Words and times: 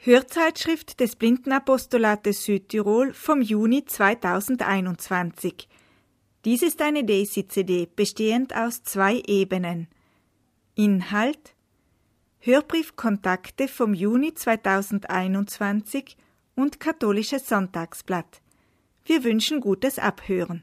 Hörzeitschrift 0.00 1.00
des 1.00 1.16
Blindenapostolates 1.16 2.44
Südtirol 2.44 3.12
vom 3.12 3.42
Juni 3.42 3.84
2021. 3.84 5.68
Dies 6.44 6.62
ist 6.62 6.80
eine 6.80 7.02
Daisy-CD 7.02 7.88
bestehend 7.96 8.54
aus 8.54 8.84
zwei 8.84 9.20
Ebenen. 9.26 9.88
Inhalt 10.76 11.56
Hörbriefkontakte 12.38 13.66
vom 13.66 13.92
Juni 13.92 14.34
2021 14.34 16.16
und 16.54 16.78
Katholisches 16.78 17.48
Sonntagsblatt. 17.48 18.40
Wir 19.04 19.24
wünschen 19.24 19.60
gutes 19.60 19.98
Abhören. 19.98 20.62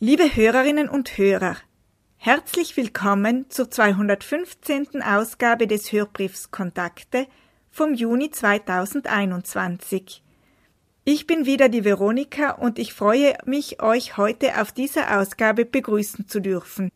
Liebe 0.00 0.36
Hörerinnen 0.36 0.88
und 0.88 1.18
Hörer, 1.18 1.56
herzlich 2.18 2.76
willkommen 2.76 3.50
zur 3.50 3.68
215. 3.68 5.02
Ausgabe 5.02 5.66
des 5.66 5.90
Hörbriefs 5.90 6.52
Kontakte 6.52 7.26
vom 7.72 7.94
Juni 7.94 8.30
2021. 8.30 10.22
Ich 11.02 11.26
bin 11.26 11.46
wieder 11.46 11.68
die 11.68 11.84
Veronika 11.84 12.52
und 12.52 12.78
ich 12.78 12.94
freue 12.94 13.36
mich, 13.44 13.82
euch 13.82 14.16
heute 14.16 14.60
auf 14.60 14.70
dieser 14.70 15.18
Ausgabe 15.18 15.64
begrüßen 15.64 16.28
zu 16.28 16.38
dürfen. 16.38 16.92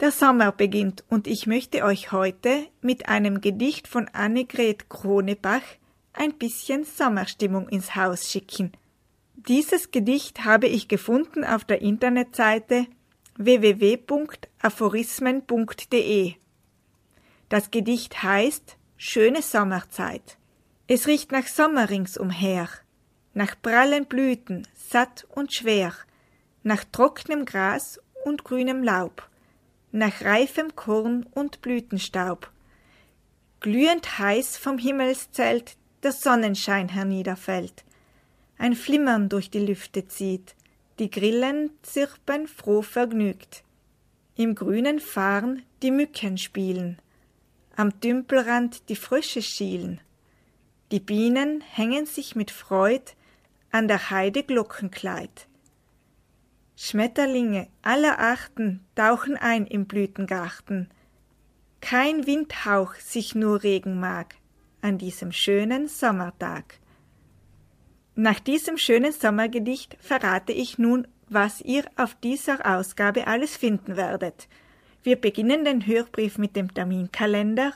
Der 0.00 0.12
Sommer 0.12 0.52
beginnt 0.52 1.02
und 1.08 1.26
ich 1.26 1.48
möchte 1.48 1.82
euch 1.82 2.12
heute 2.12 2.68
mit 2.80 3.08
einem 3.08 3.40
Gedicht 3.40 3.88
von 3.88 4.06
Annegret 4.12 4.88
Kronebach 4.88 5.64
ein 6.12 6.34
bisschen 6.34 6.84
Sommerstimmung 6.84 7.68
ins 7.68 7.96
Haus 7.96 8.30
schicken. 8.30 8.70
Dieses 9.34 9.90
Gedicht 9.90 10.44
habe 10.44 10.68
ich 10.68 10.86
gefunden 10.86 11.44
auf 11.44 11.64
der 11.64 11.82
Internetseite 11.82 12.86
www.aphorismen.de. 13.38 16.34
Das 17.48 17.72
Gedicht 17.72 18.22
heißt 18.22 18.76
Schöne 18.96 19.42
Sommerzeit. 19.42 20.38
Es 20.86 21.08
riecht 21.08 21.32
nach 21.32 21.48
Sommer 21.48 21.90
ringsumher, 21.90 22.68
nach 23.34 23.60
prallen 23.60 24.06
Blüten, 24.06 24.64
satt 24.76 25.26
und 25.34 25.52
schwer, 25.52 25.92
nach 26.62 26.84
trocknem 26.84 27.44
Gras 27.44 28.00
und 28.24 28.44
grünem 28.44 28.84
Laub 28.84 29.28
nach 29.92 30.22
reifem 30.22 30.74
Korn 30.76 31.26
und 31.34 31.62
Blütenstaub. 31.62 32.50
Glühend 33.60 34.18
heiß 34.18 34.56
vom 34.56 34.78
Himmelszelt 34.78 35.76
der 36.02 36.12
Sonnenschein 36.12 36.88
herniederfällt, 36.88 37.84
ein 38.58 38.74
Flimmern 38.74 39.28
durch 39.28 39.50
die 39.50 39.64
Lüfte 39.64 40.06
zieht, 40.06 40.54
die 40.98 41.10
Grillen 41.10 41.70
zirpen 41.82 42.46
froh 42.46 42.82
vergnügt. 42.82 43.62
Im 44.36 44.54
grünen 44.54 45.00
Farn 45.00 45.62
die 45.82 45.90
Mücken 45.90 46.38
spielen, 46.38 46.98
am 47.74 48.00
Tümpelrand 48.00 48.88
die 48.88 48.96
Frösche 48.96 49.42
schielen, 49.42 50.00
die 50.90 51.00
Bienen 51.00 51.60
hängen 51.60 52.06
sich 52.06 52.34
mit 52.34 52.50
Freud 52.50 53.12
an 53.70 53.88
der 53.88 54.10
Heide 54.10 54.42
Glockenkleid. 54.42 55.46
Schmetterlinge 56.80 57.66
aller 57.82 58.20
Arten 58.20 58.86
tauchen 58.94 59.36
ein 59.36 59.66
im 59.66 59.86
Blütengarten. 59.86 60.88
Kein 61.80 62.24
Windhauch 62.28 62.94
sich 62.94 63.34
nur 63.34 63.64
regen 63.64 63.98
mag 63.98 64.36
an 64.80 64.96
diesem 64.96 65.32
schönen 65.32 65.88
Sommertag. 65.88 66.78
Nach 68.14 68.38
diesem 68.38 68.78
schönen 68.78 69.10
Sommergedicht 69.10 69.96
verrate 69.98 70.52
ich 70.52 70.78
nun, 70.78 71.08
was 71.28 71.60
ihr 71.62 71.82
auf 71.96 72.14
dieser 72.14 72.64
Ausgabe 72.64 73.26
alles 73.26 73.56
finden 73.56 73.96
werdet. 73.96 74.46
Wir 75.02 75.16
beginnen 75.16 75.64
den 75.64 75.84
Hörbrief 75.84 76.38
mit 76.38 76.54
dem 76.54 76.72
Terminkalender. 76.72 77.72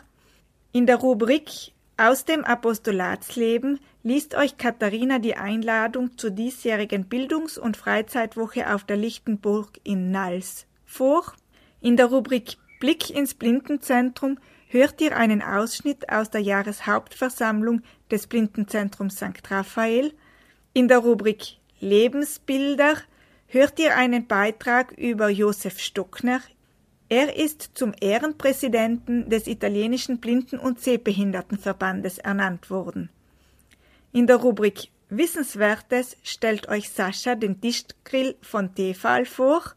In 0.70 0.86
der 0.86 0.96
Rubrik 0.96 1.72
aus 1.96 2.24
dem 2.24 2.44
Apostolatsleben 2.44 3.78
liest 4.02 4.34
euch 4.34 4.56
Katharina 4.56 5.18
die 5.18 5.36
Einladung 5.36 6.16
zur 6.16 6.30
diesjährigen 6.30 7.04
Bildungs- 7.04 7.58
und 7.58 7.76
Freizeitwoche 7.76 8.72
auf 8.74 8.84
der 8.84 8.96
Lichtenburg 8.96 9.78
in 9.84 10.10
Nals 10.10 10.66
vor. 10.84 11.32
In 11.80 11.96
der 11.96 12.06
Rubrik 12.06 12.56
Blick 12.80 13.10
ins 13.10 13.34
Blindenzentrum 13.34 14.38
hört 14.66 15.00
ihr 15.00 15.16
einen 15.16 15.42
Ausschnitt 15.42 16.08
aus 16.08 16.30
der 16.30 16.40
Jahreshauptversammlung 16.40 17.82
des 18.10 18.26
Blindenzentrums 18.26 19.16
St. 19.16 19.50
Raphael. 19.50 20.12
In 20.72 20.88
der 20.88 20.98
Rubrik 20.98 21.58
Lebensbilder 21.78 22.96
hört 23.46 23.78
ihr 23.78 23.96
einen 23.96 24.26
Beitrag 24.26 24.92
über 24.92 25.28
Josef 25.28 25.78
Stockner, 25.78 26.40
er 27.12 27.36
ist 27.36 27.72
zum 27.74 27.92
Ehrenpräsidenten 28.00 29.28
des 29.28 29.46
italienischen 29.46 30.18
Blinden- 30.18 30.58
und 30.58 30.80
Sehbehindertenverbandes 30.80 32.16
ernannt 32.16 32.70
worden. 32.70 33.10
In 34.12 34.26
der 34.26 34.36
Rubrik 34.36 34.88
Wissenswertes 35.10 36.16
stellt 36.22 36.70
euch 36.70 36.88
Sascha 36.88 37.34
den 37.34 37.60
Tischgrill 37.60 38.34
von 38.40 38.74
Tefal 38.74 39.26
vor. 39.26 39.74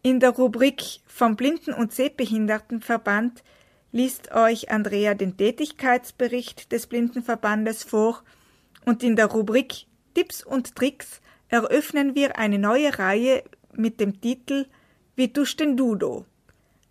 In 0.00 0.20
der 0.20 0.30
Rubrik 0.30 0.82
vom 1.06 1.36
Blinden- 1.36 1.74
und 1.74 1.92
Sehbehindertenverband 1.92 3.44
liest 3.92 4.32
euch 4.32 4.70
Andrea 4.70 5.12
den 5.12 5.36
Tätigkeitsbericht 5.36 6.72
des 6.72 6.86
Blindenverbandes 6.86 7.82
vor 7.84 8.22
und 8.86 9.02
in 9.02 9.16
der 9.16 9.26
Rubrik 9.26 9.84
Tipps 10.14 10.42
und 10.42 10.76
Tricks 10.76 11.20
eröffnen 11.48 12.14
wir 12.14 12.38
eine 12.38 12.58
neue 12.58 12.98
Reihe 12.98 13.44
mit 13.74 14.00
dem 14.00 14.22
Titel 14.22 14.64
wie 15.16 15.28
Duschen 15.28 15.76
Dudo. 15.76 16.24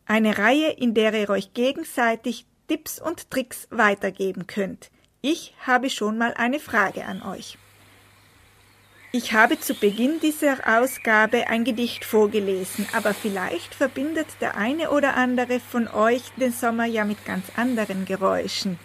Eine 0.06 0.38
Reihe, 0.38 0.72
in 0.72 0.94
der 0.94 1.13
ihr 1.13 1.29
euch 1.29 1.53
gegenseitig 1.53 2.45
Tipps 2.67 3.00
und 3.00 3.29
Tricks 3.29 3.67
weitergeben 3.69 4.47
könnt. 4.47 4.91
Ich 5.22 5.53
habe 5.66 5.89
schon 5.89 6.17
mal 6.17 6.33
eine 6.33 6.59
Frage 6.59 7.06
an 7.06 7.22
euch. 7.22 7.57
Ich 9.12 9.33
habe 9.33 9.59
zu 9.59 9.75
Beginn 9.75 10.19
dieser 10.19 10.57
Ausgabe 10.66 11.47
ein 11.47 11.63
Gedicht 11.63 12.03
vorgelesen, 12.03 12.88
aber 12.94 13.13
vielleicht 13.13 13.75
verbindet 13.75 14.28
der 14.41 14.57
eine 14.57 14.89
oder 14.89 15.16
andere 15.16 15.59
von 15.59 15.88
euch 15.88 16.23
den 16.38 16.51
Sommer 16.51 16.85
ja 16.85 17.06
mit 17.06 17.23
ganz 17.25 17.45
anderen 17.56 18.06
Geräuschen. 18.06 18.79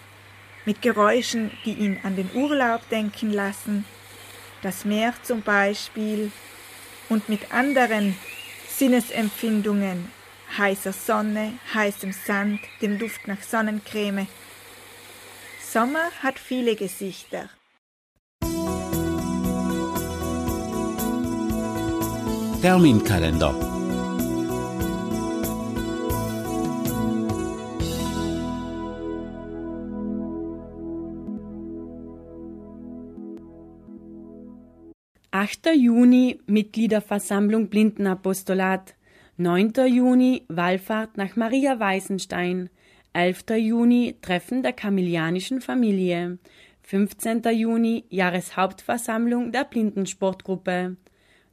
Mit 0.65 0.81
Geräuschen, 0.81 1.49
die 1.65 1.73
ihn 1.73 1.99
an 2.03 2.15
den 2.15 2.29
Urlaub 2.35 2.87
denken 2.89 3.33
lassen, 3.33 3.85
das 4.61 4.85
Meer 4.85 5.13
zum 5.23 5.41
Beispiel, 5.41 6.31
und 7.09 7.27
mit 7.27 7.51
anderen 7.51 8.15
Sinnesempfindungen, 8.79 10.09
heißer 10.57 10.93
Sonne, 10.93 11.51
heißem 11.73 12.13
Sand, 12.13 12.61
dem 12.81 12.97
Duft 12.97 13.27
nach 13.27 13.41
Sonnencreme. 13.41 14.25
Sommer 15.61 16.09
hat 16.23 16.39
viele 16.39 16.77
Gesichter. 16.77 17.49
Terminkalender 22.61 23.68
8. 35.39 35.73
Juni 35.73 36.37
Mitgliederversammlung 36.47 37.69
Blindenapostolat, 37.69 38.95
9. 39.37 39.71
Juni 39.87 40.43
Wallfahrt 40.49 41.15
nach 41.15 41.37
Maria 41.37 41.79
Weißenstein, 41.79 42.69
11. 43.13 43.45
Juni 43.51 44.17
Treffen 44.21 44.63
der 44.63 44.73
kamilianischen 44.73 45.61
Familie. 45.61 46.39
15. 46.81 47.43
Juni 47.53 48.03
Jahreshauptversammlung 48.09 49.53
der 49.53 49.63
Blindensportgruppe. 49.63 50.97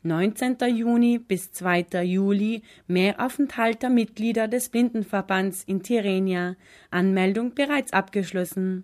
19. 0.03 0.57
Juni 0.75 1.19
bis 1.21 1.53
2. 1.53 2.03
Juli 2.03 2.63
Mehraufenthalt 2.89 3.85
der 3.85 3.91
Mitglieder 3.91 4.49
des 4.49 4.69
Blindenverbands 4.69 5.63
in 5.63 5.85
Tirrenia. 5.85 6.57
Anmeldung 6.91 7.55
bereits 7.55 7.93
abgeschlossen. 7.93 8.83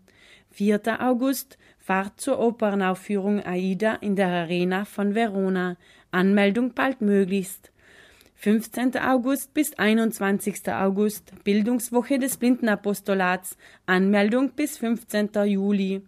4. 0.52 0.81
August 1.00 1.58
Fahrt 1.82 2.20
zur 2.20 2.38
Opernaufführung 2.38 3.44
Aida 3.44 3.94
in 3.94 4.14
der 4.14 4.29
Arena 4.29 4.84
von 4.84 5.17
Verona. 5.17 5.76
Anmeldung 6.12 6.75
bald 6.75 7.00
möglichst. 7.00 7.73
15. 8.37 8.99
August 8.99 9.52
bis 9.52 9.76
21. 9.76 10.69
August 10.69 11.32
Bildungswoche 11.43 12.20
des 12.20 12.37
Blindenapostolats. 12.37 13.56
Anmeldung 13.84 14.52
bis 14.52 14.79
15. 14.79 15.31
Juli. 15.46 16.02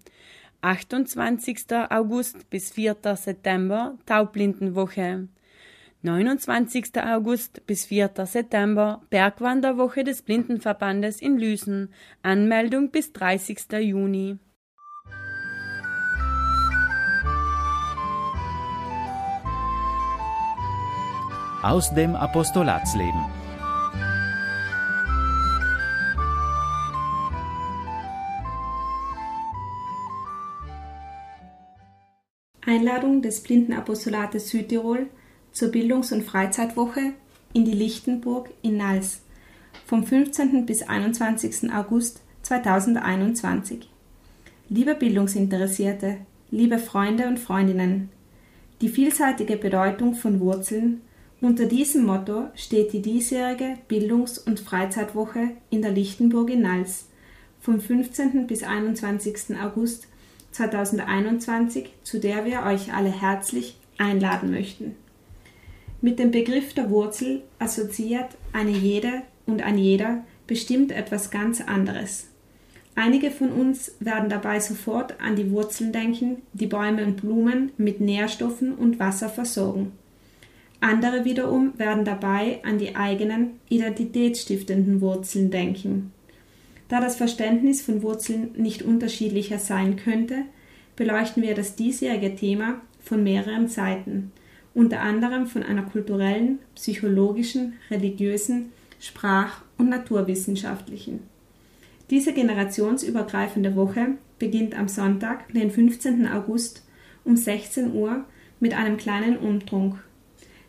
28. 0.61 1.65
August 1.91 2.49
bis 2.50 2.70
4. 2.70 2.97
September 3.17 3.99
Taubblindenwoche. 4.06 5.27
29. 6.03 7.03
August 7.05 7.67
bis 7.67 7.87
4. 7.87 8.12
September 8.27 9.03
Bergwanderwoche 9.11 10.05
des 10.05 10.23
Blindenverbandes 10.23 11.20
in 11.20 11.37
Lüsen. 11.37 11.93
Anmeldung 12.23 12.93
bis 12.93 13.12
30. 13.12 13.73
Juni. 13.81 14.38
Aus 21.65 21.95
dem 21.95 22.15
Apostolatsleben. 22.15 23.25
Einladung 32.67 33.23
des 33.23 33.43
Blindenapostolates 33.43 34.51
Südtirol 34.51 35.07
zur 35.53 35.71
Bildungs- 35.71 36.13
und 36.13 36.25
Freizeitwoche 36.25 37.15
in 37.55 37.65
die 37.65 37.73
Lichtenburg 37.73 38.51
in 38.61 38.77
Nals 38.77 39.23
vom 39.87 40.05
15. 40.05 40.67
bis 40.67 40.83
21. 40.83 41.73
August 41.73 42.21
2021. 42.43 43.89
Liebe 44.69 44.95
Bildungsinteressierte, 44.95 46.19
liebe 46.51 46.79
Freunde 46.79 47.27
und 47.27 47.39
Freundinnen, 47.39 48.11
die 48.83 48.91
vielseitige 48.91 49.57
Bedeutung 49.57 50.15
von 50.15 50.41
Wurzeln 50.41 51.01
unter 51.44 51.67
diesem 51.67 52.06
Motto 52.06 52.49
steht 52.55 52.94
die 52.94 53.02
diesjährige 53.02 53.76
Bildungs- 53.87 54.38
und 54.38 54.61
Freizeitwoche 54.61 55.50
in 55.69 55.82
der 55.82 55.91
Lichtenburg 55.91 56.49
in 56.49 56.62
Nals 56.62 57.11
vom 57.61 57.81
15. 57.81 58.46
bis 58.46 58.62
21. 58.62 59.55
August 59.62 60.08
2021, 60.52 61.91
zu 62.02 62.19
der 62.19 62.46
wir 62.46 62.62
euch 62.62 62.94
alle 62.94 63.11
herzlich 63.11 63.76
einladen 63.99 64.52
möchten. 64.52 64.96
Mit 66.00 66.19
dem 66.19 66.31
Begriff 66.31 66.73
der 66.73 66.88
Wurzel 66.88 67.43
assoziiert 67.58 68.38
eine 68.55 68.70
jede 68.70 69.20
und 69.44 69.61
ein 69.61 69.76
jeder 69.76 70.25
bestimmt 70.46 70.93
etwas 70.93 71.31
ganz 71.31 71.61
anderes. 71.61 72.29
Einige 72.94 73.31
von 73.31 73.52
uns 73.52 73.93
werden 74.00 74.31
dabei 74.31 74.61
sofort 74.61 75.20
an 75.20 75.37
die 75.37 75.50
Wurzeln 75.50 75.93
denken, 75.93 76.41
die 76.55 76.69
Bäume 76.69 77.05
und 77.05 77.17
Blumen 77.20 77.73
mit 77.76 78.00
Nährstoffen 78.00 78.75
und 78.75 78.99
Wasser 78.99 79.29
versorgen. 79.29 79.93
Andere 80.85 81.25
wiederum 81.25 81.79
werden 81.79 82.05
dabei 82.05 82.61
an 82.63 82.77
die 82.77 82.95
eigenen 82.95 83.59
identitätsstiftenden 83.71 85.01
Wurzeln 85.01 85.51
denken. 85.51 86.13
Da 86.89 87.01
das 87.01 87.17
Verständnis 87.17 87.81
von 87.81 88.03
Wurzeln 88.03 88.51
nicht 88.59 88.83
unterschiedlicher 88.83 89.59
sein 89.59 89.97
könnte, 89.97 90.43
beleuchten 90.95 91.43
wir 91.43 91.55
das 91.55 91.75
diesjährige 91.75 92.37
Thema 92.37 92.83
von 93.01 93.23
mehreren 93.23 93.67
Seiten, 93.69 94.31
unter 94.75 95.01
anderem 95.01 95.47
von 95.47 95.63
einer 95.63 95.85
kulturellen, 95.85 96.59
psychologischen, 96.75 97.79
religiösen, 97.91 98.71
sprach- 99.01 99.63
und 99.79 99.89
naturwissenschaftlichen. 99.89 101.21
Diese 102.11 102.35
generationsübergreifende 102.35 103.75
Woche 103.75 104.19
beginnt 104.39 104.79
am 104.79 104.89
Sonntag, 104.89 105.51
den 105.55 105.71
15. 105.71 106.29
August 106.29 106.83
um 107.25 107.39
16 107.39 107.95
Uhr 107.95 108.27
mit 108.61 108.75
einem 108.75 108.99
kleinen 108.99 109.39
Umtrunk 109.39 110.04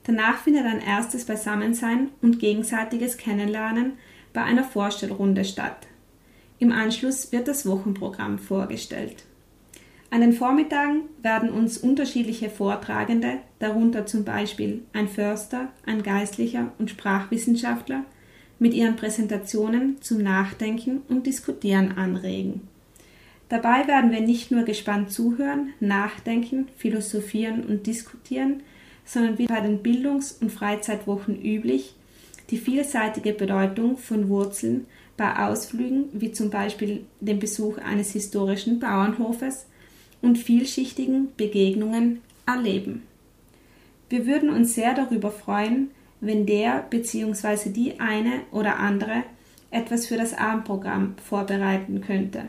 Danach 0.06 0.38
findet 0.38 0.66
ein 0.66 0.82
erstes 0.82 1.26
Beisammensein 1.26 2.10
und 2.22 2.40
gegenseitiges 2.40 3.18
Kennenlernen 3.18 3.94
bei 4.34 4.44
einer 4.44 4.64
Vorstellrunde 4.64 5.46
statt. 5.46 5.88
Im 6.60 6.72
Anschluss 6.72 7.32
wird 7.32 7.48
das 7.48 7.66
Wochenprogramm 7.66 8.38
vorgestellt. 8.38 9.24
An 10.12 10.22
den 10.22 10.34
Vormittagen 10.34 11.02
werden 11.22 11.50
uns 11.50 11.78
unterschiedliche 11.78 12.50
Vortragende, 12.50 13.40
darunter 13.60 14.06
zum 14.06 14.24
Beispiel 14.24 14.84
ein 14.94 15.08
Förster, 15.08 15.70
ein 15.86 16.04
Geistlicher 16.04 16.72
und 16.78 16.90
Sprachwissenschaftler, 16.92 18.06
mit 18.60 18.74
ihren 18.74 18.96
Präsentationen 18.96 20.02
zum 20.02 20.20
Nachdenken 20.20 21.02
und 21.10 21.26
Diskutieren 21.26 21.98
anregen. 21.98 22.68
Dabei 23.50 23.88
werden 23.88 24.12
wir 24.12 24.22
nicht 24.22 24.52
nur 24.52 24.64
gespannt 24.64 25.12
zuhören, 25.12 25.74
nachdenken, 25.80 26.68
philosophieren 26.78 27.64
und 27.64 27.86
diskutieren, 27.86 28.64
sondern 29.06 29.38
wie 29.38 29.48
bei 29.48 29.62
den 29.62 29.82
Bildungs- 29.82 30.34
und 30.42 30.52
Freizeitwochen 30.52 31.42
üblich, 31.42 31.96
die 32.50 32.58
vielseitige 32.58 33.34
Bedeutung 33.34 33.98
von 33.98 34.30
Wurzeln 34.30 34.86
bei 35.18 35.48
Ausflügen 35.48 36.10
wie 36.14 36.32
zum 36.32 36.50
Beispiel 36.50 37.06
dem 37.22 37.40
Besuch 37.40 37.78
eines 37.78 38.12
historischen 38.12 38.80
Bauernhofes 38.80 39.66
und 40.22 40.38
vielschichtigen 40.38 41.30
Begegnungen 41.38 42.22
erleben. 42.46 43.04
Wir 44.10 44.26
würden 44.26 44.50
uns 44.50 44.76
sehr 44.76 44.94
darüber 44.94 45.32
freuen, 45.32 45.92
wenn 46.22 46.46
der 46.46 46.86
bzw. 46.90 47.70
die 47.70 48.00
eine 48.00 48.42
oder 48.52 48.80
andere 48.80 49.24
etwas 49.72 50.08
für 50.08 50.18
das 50.18 50.34
Abendprogramm 50.34 51.16
vorbereiten 51.24 52.02
könnte. 52.02 52.46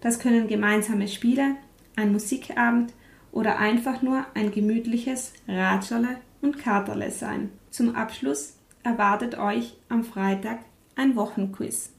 Das 0.00 0.18
können 0.18 0.48
gemeinsame 0.48 1.08
Spiele, 1.08 1.56
ein 1.96 2.12
Musikabend 2.12 2.92
oder 3.32 3.58
einfach 3.58 4.02
nur 4.02 4.24
ein 4.34 4.50
gemütliches 4.50 5.32
Ratscherle 5.46 6.16
und 6.40 6.58
Katerle 6.58 7.10
sein. 7.10 7.50
Zum 7.70 7.94
Abschluss 7.94 8.54
erwartet 8.82 9.38
euch 9.38 9.76
am 9.88 10.04
Freitag 10.04 10.60
ein 10.96 11.16
Wochenquiz. 11.16 11.90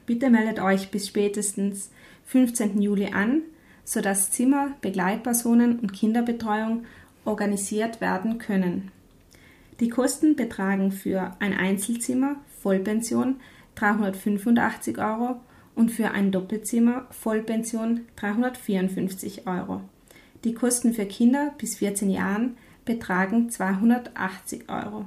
Bitte 0.07 0.31
meldet 0.31 0.61
euch 0.61 0.91
bis 0.91 1.09
spätestens 1.09 1.91
15. 2.27 2.83
Juli 2.83 3.13
an, 3.13 3.43
sodass 3.85 4.31
Zimmer, 4.31 4.73
Begleitpersonen 4.81 5.79
und 5.79 5.93
Kinderbetreuung 5.93 6.87
organisiert 7.25 8.01
werden 8.01 8.39
können. 8.39 8.91
Die 9.81 9.89
Kosten 9.89 10.37
betragen 10.37 10.93
für 10.93 11.35
ein 11.39 11.55
Einzelzimmer 11.55 12.37
Vollpension 12.61 13.37
385 13.77 14.99
Euro 14.99 15.41
und 15.75 15.91
für 15.91 16.11
ein 16.11 16.33
Doppelzimmer 16.33 17.07
Vollpension 17.11 18.03
354 18.17 19.47
Euro. 19.47 19.83
Die 20.45 20.55
Kosten 20.55 20.95
für 20.95 21.07
Kinder 21.07 21.55
bis 21.59 21.77
14 21.77 22.11
Jahren 22.11 22.57
betragen 22.85 23.51
280 23.51 24.69
Euro. 24.69 25.07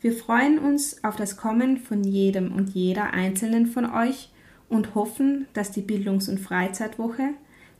Wir 0.00 0.12
freuen 0.12 0.58
uns 0.58 1.02
auf 1.04 1.16
das 1.16 1.36
Kommen 1.36 1.78
von 1.78 2.02
jedem 2.04 2.52
und 2.52 2.70
jeder 2.70 3.12
einzelnen 3.12 3.66
von 3.66 3.92
euch 3.92 4.30
und 4.68 4.94
hoffen, 4.94 5.46
dass 5.52 5.70
die 5.70 5.82
Bildungs- 5.82 6.28
und 6.28 6.40
Freizeitwoche 6.40 7.30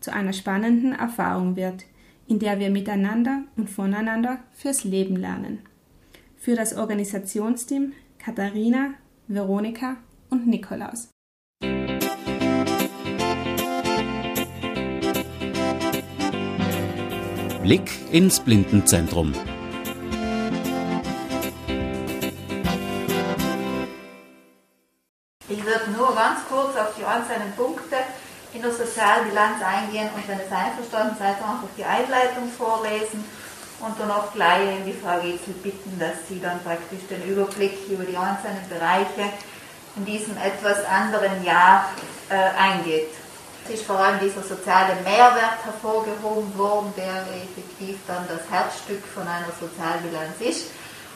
zu 0.00 0.12
einer 0.12 0.33
spannenden 0.33 0.92
Erfahrung 0.92 1.57
wird, 1.57 1.85
in 2.28 2.38
der 2.38 2.59
wir 2.61 2.71
miteinander 2.71 3.42
und 3.57 3.71
voneinander 3.71 4.38
fürs 4.52 4.85
Leben 4.85 5.16
lernen. 5.16 5.61
Für 6.37 6.54
das 6.54 6.76
Organisationsteam 6.76 7.92
Katharina, 8.19 8.95
Veronika 9.28 9.97
und 10.31 10.47
Nikolaus. 10.47 11.12
Blick 17.62 17.92
ins 18.11 18.40
Blindenzentrum. 18.40 19.33
Ich 25.49 25.64
würde 25.64 25.90
nur 25.97 26.12
ganz 26.16 26.40
kurz 26.49 26.76
auf 26.76 26.95
die 26.99 27.04
einzelnen 27.04 27.52
Punkte 27.57 27.97
in 28.52 28.62
der 28.62 28.73
Sozialbilanz 28.73 29.62
eingehen 29.62 30.09
und 30.12 30.26
wenn 30.26 30.40
es 30.40 30.50
einverstanden 30.50 31.16
seid, 31.16 31.37
einfach 31.37 31.69
die 31.78 31.85
Einleitung 31.85 32.50
vorlesen 32.50 33.25
und 33.78 34.00
dann 34.00 34.11
auch 34.11 34.33
gleich 34.33 34.83
die 34.85 34.92
Frau 34.92 35.21
Getzel 35.21 35.54
bitten, 35.62 36.00
dass 36.00 36.28
sie 36.28 36.40
dann 36.40 36.61
praktisch 36.64 37.07
den 37.09 37.23
Überblick 37.23 37.88
über 37.88 38.02
die 38.02 38.16
einzelnen 38.16 38.69
Bereiche 38.69 39.31
in 39.95 40.04
diesem 40.04 40.37
etwas 40.37 40.85
anderen 40.85 41.45
Jahr 41.45 41.90
äh, 42.28 42.35
eingeht. 42.59 43.21
Es 43.64 43.75
ist 43.75 43.87
vor 43.87 43.99
allem 43.99 44.19
dieser 44.19 44.42
soziale 44.42 44.95
Mehrwert 45.04 45.62
hervorgehoben 45.64 46.59
worden, 46.59 46.92
der 46.97 47.23
effektiv 47.31 47.99
dann 48.09 48.26
das 48.26 48.42
Herzstück 48.50 49.02
von 49.14 49.23
einer 49.23 49.52
Sozialbilanz 49.59 50.40
ist. 50.40 50.71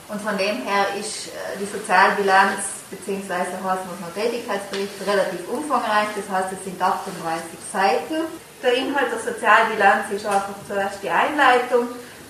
Und 0.07 0.21
von 0.21 0.37
dem 0.37 0.63
her 0.63 0.87
ist 0.97 1.27
äh, 1.27 1.59
die 1.59 1.65
Sozialbilanz 1.65 2.87
bzw. 2.89 3.59
noch 3.59 4.13
Tätigkeitsbericht 4.15 4.95
relativ 5.05 5.43
umfangreich, 5.51 6.07
das 6.15 6.31
heißt 6.31 6.53
es 6.53 6.63
sind 6.63 6.81
38 6.81 7.59
Seiten. 7.73 8.23
Der 8.63 8.73
Inhalt 8.73 9.11
der 9.11 9.19
Sozialbilanz 9.19 10.09
ist 10.11 10.25
einfach 10.25 10.55
zuerst 10.65 11.03
die 11.03 11.09
Einleitung, 11.09 11.89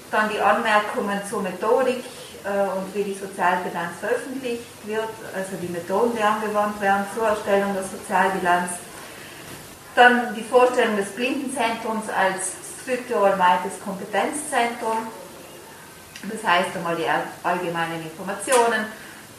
dann 0.09 0.29
die 0.33 0.41
Anmerkungen 0.41 1.21
zur 1.29 1.43
Methodik 1.43 2.01
äh, 2.41 2.65
und 2.73 2.89
wie 2.95 3.03
die 3.03 3.13
Sozialbilanz 3.13 4.01
veröffentlicht 4.01 4.65
wird, 4.83 5.13
also 5.35 5.53
die 5.61 5.69
Methoden, 5.69 6.17
die 6.17 6.23
angewandt 6.23 6.81
werden 6.81 7.05
zur 7.13 7.27
Erstellung 7.27 7.75
der 7.75 7.83
Sozialbilanz 7.83 8.86
dann 9.97 10.35
die 10.35 10.43
Vorstellung 10.43 10.95
des 10.95 11.09
Blindenzentrums 11.09 12.07
als 12.09 12.53
Südtirol-weites 12.85 13.81
Kompetenzzentrum. 13.83 15.07
Das 16.21 16.43
heißt 16.43 16.75
einmal 16.75 16.95
die 16.95 17.05
allgemeinen 17.43 18.03
Informationen. 18.03 18.85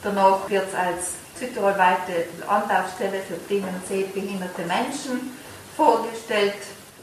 Danach 0.02 0.48
wird 0.50 0.68
es 0.68 0.74
als 0.74 1.12
Südtirol-weite 1.38 2.26
Anlaufstelle 2.48 3.20
für 3.22 3.34
blinde 3.34 3.68
und 3.68 3.86
sehbehinderte 3.86 4.62
Menschen 4.62 5.36
vorgestellt. 5.76 6.54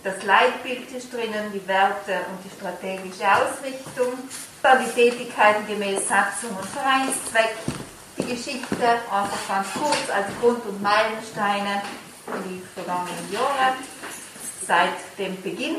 Das 0.04 0.22
Leitbild 0.24 0.92
ist 0.92 1.12
drinnen, 1.12 1.52
die 1.54 1.66
Werte 1.68 2.20
und 2.30 2.44
die 2.44 2.52
strategische 2.56 3.26
Ausrichtung. 3.26 4.14
Dann 4.62 4.84
die 4.86 4.92
Tätigkeiten 4.92 5.66
gemäß 5.66 6.08
Satzung 6.08 6.52
und 6.60 6.68
Vereinszweck. 6.70 7.56
Die 8.18 8.36
Geschichte, 8.36 8.86
einfach 9.12 9.48
ganz 9.48 9.68
kurz 9.74 10.10
als 10.14 10.28
Grund- 10.42 10.66
und 10.66 10.82
Meilensteine 10.82 11.82
die 12.28 12.62
vergangenen 12.74 13.32
Jahre, 13.32 13.76
seit 14.66 15.18
dem 15.18 15.42
Beginn. 15.42 15.78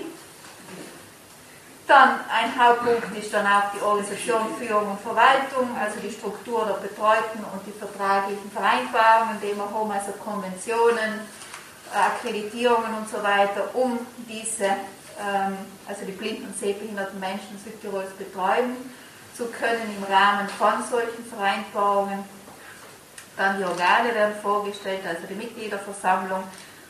Dann 1.87 2.19
ein 2.29 2.51
Hauptpunkt 2.59 3.17
ist 3.17 3.33
dann 3.33 3.47
auch 3.47 3.71
die 3.73 3.81
Organisation, 3.81 4.43
Führung 4.59 4.91
und 4.91 5.01
Verwaltung, 5.01 5.71
also 5.79 6.01
die 6.01 6.11
Struktur 6.11 6.67
der 6.67 6.89
Betreuten 6.89 7.45
und 7.53 7.65
die 7.65 7.79
vertraglichen 7.79 8.51
Vereinbarungen, 8.51 9.41
die 9.41 9.57
wir 9.57 9.71
haben, 9.71 9.91
also 9.93 10.11
Konventionen, 10.13 11.21
Akkreditierungen 11.95 12.93
und 12.95 13.09
so 13.09 13.23
weiter, 13.23 13.71
um 13.75 14.01
diese, 14.29 14.65
ähm, 14.65 15.57
also 15.87 16.05
die 16.05 16.13
blinden 16.13 16.47
und 16.47 16.59
sehbehinderten 16.59 17.21
Menschen 17.21 17.57
Südtirols 17.63 18.11
betreuen 18.19 18.77
zu 19.37 19.47
können 19.47 19.95
im 19.97 20.13
Rahmen 20.13 20.49
von 20.49 20.83
solchen 20.91 21.25
Vereinbarungen. 21.25 22.25
Dann 23.37 23.59
die 23.59 23.65
Organe 23.65 24.15
werden 24.15 24.35
vorgestellt, 24.41 25.01
also 25.07 25.27
die 25.29 25.35
Mitgliederversammlung, 25.35 26.43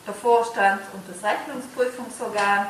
der 0.07 0.15
Vorstand 0.15 0.81
und 0.93 1.03
das 1.09 1.23
Rechnungsprüfungsorgan. 1.29 2.69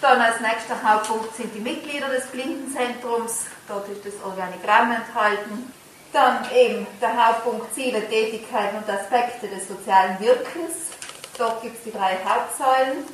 Dann 0.00 0.20
als 0.20 0.40
nächster 0.40 0.80
Hauptpunkt 0.82 1.34
sind 1.36 1.54
die 1.54 1.60
Mitglieder 1.60 2.08
des 2.08 2.26
Blindenzentrums, 2.26 3.46
dort 3.66 3.88
ist 3.88 4.04
das 4.04 4.14
Organigramm 4.24 4.92
enthalten. 4.92 5.72
Dann 6.12 6.50
eben 6.54 6.86
der 7.00 7.26
Hauptpunkt 7.26 7.74
Ziele, 7.74 8.08
Tätigkeiten 8.08 8.78
und 8.78 8.88
Aspekte 8.88 9.46
des 9.48 9.68
sozialen 9.68 10.18
Wirkens. 10.20 10.88
Dort 11.36 11.62
gibt 11.62 11.76
es 11.78 11.84
die 11.84 11.92
drei 11.92 12.16
Hauptsäulen, 12.24 13.04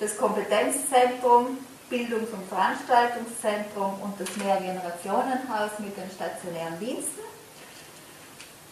das 0.00 0.16
Kompetenzzentrum, 0.16 1.58
Bildungs- 1.90 2.30
und 2.32 2.48
Veranstaltungszentrum 2.48 4.00
und 4.00 4.18
das 4.18 4.34
Mehrgenerationenhaus 4.36 5.78
mit 5.78 5.96
den 5.96 6.10
stationären 6.10 6.78
Diensten. 6.78 7.31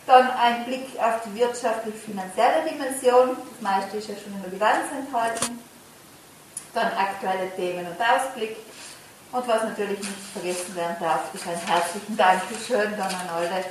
Dann 0.06 0.30
ein 0.30 0.64
Blick 0.64 0.86
auf 0.98 1.22
die 1.24 1.38
wirtschaftlich-finanzielle 1.38 2.68
Dimension, 2.68 3.36
das 3.36 3.60
meiste 3.60 3.96
ist 3.98 4.08
ja 4.08 4.14
schon 4.16 4.34
in 4.34 4.42
der 4.42 4.50
Bilanz 4.50 4.86
enthalten. 4.96 5.58
Dann 6.74 6.92
aktuelle 6.92 7.50
Themen 7.54 7.86
und 7.86 8.00
Ausblick. 8.00 8.56
Und 9.32 9.46
was 9.46 9.62
natürlich 9.62 10.00
nicht 10.00 10.32
vergessen 10.32 10.74
werden 10.74 10.96
darf, 10.98 11.32
ist 11.32 11.46
ein 11.46 11.60
herzlichen 11.66 12.16
Dankeschön 12.16 12.90
dann 12.96 13.14
an 13.14 13.28
alle, 13.32 13.64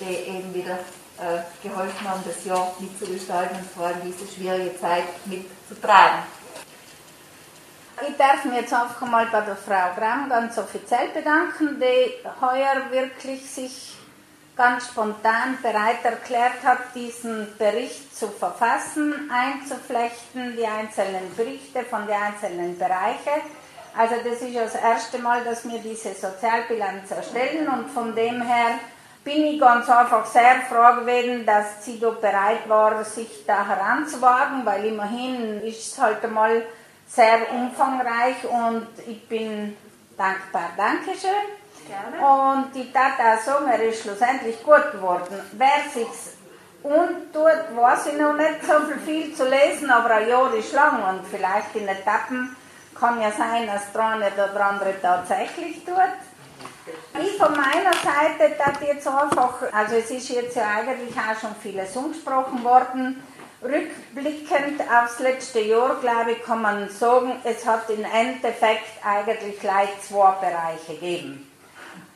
die 0.00 0.14
eben 0.14 0.54
wieder 0.54 0.78
äh, 1.18 1.42
geholfen 1.62 2.08
haben, 2.08 2.22
das 2.26 2.44
Jahr 2.44 2.74
mitzugestalten 2.78 3.58
und 3.58 3.70
vor 3.70 3.86
allem 3.86 4.00
diese 4.02 4.26
schwierige 4.26 4.78
Zeit 4.80 5.04
mitzutragen. 5.26 6.22
Ich 8.08 8.16
darf 8.16 8.44
mich 8.44 8.56
jetzt 8.56 8.72
einfach 8.72 9.02
mal 9.02 9.26
bei 9.26 9.40
der 9.42 9.56
Frau 9.56 9.94
Gramm 9.94 10.28
ganz 10.28 10.58
offiziell 10.58 11.08
bedanken, 11.10 11.80
die 11.80 12.28
heuer 12.40 12.90
wirklich 12.90 13.48
sich 13.48 13.94
ganz 14.56 14.86
spontan 14.88 15.58
bereit 15.62 16.04
erklärt 16.04 16.62
hat, 16.64 16.78
diesen 16.94 17.56
Bericht 17.58 18.16
zu 18.16 18.28
verfassen, 18.28 19.30
einzuflechten, 19.32 20.56
die 20.56 20.66
einzelnen 20.66 21.34
Berichte 21.36 21.82
von 21.82 22.06
den 22.06 22.16
einzelnen 22.16 22.78
Bereichen. 22.78 23.42
Also 23.96 24.16
das 24.24 24.42
ist 24.42 24.56
das 24.56 24.74
erste 24.74 25.18
Mal, 25.18 25.44
dass 25.44 25.68
wir 25.68 25.78
diese 25.78 26.14
Sozialbilanz 26.14 27.10
erstellen 27.10 27.68
und 27.68 27.90
von 27.90 28.14
dem 28.14 28.42
her 28.42 28.78
bin 29.24 29.44
ich 29.44 29.60
ganz 29.60 29.88
einfach 29.88 30.26
sehr 30.26 30.60
froh 30.68 31.00
gewesen, 31.00 31.46
dass 31.46 31.84
da 32.00 32.10
bereit 32.10 32.68
war, 32.68 33.02
sich 33.04 33.44
da 33.46 33.66
heranzuwagen, 33.66 34.66
weil 34.66 34.84
immerhin 34.84 35.62
ist 35.62 35.92
es 35.92 35.98
halt 35.98 36.22
einmal 36.24 36.62
sehr 37.06 37.50
umfangreich 37.52 38.44
und 38.44 38.86
ich 39.06 39.26
bin 39.28 39.76
dankbar. 40.16 40.70
Dankeschön. 40.76 41.63
Gerne. 41.86 42.26
Und 42.26 42.76
ich 42.76 42.92
darf 42.92 43.18
auch 43.18 43.42
sagen, 43.42 43.68
er 43.68 43.82
ist 43.82 44.02
schlussendlich 44.02 44.62
gut 44.62 44.92
geworden. 44.92 45.40
Wer 45.52 45.82
sich's 45.92 46.34
untut, 46.82 47.76
weiß 47.76 48.06
ich 48.06 48.18
noch 48.18 48.34
nicht 48.34 48.62
so 48.62 48.74
viel 49.04 49.34
zu 49.34 49.48
lesen, 49.48 49.90
aber 49.90 50.10
ein 50.16 50.28
Jahr 50.28 50.54
ist 50.54 50.72
lang 50.72 51.02
und 51.02 51.26
vielleicht 51.26 51.74
in 51.74 51.88
Etappen 51.88 52.54
kann 52.98 53.20
ja 53.20 53.32
sein, 53.32 53.66
dass 53.66 53.90
der 53.92 54.06
eine 54.06 54.26
oder 54.32 54.66
andere 54.66 54.94
tatsächlich 55.00 55.84
tut. 55.84 55.94
Ich 57.20 57.38
von 57.38 57.52
meiner 57.52 57.92
Seite 57.92 58.54
darf 58.58 58.82
jetzt 58.82 59.08
einfach, 59.08 59.54
also 59.72 59.96
es 59.96 60.10
ist 60.10 60.28
jetzt 60.28 60.56
ja 60.56 60.64
eigentlich 60.76 61.14
auch 61.16 61.40
schon 61.40 61.54
vieles 61.62 61.96
umgesprochen 61.96 62.62
worden, 62.62 63.22
rückblickend 63.62 64.82
aufs 64.90 65.20
letzte 65.20 65.60
Jahr, 65.60 65.96
glaube 66.00 66.32
ich, 66.32 66.42
kann 66.42 66.60
man 66.60 66.90
sagen, 66.90 67.40
es 67.44 67.64
hat 67.66 67.88
im 67.88 68.04
Endeffekt 68.04 69.02
eigentlich 69.02 69.58
gleich 69.60 69.88
zwei 70.02 70.32
Bereiche 70.32 70.94
gegeben. 70.94 71.43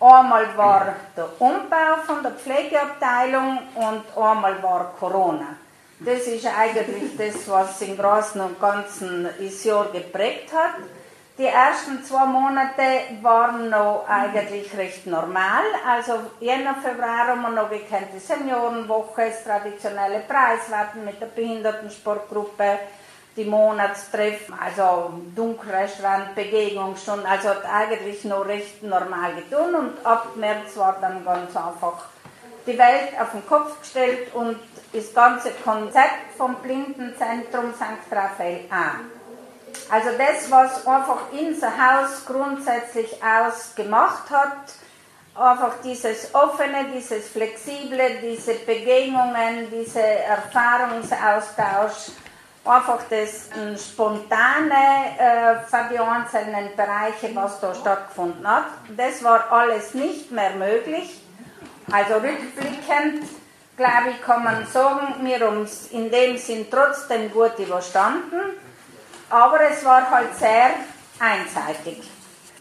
Einmal 0.01 0.57
war 0.57 0.95
der 1.17 1.29
Umbau 1.41 1.97
von 2.07 2.23
der 2.23 2.33
Pflegeabteilung 2.33 3.59
und 3.75 4.05
einmal 4.17 4.63
war 4.63 4.95
Corona. 4.99 5.57
Das 5.99 6.21
ist 6.29 6.47
eigentlich 6.47 7.17
das, 7.17 7.49
was 7.49 7.83
im 7.83 7.99
Großen 7.99 8.41
und 8.41 8.61
Ganzen 8.61 9.29
das 9.41 9.65
Jahr 9.65 9.87
geprägt 9.87 10.53
hat. 10.55 10.75
Die 11.37 11.47
ersten 11.47 12.05
zwei 12.05 12.27
Monate 12.27 12.83
waren 13.23 13.71
noch 13.71 14.05
eigentlich 14.09 14.77
recht 14.77 15.07
normal. 15.09 15.65
Also 15.85 16.15
Jänner, 16.39 16.77
Februar 16.77 17.27
haben 17.27 17.43
wir 17.43 17.51
noch 17.51 17.71
gekannt 17.71 18.09
die 18.15 18.21
Seniorenwoche, 18.21 19.27
das 19.27 19.43
traditionelle 19.43 20.21
Preiswerten 20.21 21.05
mit 21.05 21.21
der 21.21 21.27
Behindertensportgruppe, 21.27 22.79
die 23.39 23.45
Monatstreffen, 23.45 24.55
also 24.59 25.13
Dunkelrestaurant, 25.35 26.35
Begegnungsstunden, 26.35 27.25
also 27.25 27.49
eigentlich 27.73 28.25
noch 28.25 28.45
recht 28.45 28.83
normal 28.83 29.37
getan 29.37 29.75
und 29.77 30.05
ab 30.05 30.35
März 30.35 30.77
war 30.77 30.99
dann 31.01 31.25
ganz 31.25 31.57
einfach 31.57 32.07
die 32.67 32.77
Welt 32.77 33.19
auf 33.19 33.31
den 33.31 33.47
Kopf 33.47 33.81
gestellt 33.81 34.35
und 34.35 34.59
das 34.93 35.15
ganze 35.15 35.53
Konzept 35.65 36.35
vom 36.37 36.57
Blindenzentrum 36.57 37.73
St. 37.75 38.11
Raphael 38.11 38.65
an. 38.71 39.09
Also 39.89 40.11
das, 40.19 40.51
was 40.51 40.85
einfach 40.87 41.33
unser 41.33 41.69
Haus 41.69 42.27
grundsätzlich 42.27 43.17
ausgemacht 43.23 44.29
hat, 44.31 44.75
einfach 45.35 45.75
dieses 45.85 46.35
offene, 46.35 46.87
dieses 46.95 47.29
flexible, 47.29 48.19
diese 48.21 48.55
Begegnungen, 48.55 49.71
dieser 49.71 50.01
Erfahrungsaustausch, 50.01 52.11
einfach 52.65 53.01
das 53.09 53.49
spontane 53.81 54.75
äh, 55.19 55.55
für 55.67 55.89
die 55.91 55.99
einzelnen 55.99 56.77
Bereiche, 56.77 57.35
was 57.35 57.61
da 57.61 57.75
stattgefunden 57.75 58.47
hat. 58.47 58.67
Das 58.97 59.23
war 59.23 59.51
alles 59.51 59.95
nicht 59.95 60.31
mehr 60.31 60.51
möglich. 60.51 61.23
Also 61.91 62.15
rückblickend, 62.15 63.29
glaube 63.77 64.11
ich, 64.11 64.23
kann 64.23 64.45
man 64.45 64.67
sagen, 64.67 65.15
wir 65.25 65.41
haben 65.41 65.63
es 65.63 65.89
in 65.89 66.11
dem 66.11 66.37
Sinn 66.37 66.67
trotzdem 66.71 67.31
gut 67.33 67.59
überstanden 67.59 68.59
aber 69.31 69.61
es 69.71 69.85
war 69.85 70.11
halt 70.11 70.35
sehr 70.37 70.71
einseitig. 71.19 72.11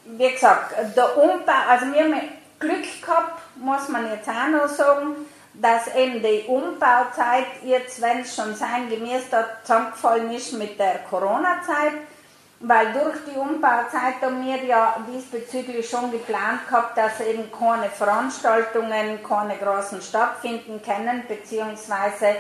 Wie 0.06 0.32
gesagt, 0.32 0.74
der 0.96 1.18
Umbau, 1.18 1.54
also 1.70 1.86
wir 1.92 2.04
haben 2.04 2.22
Glück 2.60 3.02
gehabt, 3.02 3.42
muss 3.56 3.88
man 3.90 4.10
jetzt 4.10 4.28
auch 4.28 4.48
noch 4.48 4.68
sagen, 4.68 5.16
dass 5.62 5.94
eben 5.96 6.22
die 6.22 6.44
Umbauzeit 6.48 7.48
jetzt, 7.64 8.02
wenn 8.02 8.20
es 8.20 8.36
schon 8.36 8.56
sein 8.56 8.90
gemäß 8.90 9.30
da 9.32 9.46
zusammengefallen 9.64 10.32
ist 10.32 10.54
mit 10.54 10.80
der 10.80 11.00
Corona-Zeit, 11.10 11.94
weil 12.60 12.94
durch 12.94 13.18
die 13.28 13.38
Umbauzeit 13.38 14.22
haben 14.22 14.46
wir 14.46 14.64
ja 14.64 14.98
diesbezüglich 15.12 15.88
schon 15.88 16.12
geplant 16.12 16.68
gehabt, 16.68 16.98
dass 16.98 17.20
eben 17.22 17.52
keine 17.52 17.90
Veranstaltungen, 17.90 19.20
keine 19.24 19.58
großen 19.58 20.02
stattfinden 20.02 20.82
können, 20.82 21.24
beziehungsweise 21.28 22.36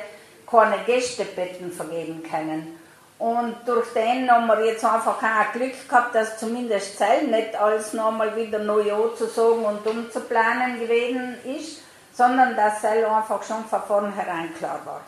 keine 0.49 0.77
Gästebetten 0.85 1.71
vergeben 1.71 2.23
können. 2.23 2.79
Und 3.19 3.55
durch 3.65 3.93
den 3.93 4.29
haben 4.29 4.45
wir 4.45 4.63
jetzt 4.63 4.85
einfach 4.85 5.17
auch 5.17 5.53
Glück 5.53 5.89
gehabt, 5.89 6.13
dass 6.13 6.37
zumindest 6.37 6.97
Zell 6.97 7.27
nicht 7.27 7.55
alles 7.55 7.93
nochmal 7.93 8.35
wieder 8.35 8.59
neu 8.59 8.93
anzusagen 8.93 9.65
und 9.65 9.85
umzuplanen 9.87 10.79
gewesen 10.79 11.35
ist, 11.43 11.81
sondern 12.17 12.55
dass 12.55 12.81
Zell 12.81 13.05
einfach 13.05 13.43
schon 13.43 13.63
von 13.65 13.81
vornherein 13.83 14.53
klar 14.57 14.79
war. 14.85 15.01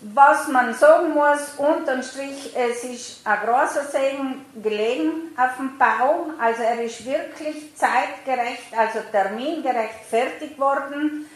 Was 0.00 0.48
man 0.48 0.74
sagen 0.74 1.14
muss, 1.14 1.54
unterm 1.56 2.02
Strich, 2.02 2.54
es 2.54 2.84
ist 2.84 3.26
ein 3.26 3.38
großer 3.46 3.84
Segen 3.84 4.44
gelegen 4.62 5.34
auf 5.38 5.56
dem 5.56 5.78
Bau. 5.78 6.26
Also 6.38 6.62
er 6.62 6.82
ist 6.82 7.06
wirklich 7.06 7.74
zeitgerecht, 7.74 8.76
also 8.76 8.98
termingerecht 9.10 10.04
fertig 10.10 10.58
worden. 10.58 11.30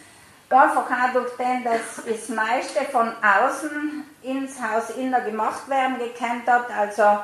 Einfach 0.50 0.90
auch 0.90 1.12
durch 1.12 1.36
den, 1.36 1.64
dass 1.64 2.04
das 2.04 2.28
meiste 2.28 2.84
von 2.90 3.12
außen 3.22 4.04
ins 4.22 4.60
Haus 4.60 4.90
innen 4.90 5.24
gemacht 5.24 5.68
werden 5.68 5.98
gekannt 5.98 6.46
hat. 6.46 6.66
Also 6.76 7.20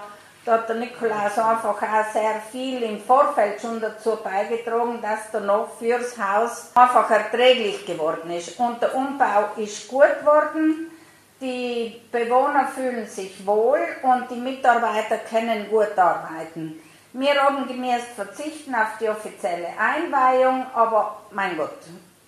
da 0.46 0.52
hat 0.52 0.68
der 0.68 0.76
Nikolaus 0.76 1.36
einfach 1.38 1.82
auch 1.82 2.12
sehr 2.12 2.40
viel 2.52 2.80
im 2.84 3.00
Vorfeld 3.00 3.60
schon 3.60 3.80
dazu 3.80 4.16
beigetragen, 4.22 5.02
dass 5.02 5.32
der 5.32 5.40
noch 5.40 5.76
fürs 5.76 6.16
Haus 6.16 6.70
einfach 6.76 7.10
erträglich 7.10 7.84
geworden 7.84 8.30
ist. 8.30 8.58
Und 8.60 8.80
der 8.80 8.94
Umbau 8.94 9.48
ist 9.56 9.88
gut 9.88 10.20
geworden. 10.20 10.92
Die 11.40 12.00
Bewohner 12.12 12.68
fühlen 12.68 13.08
sich 13.08 13.44
wohl 13.44 13.80
und 14.02 14.30
die 14.30 14.40
Mitarbeiter 14.40 15.18
können 15.18 15.68
gut 15.68 15.98
arbeiten. 15.98 16.80
Wir 17.12 17.34
haben 17.42 17.66
gemäß 17.66 18.02
verzichten 18.14 18.74
auf 18.74 18.98
die 19.00 19.08
offizielle 19.08 19.68
Einweihung, 19.78 20.64
aber 20.72 21.22
mein 21.32 21.56
Gott, 21.56 21.78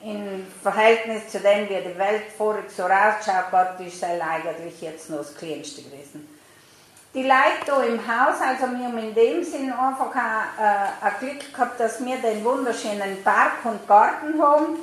im 0.00 0.44
Verhältnis 0.62 1.28
zu 1.28 1.38
dem, 1.38 1.68
wie 1.68 1.88
die 1.88 1.98
Welt 1.98 2.32
voriges 2.36 2.76
Jahr 2.76 2.90
ausschaut 2.90 3.52
hat, 3.52 3.80
ist 3.80 4.02
es 4.02 4.02
eigentlich 4.02 4.80
jetzt 4.80 5.08
noch 5.08 5.18
das 5.18 5.36
Kleinste 5.36 5.82
gewesen. 5.82 6.37
Die 7.14 7.22
Leute 7.22 7.64
hier 7.64 7.94
im 7.94 8.00
Haus, 8.06 8.36
also 8.38 8.70
wir 8.76 8.84
haben 8.84 8.98
in 8.98 9.14
dem 9.14 9.42
Sinn 9.42 9.72
einfach 9.72 10.14
äh, 10.14 11.06
ein 11.06 11.12
Glück 11.18 11.54
gehabt, 11.54 11.80
dass 11.80 12.04
wir 12.04 12.16
den 12.16 12.44
wunderschönen 12.44 13.24
Park 13.24 13.64
und 13.64 13.88
Garten 13.88 14.38
haben. 14.42 14.76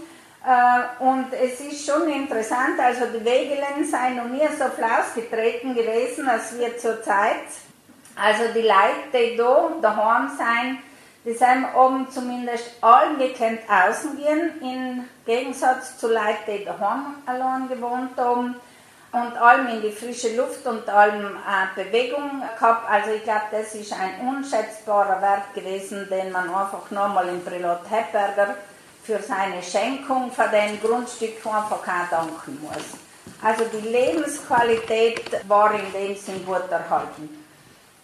Äh, 0.43 1.03
und 1.03 1.27
es 1.31 1.59
ist 1.59 1.85
schon 1.85 2.09
interessant, 2.09 2.79
also 2.79 3.05
die 3.15 3.23
Wegeln 3.23 3.85
seien 3.85 4.15
noch 4.15 4.27
nie 4.27 4.47
so 4.57 4.65
flaus 4.65 5.13
getreten 5.13 5.75
gewesen, 5.75 6.27
als 6.27 6.57
wir 6.57 6.75
zurzeit. 6.79 7.45
Also 8.15 8.45
die 8.55 8.61
Leute, 8.61 9.11
die 9.13 9.35
hier 9.35 9.71
daheim 9.83 10.29
sind, 10.29 10.79
die 11.25 11.33
sind 11.33 11.67
oben 11.75 12.09
zumindest 12.09 12.71
allen 12.81 13.19
gekannt 13.19 13.59
außen 13.69 14.17
gehen, 14.17 14.61
im 14.61 15.05
Gegensatz 15.27 15.99
zu 15.99 16.07
Leuten, 16.07 16.57
die 16.57 16.65
daheim 16.65 17.17
allein 17.27 17.69
gewohnt 17.69 18.17
haben 18.17 18.55
und 19.15 19.37
allem 19.37 19.67
in 19.69 19.81
die 19.81 19.91
frische 19.91 20.35
Luft 20.35 20.65
und 20.67 20.87
allem 20.89 21.37
äh, 21.37 21.83
Bewegung 21.83 22.41
gehabt. 22.41 22.89
Also 22.89 23.11
ich 23.11 23.23
glaube, 23.23 23.45
das 23.51 23.73
ist 23.73 23.93
ein 23.93 24.27
unschätzbarer 24.27 25.21
Wert 25.21 25.53
gewesen, 25.53 26.07
den 26.09 26.31
man 26.31 26.49
einfach 26.49 26.91
nochmal 26.91 27.29
im 27.29 27.43
Prilot 27.43 27.79
Hepberger 27.89 28.55
für 29.03 29.19
seine 29.19 29.63
Schenkung 29.63 30.31
von 30.31 30.45
dem 30.51 30.81
Grundstück 30.81 31.37
einfach 31.45 31.71
auch 31.71 32.09
danken 32.09 32.59
muss. 32.61 32.99
Also 33.41 33.63
die 33.65 33.87
Lebensqualität 33.87 35.47
war 35.47 35.73
in 35.73 35.91
dem 35.93 36.15
Sinn 36.15 36.45
gut 36.45 36.69
erhalten. 36.69 37.29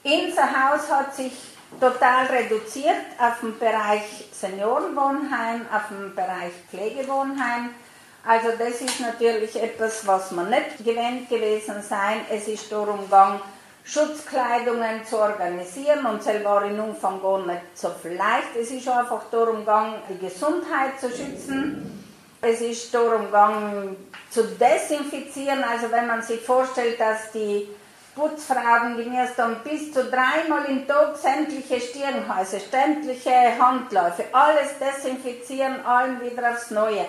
Unser 0.03 0.43
Haus 0.43 0.89
hat 0.89 1.15
sich 1.15 1.33
total 1.79 2.25
reduziert 2.27 3.05
auf 3.19 3.39
den 3.41 3.57
Bereich 3.59 4.29
Seniorenwohnheim, 4.31 5.65
auf 5.73 5.89
den 5.89 6.15
Bereich 6.15 6.53
Pflegewohnheim. 6.69 7.71
Also 8.23 8.49
das 8.57 8.81
ist 8.81 8.99
natürlich 8.99 9.55
etwas, 9.61 10.05
was 10.05 10.31
man 10.31 10.49
nicht 10.49 10.77
gewöhnt 10.77 11.27
gewesen 11.27 11.81
sein. 11.81 12.21
Es 12.29 12.47
ist 12.47 12.71
darum 12.71 13.01
gegangen, 13.01 13.41
Schutzkleidungen 13.83 15.03
zu 15.05 15.17
organisieren 15.17 16.05
und 16.05 16.21
selber 16.21 16.63
in 16.65 16.79
Umfang 16.79 17.19
gar 17.21 17.39
nicht 17.45 17.61
so 17.73 17.89
vielleicht. 17.99 18.55
Es 18.59 18.69
ist 18.69 18.87
einfach 18.87 19.23
darum 19.31 19.59
gegangen, 19.59 19.95
die 20.07 20.19
Gesundheit 20.19 20.99
zu 20.99 21.09
schützen. 21.09 22.05
Es 22.41 22.61
ist 22.61 22.93
darum 22.93 23.25
gegangen, 23.25 23.95
zu 24.29 24.43
desinfizieren. 24.43 25.63
Also 25.63 25.91
wenn 25.91 26.07
man 26.07 26.21
sich 26.21 26.41
vorstellt, 26.41 26.99
dass 26.99 27.31
die 27.31 27.67
Putzfrauen, 28.15 28.97
mir 28.97 29.27
dann 29.35 29.63
bis 29.63 29.93
zu 29.93 30.03
dreimal 30.03 30.65
im 30.67 30.87
Tag 30.87 31.17
sämtliche 31.17 31.79
Stirnhäuser, 31.79 32.59
sämtliche 32.59 33.57
Handläufe, 33.57 34.25
alles 34.31 34.77
desinfizieren, 34.79 35.83
allen 35.85 36.21
wieder 36.21 36.51
aufs 36.51 36.71
Neue. 36.71 37.05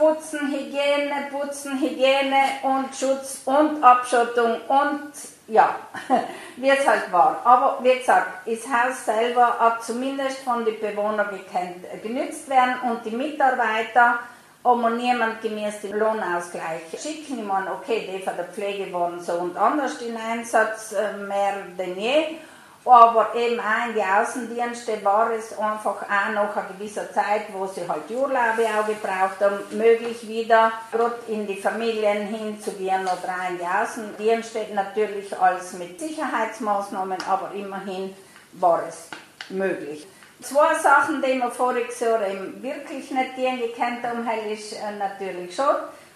Putzen, 0.00 0.50
Hygiene, 0.50 1.28
Putzen, 1.30 1.78
Hygiene 1.78 2.42
und 2.62 2.94
Schutz 2.96 3.42
und 3.44 3.84
Abschottung 3.84 4.56
und 4.66 5.12
ja, 5.46 5.76
wie 6.56 6.70
es 6.70 6.88
halt 6.88 7.12
war. 7.12 7.42
Aber 7.44 7.78
wie 7.82 7.98
gesagt, 7.98 8.46
das 8.46 8.66
Haus 8.66 9.04
selber 9.04 9.58
hat 9.58 9.84
zumindest 9.84 10.38
von 10.38 10.64
den 10.64 10.80
Bewohnern 10.80 11.28
gekannt, 11.28 11.84
genützt 12.02 12.48
werden 12.48 12.76
und 12.88 13.04
die 13.04 13.14
Mitarbeiter 13.14 14.20
aber 14.62 14.90
niemand 14.90 15.40
gemäß 15.42 15.80
dem 15.82 15.98
Lohnausgleich 15.98 16.82
schicken. 16.98 17.38
Ich 17.38 17.44
meine, 17.44 17.72
okay, 17.72 18.08
die 18.10 18.22
von 18.22 18.36
der 18.36 18.46
Pflege 18.46 18.92
waren 18.92 19.20
so 19.20 19.32
und 19.34 19.56
anders 19.56 20.00
in 20.02 20.16
Einsatz, 20.16 20.92
äh, 20.92 21.16
mehr 21.16 21.54
denn 21.78 21.98
je. 21.98 22.36
Aber 22.84 23.34
eben 23.34 23.60
auch 23.60 23.88
in 23.88 23.94
die 23.94 24.02
Außendienste 24.02 25.04
war 25.04 25.30
es 25.32 25.56
einfach 25.58 26.02
auch 26.02 26.32
nach 26.32 26.56
einer 26.56 26.66
gewissen 26.72 27.06
Zeit, 27.12 27.42
wo 27.52 27.66
sie 27.66 27.86
halt 27.86 28.10
Urlaube 28.10 28.64
auch 28.64 28.86
gebraucht 28.86 29.40
haben, 29.40 29.58
möglich 29.76 30.26
wieder 30.26 30.72
gerade 30.90 31.16
in 31.28 31.46
die 31.46 31.60
Familien 31.60 32.28
hinzugehen 32.28 33.02
oder 33.02 33.12
auch 33.12 33.50
in 33.50 33.58
die 33.58 33.64
Außendienste, 33.64 34.66
natürlich 34.74 35.38
alles 35.38 35.74
mit 35.74 36.00
Sicherheitsmaßnahmen, 36.00 37.18
aber 37.28 37.50
immerhin 37.54 38.16
war 38.52 38.82
es 38.88 39.08
möglich. 39.50 40.06
Zwei 40.40 40.74
Sachen, 40.74 41.20
die 41.20 41.38
wir 41.38 41.50
voriges 41.50 42.00
Jahr 42.00 42.26
eben 42.26 42.62
wirklich 42.62 43.10
nicht 43.10 43.36
gekannt 43.36 44.02
haben, 44.02 44.26
ist 44.50 44.72
äh, 44.72 44.96
natürlich 44.98 45.54
schon. 45.54 45.66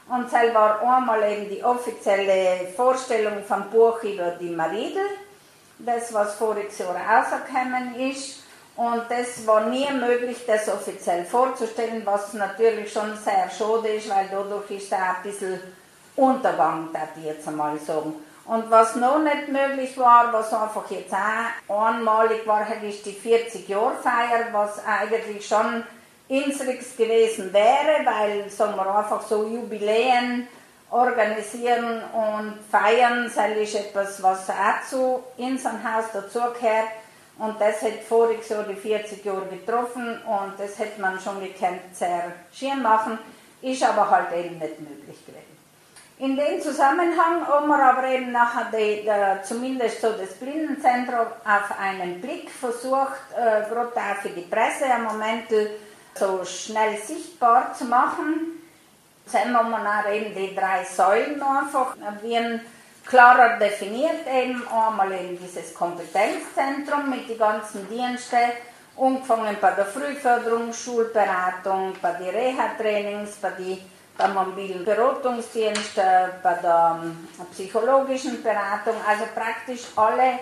Und 0.09 0.33
das 0.33 0.55
war 0.55 0.81
einmal 0.81 1.23
eben 1.31 1.51
die 1.51 1.63
offizielle 1.63 2.69
Vorstellung 2.75 3.43
vom 3.47 3.71
Buch 3.71 4.03
über 4.03 4.31
die 4.41 4.51
Maridel, 4.51 5.03
das 5.79 6.13
was 6.13 6.35
voriges 6.35 6.79
Jahr 6.79 6.97
rausgekommen 6.97 7.95
ist. 8.11 8.43
Und 8.77 9.03
das 9.09 9.47
war 9.47 9.67
nie 9.67 9.89
möglich, 9.93 10.39
das 10.47 10.69
offiziell 10.69 11.25
vorzustellen, 11.25 12.03
was 12.05 12.33
natürlich 12.33 12.93
schon 12.93 13.17
sehr 13.17 13.49
schade 13.49 13.89
ist, 13.89 14.11
weil 14.11 14.29
dadurch 14.31 14.71
ist 14.71 14.91
er 14.91 15.17
ein 15.17 15.23
bisschen 15.23 15.61
Untergang, 16.17 16.89
darf 16.93 17.11
ich 17.17 17.25
jetzt 17.25 17.47
einmal 17.47 17.79
sagen. 17.79 18.15
Und 18.47 18.71
was 18.71 18.97
noch 18.97 19.21
nicht 19.21 19.49
möglich 19.49 19.97
war, 19.97 20.33
was 20.33 20.53
einfach 20.53 20.91
jetzt 20.91 21.15
auch 21.15 21.87
einmalig 21.87 22.47
war, 22.47 22.67
ist 22.83 23.07
die 23.07 23.13
40-Jahr-Feier, 23.13 24.49
was 24.53 24.85
eigentlich 24.85 25.47
schon 25.47 25.85
Insrix 26.29 26.97
gewesen 26.97 27.53
wäre, 27.53 28.05
weil 28.05 28.51
sagen 28.51 28.77
wir 28.77 28.95
einfach 28.95 29.23
so 29.23 29.47
Jubiläen 29.47 30.49
organisieren 30.95 32.03
und 32.13 32.55
feiern, 32.71 33.25
das 33.25 33.57
ist 33.57 33.75
etwas, 33.75 34.23
was 34.23 34.49
auch 34.49 34.89
zu 34.89 35.25
unserem 35.37 35.83
Haus 35.83 36.05
dazugehört. 36.13 36.89
Und 37.37 37.61
das 37.61 37.83
hat 37.83 38.05
voriges 38.09 38.49
Jahr 38.49 38.63
die 38.63 38.77
40 38.77 39.25
Jahre 39.25 39.47
getroffen 39.47 40.21
und 40.23 40.53
das 40.57 40.79
hätte 40.79 41.01
man 41.01 41.19
schon 41.19 41.41
gekannt, 41.41 41.81
sehr 41.93 42.33
schön 42.53 42.81
machen, 42.81 43.19
ist 43.61 43.83
aber 43.83 44.09
halt 44.09 44.33
eben 44.33 44.57
nicht 44.59 44.79
möglich 44.79 45.27
gewesen. 45.27 45.55
In 46.21 46.37
dem 46.37 46.61
Zusammenhang 46.61 47.45
haben 47.45 47.67
wir 47.67 47.83
aber 47.83 48.07
eben 48.07 48.31
nachher 48.31 48.71
die, 48.73 49.03
die, 49.03 49.43
zumindest 49.43 50.01
so 50.01 50.13
das 50.13 50.35
Blindenzentrum 50.35 51.27
auf 51.45 51.77
einen 51.77 52.21
Blick 52.21 52.49
versucht, 52.49 53.19
äh, 53.37 53.69
gerade 53.69 53.91
auch 53.97 54.23
für 54.23 54.29
die 54.29 54.43
Presse 54.43 54.85
am 54.95 55.03
Moment 55.03 55.49
so 56.15 56.45
schnell 56.45 56.97
sichtbar 56.99 57.75
zu 57.75 57.87
machen. 57.87 58.64
Dann 59.33 59.57
haben 59.57 59.71
wir 59.71 60.13
eben 60.13 60.35
die 60.35 60.55
drei 60.55 60.85
Säulen 60.85 61.43
einfach 61.43 61.97
wie 62.23 62.61
klarer 63.07 63.59
definiert, 63.59 64.27
eben 64.27 64.67
einmal 64.69 65.13
eben 65.13 65.39
dieses 65.39 65.75
Kompetenzzentrum 65.75 67.11
mit 67.11 67.29
den 67.29 67.39
ganzen 67.39 67.89
Diensten, 67.89 68.53
angefangen 68.97 69.57
bei 69.61 69.73
der 69.73 69.87
Frühförderung, 69.87 70.73
Schulberatung, 70.73 71.95
bei 72.01 72.13
den 72.13 72.29
Reha-Trainings, 72.29 73.37
bei 73.37 73.51
den 73.51 73.79
beim 74.17 74.35
mobilen 74.35 74.85
Beratungsdienst, 74.85 75.97
bei 75.97 76.55
der 76.63 77.01
ähm, 77.03 77.29
psychologischen 77.53 78.43
Beratung, 78.43 78.95
also 79.07 79.25
praktisch 79.35 79.83
alle 79.97 80.39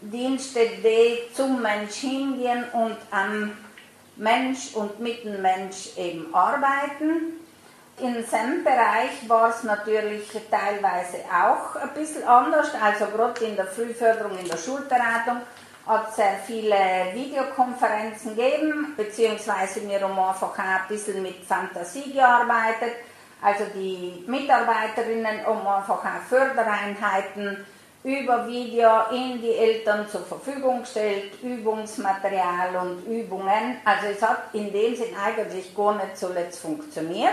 Dienste, 0.00 0.60
die 0.82 1.34
zum 1.34 1.60
Mensch 1.60 1.96
hingehen 1.96 2.64
und 2.72 2.96
am 3.10 3.52
Mensch 4.16 4.74
und 4.74 5.00
mit 5.00 5.24
dem 5.24 5.42
Mensch 5.42 5.96
eben 5.96 6.32
arbeiten. 6.34 7.45
In 7.98 8.22
seinem 8.26 8.62
Bereich 8.62 9.26
war 9.26 9.48
es 9.48 9.62
natürlich 9.62 10.28
teilweise 10.50 11.18
auch 11.32 11.76
ein 11.76 11.94
bisschen 11.94 12.24
anders, 12.24 12.68
also 12.78 13.06
gerade 13.06 13.42
in 13.46 13.56
der 13.56 13.66
Frühförderung, 13.66 14.38
in 14.38 14.46
der 14.46 14.58
Schulberatung 14.58 15.40
hat 15.86 16.10
es 16.10 16.16
sehr 16.16 16.34
viele 16.46 16.76
Videokonferenzen 17.14 18.36
gegeben, 18.36 18.92
beziehungsweise 18.98 19.88
wir 19.88 19.98
haben 19.98 20.18
einfach 20.18 20.52
auch 20.52 20.58
ein 20.58 20.80
bisschen 20.88 21.22
mit 21.22 21.42
Fantasie 21.44 22.12
gearbeitet. 22.12 22.96
Also 23.40 23.64
die 23.74 24.24
Mitarbeiterinnen 24.26 25.46
haben 25.46 25.66
einfach 25.66 26.04
auch 26.04 26.28
Fördereinheiten 26.28 27.64
über 28.04 28.46
Video 28.46 29.08
in 29.10 29.40
die 29.40 29.54
Eltern 29.54 30.06
zur 30.06 30.22
Verfügung 30.22 30.82
gestellt, 30.82 31.42
Übungsmaterial 31.42 32.76
und 32.76 33.06
Übungen. 33.06 33.78
Also 33.86 34.06
es 34.14 34.20
hat 34.20 34.52
in 34.52 34.70
dem 34.70 34.94
Sinn 34.94 35.16
eigentlich 35.16 35.74
gar 35.74 35.94
nicht 35.94 36.18
zuletzt 36.18 36.60
funktioniert. 36.60 37.32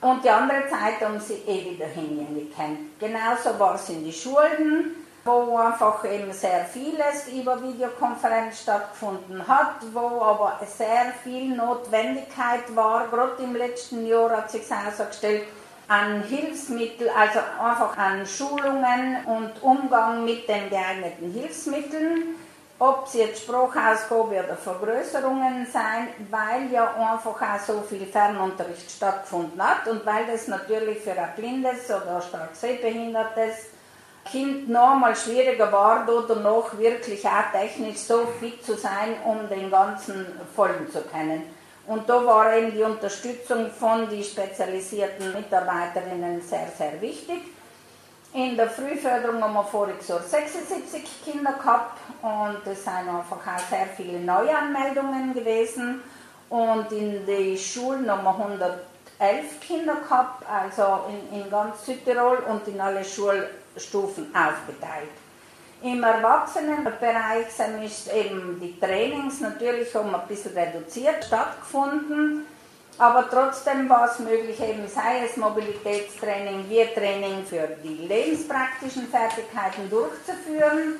Und 0.00 0.24
die 0.24 0.30
andere 0.30 0.68
Zeit 0.68 1.00
haben 1.02 1.20
sie 1.20 1.42
eh 1.46 1.72
wieder 1.72 1.86
können. 1.86 2.94
Genauso 2.98 3.58
war 3.58 3.74
es 3.74 3.88
in 3.90 4.02
die 4.02 4.12
Schulen, 4.12 4.96
wo 5.24 5.58
einfach 5.58 6.02
eben 6.06 6.32
sehr 6.32 6.64
vieles 6.64 7.28
über 7.28 7.62
Videokonferenz 7.62 8.62
stattgefunden 8.62 9.46
hat, 9.46 9.76
wo 9.92 10.22
aber 10.22 10.58
sehr 10.66 11.12
viel 11.22 11.54
Notwendigkeit 11.54 12.74
war. 12.74 13.08
Gerade 13.08 13.42
im 13.42 13.54
letzten 13.54 14.06
Jahr 14.06 14.30
hat 14.30 14.50
sich 14.50 14.62
herausgestellt, 14.70 15.42
an 15.88 16.22
Hilfsmittel, 16.22 17.10
also 17.10 17.40
einfach 17.62 17.98
an 17.98 18.24
Schulungen 18.24 19.24
und 19.26 19.60
Umgang 19.60 20.24
mit 20.24 20.48
den 20.48 20.70
geeigneten 20.70 21.32
Hilfsmitteln, 21.32 22.36
ob 22.80 23.06
es 23.06 23.12
jetzt 23.12 23.42
Sprachausgabe 23.42 24.42
oder 24.42 24.56
Vergrößerungen 24.56 25.66
sein, 25.70 26.08
weil 26.30 26.72
ja 26.72 26.94
einfach 26.94 27.40
auch 27.40 27.60
so 27.64 27.82
viel 27.82 28.06
Fernunterricht 28.06 28.90
stattgefunden 28.90 29.62
hat 29.62 29.86
und 29.86 30.04
weil 30.06 30.26
das 30.26 30.48
natürlich 30.48 31.00
für 31.00 31.12
ein 31.12 31.28
blindes 31.36 31.90
oder 31.90 32.22
stark 32.22 32.54
sehbehindertes 32.54 33.66
Kind 34.24 34.70
noch 34.70 34.94
mal 34.94 35.14
schwieriger 35.14 35.70
war, 35.70 36.06
dort 36.06 36.42
noch 36.42 36.78
wirklich 36.78 37.26
auch 37.26 37.52
technisch 37.52 37.98
so 37.98 38.26
fit 38.38 38.64
zu 38.64 38.74
sein, 38.74 39.16
um 39.26 39.46
den 39.50 39.70
ganzen 39.70 40.26
folgen 40.56 40.90
zu 40.90 41.02
können. 41.02 41.42
Und 41.86 42.08
da 42.08 42.24
war 42.24 42.54
eben 42.56 42.72
die 42.72 42.82
Unterstützung 42.82 43.70
von 43.70 44.08
den 44.08 44.22
spezialisierten 44.24 45.32
Mitarbeiterinnen 45.34 46.40
sehr, 46.40 46.68
sehr 46.76 47.00
wichtig. 47.00 47.40
In 48.32 48.56
der 48.56 48.70
Frühförderung 48.70 49.42
haben 49.42 49.54
wir 49.54 49.64
voriges 49.64 50.06
Jahr 50.06 50.20
76 50.20 51.02
Kinder 51.24 51.52
gehabt 51.52 51.98
und 52.22 52.64
es 52.64 52.84
sind 52.84 53.08
einfach 53.08 53.38
auch 53.38 53.68
sehr 53.68 53.86
viele 53.96 54.20
Neuanmeldungen 54.20 55.34
gewesen. 55.34 56.00
Und 56.48 56.92
in 56.92 57.26
den 57.26 57.58
Schulen 57.58 58.08
haben 58.08 58.22
wir 58.22 58.30
111 59.18 59.60
Kinder 59.60 59.96
gehabt, 59.96 60.44
also 60.48 61.06
in, 61.08 61.40
in 61.40 61.50
ganz 61.50 61.84
Südtirol 61.84 62.38
und 62.48 62.68
in 62.68 62.80
alle 62.80 63.04
Schulstufen 63.04 64.32
aufgeteilt. 64.32 65.10
Im 65.82 66.02
Erwachsenenbereich 66.04 67.50
sind 67.50 67.82
eben 68.14 68.60
die 68.60 68.78
Trainings 68.78 69.40
natürlich 69.40 69.92
um 69.96 70.14
ein 70.14 70.28
bisschen 70.28 70.56
reduziert 70.56 71.24
stattgefunden, 71.24 72.46
aber 73.00 73.28
trotzdem 73.30 73.88
war 73.88 74.10
es 74.10 74.18
möglich, 74.18 74.60
eben 74.60 74.86
sei 74.86 75.24
es 75.24 75.38
Mobilitätstraining, 75.38 76.68
Wir-Training 76.68 77.46
für 77.46 77.66
die 77.82 78.06
lebenspraktischen 78.06 79.08
Fertigkeiten 79.08 79.88
durchzuführen. 79.88 80.96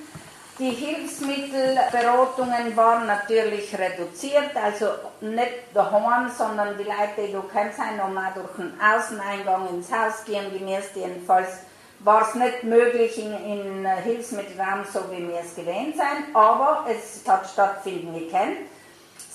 Die 0.59 0.71
Hilfsmittelberatungen 0.71 2.75
waren 2.75 3.07
natürlich 3.07 3.79
reduziert, 3.79 4.57
also 4.57 4.87
nicht 5.21 5.53
daheim, 5.75 6.31
sondern 6.37 6.79
die 6.79 6.85
Leute, 6.85 7.29
die 7.29 7.37
kennst, 7.53 7.77
sind 7.77 8.01
auch 8.01 8.09
durch 8.35 8.57
den 8.57 8.73
Außeneingang 8.81 9.69
ins 9.69 9.93
Haus 9.93 10.25
gehen, 10.25 10.51
gemäß 10.53 10.95
jedenfalls 10.95 11.59
war 12.01 12.27
es 12.27 12.35
nicht 12.35 12.65
möglich 12.65 13.19
in, 13.19 13.35
in 13.45 13.87
Hilfsmittelraum, 13.87 14.87
so 14.91 15.01
wie 15.11 15.29
wir 15.29 15.41
es 15.41 15.55
gewähnt 15.55 15.97
sind, 15.97 16.35
aber 16.35 16.87
es 16.89 17.23
hat 17.29 17.47
stattfinden 17.47 18.15
gekannt. 18.15 18.57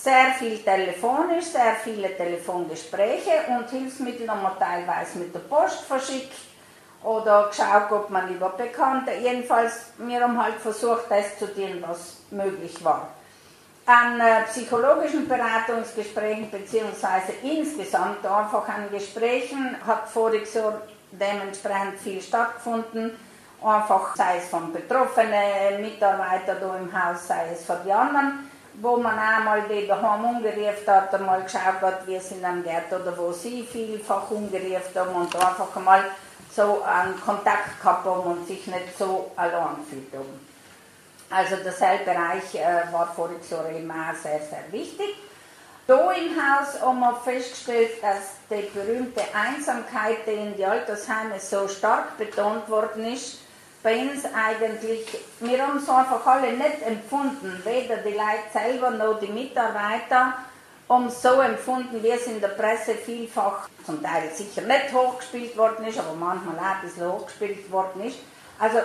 Sehr 0.06 0.36
viel 0.38 0.60
telefonisch, 0.60 1.46
sehr 1.46 1.78
viele 1.84 2.16
Telefongespräche 2.16 3.32
und 3.48 3.68
Hilfsmittel 3.72 4.30
haben 4.30 4.44
wir 4.44 4.56
teilweise 4.60 5.18
mit 5.18 5.34
der 5.34 5.40
Post 5.40 5.80
verschickt 5.80 6.32
oder 7.04 7.48
geschaut, 7.48 7.92
ob 7.92 8.12
man 8.12 8.30
über 8.30 8.50
Bekannte. 8.50 9.14
Jedenfalls, 9.14 9.94
wir 9.98 10.22
haben 10.22 10.40
halt 10.40 10.58
versucht, 10.58 11.06
das 11.10 11.40
zu 11.40 11.52
tun, 11.52 11.84
was 11.88 12.18
möglich 12.30 12.86
war. 12.86 13.08
An 13.88 14.20
äh, 14.20 14.44
psychologischen 14.44 15.28
Beratungsgesprächen 15.28 16.52
beziehungsweise 16.52 17.34
insgesamt 17.42 18.24
einfach 18.28 18.70
an 18.70 18.92
Gesprächen 18.92 19.76
hat 19.88 20.08
voriges 20.08 20.54
Jahr 20.54 20.84
dementsprechend 21.14 21.98
viel 21.98 22.22
stattgefunden. 22.22 23.18
Einfach 23.64 24.16
sei 24.16 24.38
es 24.38 24.50
von 24.50 24.72
betroffenen 24.72 25.82
Mitarbeitern 25.82 26.58
da 26.62 26.78
im 26.78 26.94
Haus, 26.94 27.28
sei 27.28 27.48
es 27.52 27.66
von 27.66 27.78
den 27.84 27.92
anderen, 27.92 28.45
wo 28.82 28.98
man 28.98 29.18
einmal 29.18 29.64
die 29.70 29.88
daheim 29.88 30.26
umgerufen 30.26 30.88
hat, 30.88 31.14
einmal 31.14 31.44
geschaut 31.44 31.82
hat, 31.82 32.08
wie 32.08 32.16
es 32.16 32.32
ihnen 32.32 32.64
geht 32.64 32.92
oder 32.92 33.18
wo 33.18 33.32
sie 33.32 33.64
vielfach 33.64 34.30
umgerufen 34.32 34.96
haben 34.96 35.16
und 35.16 35.36
einfach 35.36 35.76
mal 35.84 36.04
so 36.56 36.84
einen 36.84 37.20
Kontakt 37.20 37.80
gehabt 37.82 38.06
haben 38.06 38.22
und 38.22 38.48
sich 38.48 38.66
nicht 38.68 38.98
so 38.98 39.32
allein 39.36 39.78
gefühlt 39.78 40.14
haben. 40.14 40.48
Also 41.30 41.56
der 41.58 41.72
Bereich 41.72 42.56
äh, 42.56 42.94
war 42.94 43.08
voriges 43.14 43.50
Jahr 43.50 43.70
eben 43.70 43.92
auch 43.92 44.16
sehr, 44.16 44.40
sehr 44.40 44.72
wichtig. 44.72 45.16
Da 45.88 46.12
im 46.12 46.32
Haus 46.36 46.82
haben 46.82 47.00
wir 47.00 47.16
festgestellt, 47.24 48.02
dass 48.02 48.38
die 48.50 48.68
berühmte 48.74 49.22
Einsamkeit, 49.34 50.26
die 50.26 50.32
in 50.32 50.56
die 50.56 50.66
Altersheime 50.66 51.40
so 51.40 51.68
stark 51.68 52.18
betont 52.18 52.68
worden 52.70 53.06
ist, 53.14 53.40
bei 53.86 54.00
uns 54.00 54.26
eigentlich, 54.26 55.06
wir 55.42 55.62
haben 55.62 55.78
es 55.78 55.88
einfach 55.88 56.26
alle 56.26 56.54
nicht 56.54 56.82
empfunden, 56.84 57.62
weder 57.64 57.98
die 57.98 58.14
Leute 58.16 58.50
selber 58.52 58.90
noch 58.90 59.20
die 59.20 59.28
Mitarbeiter, 59.28 60.34
haben 60.90 61.06
es 61.06 61.22
so 61.22 61.40
empfunden, 61.40 62.02
wie 62.02 62.10
es 62.10 62.26
in 62.26 62.42
der 62.42 62.48
Presse 62.48 62.96
vielfach, 62.96 63.70
zum 63.86 64.02
Teil 64.02 64.32
sicher 64.34 64.64
nicht 64.64 64.92
hochgespielt 64.92 65.56
worden 65.56 65.86
ist, 65.86 66.00
aber 66.00 66.16
manchmal 66.16 66.58
auch 66.58 66.64
ein 66.64 66.82
bisschen 66.82 67.12
hochgespielt 67.12 67.72
worden 67.72 68.06
ist. 68.06 68.18
Also 68.58 68.80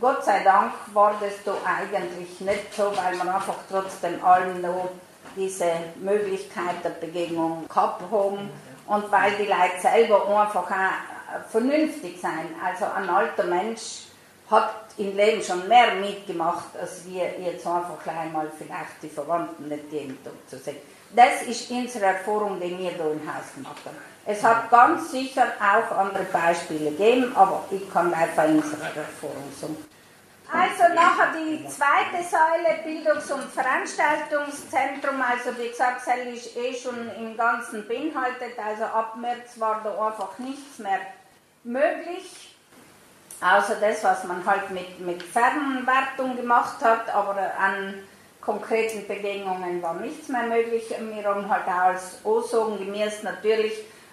Gott 0.00 0.24
sei 0.24 0.42
Dank 0.42 0.72
war 0.94 1.14
das 1.20 1.34
da 1.44 1.52
eigentlich 1.66 2.40
nicht 2.40 2.74
so, 2.74 2.84
weil 2.96 3.14
man 3.16 3.28
einfach 3.28 3.56
trotzdem 3.70 4.24
allen 4.24 4.62
noch 4.62 4.88
diese 5.36 5.70
Möglichkeit 5.96 6.82
der 6.82 6.90
Begegnung 6.90 7.68
gehabt 7.68 8.10
haben 8.10 8.50
und 8.86 9.12
weil 9.12 9.32
die 9.32 9.44
Leute 9.44 9.80
selber 9.82 10.26
einfach 10.28 10.70
auch 10.70 11.50
vernünftig 11.50 12.18
sein. 12.22 12.54
Also 12.64 12.86
ein 12.86 13.10
alter 13.10 13.44
Mensch 13.44 14.05
hat 14.50 14.86
im 14.98 15.16
Leben 15.16 15.42
schon 15.42 15.66
mehr 15.68 15.94
mitgemacht, 15.94 16.76
als 16.80 17.04
wir 17.06 17.38
jetzt 17.40 17.66
einfach 17.66 18.02
gleich 18.02 18.32
mal 18.32 18.50
vielleicht 18.56 19.02
die 19.02 19.08
Verwandten 19.08 19.68
nicht 19.68 19.90
Tag 20.24 20.32
zu 20.48 20.58
sehen. 20.58 20.76
Das 21.14 21.42
ist 21.42 21.70
unsere 21.70 22.06
Erfahrung, 22.06 22.60
die 22.60 22.70
wir 22.70 22.90
hier 22.90 23.12
im 23.12 23.26
Haus 23.26 23.54
gemacht 23.54 23.80
haben. 23.84 23.96
Es 24.24 24.42
hat 24.42 24.70
ganz 24.70 25.10
sicher 25.12 25.46
auch 25.60 25.96
andere 25.96 26.24
Beispiele 26.24 26.90
gegeben, 26.90 27.32
aber 27.36 27.64
ich 27.70 27.90
kann 27.92 28.12
einfach 28.12 28.44
unsere 28.44 28.82
Erfahrung 28.82 29.52
sagen. 29.60 29.76
Also 30.52 30.94
nachher 30.94 31.32
die 31.32 31.66
zweite 31.68 32.22
Säule, 32.22 32.82
Bildungs- 32.84 33.30
und 33.32 33.50
Veranstaltungszentrum, 33.50 35.20
also 35.20 35.58
wie 35.58 35.68
gesagt, 35.68 36.02
das 36.06 36.44
ist 36.44 36.56
eh 36.56 36.72
schon 36.72 37.10
im 37.18 37.36
Ganzen 37.36 37.86
beinhaltet, 37.86 38.56
also 38.56 38.84
ab 38.84 39.16
März 39.16 39.58
war 39.58 39.80
da 39.82 40.06
einfach 40.06 40.38
nichts 40.38 40.78
mehr 40.78 41.00
möglich, 41.64 42.55
außer 43.40 43.76
das, 43.80 44.02
was 44.02 44.24
man 44.24 44.44
halt 44.46 44.70
mit, 44.70 45.00
mit 45.00 45.22
Fernwertung 45.22 46.36
gemacht 46.36 46.82
hat, 46.82 47.14
aber 47.14 47.36
an 47.58 47.94
konkreten 48.40 49.06
Begegnungen 49.06 49.82
war 49.82 49.94
nichts 49.94 50.28
mehr 50.28 50.44
möglich. 50.44 50.84
Wir 50.88 51.24
haben 51.24 51.48
halt 51.50 51.66
auch 51.66 51.90
als 51.90 52.18
Aussagen 52.24 52.78
gemäß 52.78 53.22
natürlich, 53.24 53.72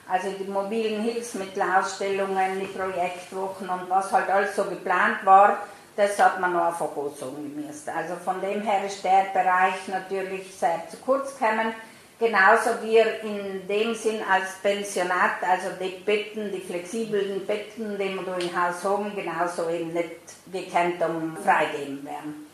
also 0.09 0.29
die 0.31 0.49
mobilen 0.49 1.01
Hilfsmittelausstellungen, 1.01 2.59
die 2.59 2.65
Projektwochen 2.65 3.69
und 3.69 3.89
was 3.89 4.11
halt 4.11 4.29
alles 4.29 4.55
so 4.55 4.65
geplant 4.65 5.23
war, 5.23 5.59
das 5.95 6.17
hat 6.17 6.39
man 6.39 6.53
noch 6.53 6.65
einfach 6.65 6.97
aussagen 6.97 7.53
müssen. 7.55 7.89
Also 7.95 8.15
von 8.15 8.41
dem 8.41 8.61
her 8.61 8.85
ist 8.85 9.03
der 9.03 9.27
Bereich 9.31 9.87
natürlich 9.87 10.53
sehr 10.55 10.81
zu 10.89 10.97
kurz 10.97 11.37
gekommen. 11.37 11.73
Genauso 12.19 12.69
wie 12.81 12.97
in 12.97 13.67
dem 13.67 13.95
Sinn 13.95 14.21
als 14.29 14.53
Pensionat, 14.61 15.41
also 15.41 15.69
die 15.79 16.01
Betten, 16.05 16.51
die 16.51 16.61
flexiblen 16.61 17.45
Betten, 17.45 17.97
die 17.97 18.15
wir 18.15 18.37
im 18.39 18.55
Haus 18.55 18.83
haben, 18.83 19.13
genauso 19.15 19.69
eben 19.69 19.91
nicht 19.93 20.11
gekannt 20.51 21.01
um 21.01 21.35
freigeben 21.43 22.05
werden. 22.05 22.47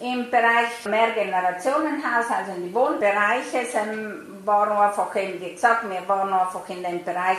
Im 0.00 0.30
Bereich 0.30 0.84
Mehrgenerationenhaus, 0.84 2.26
also 2.30 2.52
in 2.56 2.64
die 2.64 2.74
Wohnbereiche, 2.74 3.64
sind, 3.64 4.44
waren 4.44 4.76
einfach 4.76 5.14
eben, 5.16 5.40
wie 5.40 5.52
gesagt, 5.52 5.88
wir 5.88 6.06
waren 6.06 6.32
einfach 6.32 6.68
in 6.68 6.82
dem 6.82 7.02
Bereich 7.02 7.38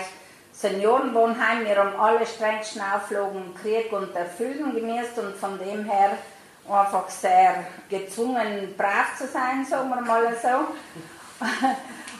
Seniorenwohnheim. 0.53 1.65
Wir 1.65 1.75
haben 1.75 1.95
alle 1.99 2.25
strengsten 2.25 2.81
Auflagen 2.81 3.53
Krieg 3.61 3.91
und 3.91 4.15
Erfüllen 4.15 4.73
gemäßt 4.73 5.19
und 5.19 5.35
von 5.35 5.59
dem 5.59 5.83
her 5.83 6.17
einfach 6.67 7.07
sehr 7.09 7.65
gezwungen, 7.89 8.73
brav 8.75 9.15
zu 9.17 9.27
sein, 9.27 9.63
sagen 9.63 9.89
wir 9.89 10.01
mal 10.01 10.35
so. 10.41 10.73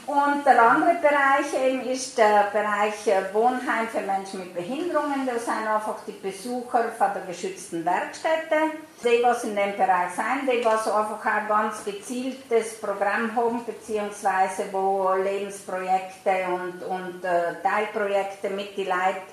Und 0.08 0.46
der 0.46 0.62
andere 0.62 0.94
Bereich 1.02 1.52
eben 1.62 1.82
ist 1.82 2.16
der 2.16 2.48
Bereich 2.50 3.06
äh, 3.06 3.22
Wohnheim 3.34 3.86
für 3.92 4.00
Menschen 4.00 4.40
mit 4.40 4.54
Behinderungen. 4.54 5.26
Das 5.26 5.44
sind 5.44 5.68
einfach 5.68 5.96
die 6.06 6.12
Besucher 6.12 6.92
von 6.96 7.08
der 7.14 7.24
geschützten 7.26 7.84
Werkstätte. 7.84 8.72
Die, 9.04 9.22
was 9.22 9.44
in 9.44 9.54
dem 9.54 9.76
Bereich 9.76 10.12
sind, 10.14 10.50
die, 10.50 10.64
was 10.64 10.88
einfach 10.88 11.20
auch 11.20 11.48
ganz 11.48 11.84
gezieltes 11.84 12.80
Programm 12.80 13.36
haben, 13.36 13.62
beziehungsweise 13.66 14.72
wo 14.72 15.12
Lebensprojekte 15.12 16.46
und, 16.54 16.82
und 16.84 17.22
äh, 17.22 17.60
Teilprojekte 17.62 18.48
mit 18.48 18.78
die 18.78 18.84
Leute 18.84 19.28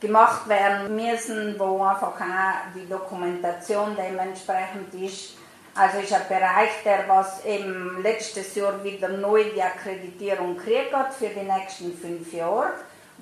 gemacht 0.00 0.46
werden 0.50 0.94
müssen, 0.94 1.58
wo 1.58 1.82
einfach 1.82 2.20
auch 2.20 2.74
die 2.74 2.86
Dokumentation 2.86 3.96
dementsprechend 3.96 4.92
ist 4.94 5.39
also 5.74 5.98
ist 5.98 6.12
ein 6.12 6.28
Bereich, 6.28 6.70
der 6.84 7.08
was 7.08 7.44
eben 7.44 8.02
letztes 8.02 8.54
Jahr 8.54 8.82
wieder 8.82 9.08
neu 9.08 9.44
die 9.54 9.62
Akkreditierung 9.62 10.56
gekriegt 10.56 10.92
hat 10.92 11.14
für 11.14 11.28
die 11.28 11.46
nächsten 11.46 11.96
fünf 11.96 12.32
Jahre, 12.32 12.72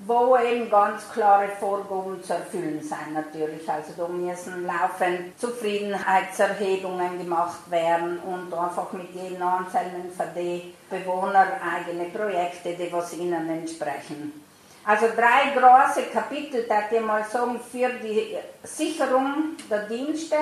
wo 0.05 0.35
eben 0.37 0.69
ganz 0.69 1.03
klare 1.11 1.49
Vorgaben 1.59 2.23
zu 2.23 2.33
erfüllen 2.33 2.81
sind 2.81 3.13
natürlich. 3.13 3.69
Also 3.69 3.93
da 3.97 4.07
müssen 4.07 4.65
laufend 4.65 5.39
Zufriedenheitserhebungen 5.39 7.19
gemacht 7.19 7.69
werden 7.69 8.19
und 8.19 8.53
einfach 8.53 8.91
mit 8.93 9.13
jedem 9.13 9.43
Einzelnen 9.43 10.11
die 10.35 10.73
Bewohner 10.89 11.47
eigene 11.61 12.05
Projekte, 12.05 12.73
die 12.73 12.91
was 12.91 13.13
ihnen 13.13 13.49
entsprechen. 13.49 14.45
Also 14.85 15.07
drei 15.15 15.51
große 15.53 16.07
Kapitel, 16.11 16.65
da 16.67 16.83
ich 16.89 17.01
mal 17.01 17.23
sagen, 17.23 17.59
für 17.71 17.89
die 18.01 18.37
Sicherung 18.63 19.55
der 19.69 19.83
Dienste, 19.83 20.35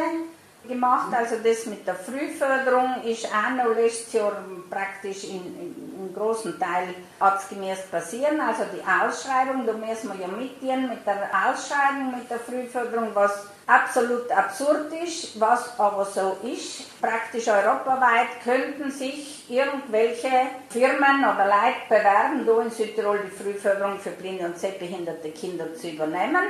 gemacht. 0.67 1.13
Also 1.15 1.35
das 1.43 1.65
mit 1.65 1.85
der 1.87 1.95
Frühförderung 1.95 3.03
ist 3.03 3.25
auch 3.25 3.51
noch 3.55 3.75
letztes 3.75 4.13
Jahr 4.13 4.33
praktisch 4.69 5.23
in, 5.25 5.41
in, 5.59 6.07
in 6.07 6.13
großen 6.13 6.59
Teil 6.59 6.93
ortsgemäß 7.19 7.87
passieren. 7.91 8.39
Also 8.39 8.63
die 8.73 8.81
Ausschreibung, 8.81 9.65
da 9.65 9.73
müssen 9.73 10.11
wir 10.13 10.27
ja 10.27 10.27
mitgehen 10.27 10.89
mit 10.89 11.05
der 11.05 11.29
Ausschreibung, 11.31 12.17
mit 12.17 12.29
der 12.29 12.39
Frühförderung, 12.39 13.09
was 13.13 13.47
absolut 13.67 14.31
absurd 14.31 14.91
ist, 15.03 15.39
was 15.39 15.77
aber 15.79 16.05
so 16.05 16.37
ist. 16.43 16.99
Praktisch 17.01 17.47
europaweit 17.47 18.41
könnten 18.43 18.89
sich 18.91 19.49
irgendwelche 19.49 20.31
Firmen 20.69 21.19
oder 21.19 21.45
Leute 21.45 21.87
bewerben, 21.89 22.45
da 22.45 22.61
in 22.61 22.71
Südtirol 22.71 23.19
die 23.25 23.43
Frühförderung 23.43 23.99
für 23.99 24.11
blinde 24.11 24.45
und 24.45 24.57
sehbehinderte 24.57 25.29
Kinder 25.31 25.73
zu 25.75 25.89
übernehmen. 25.89 26.43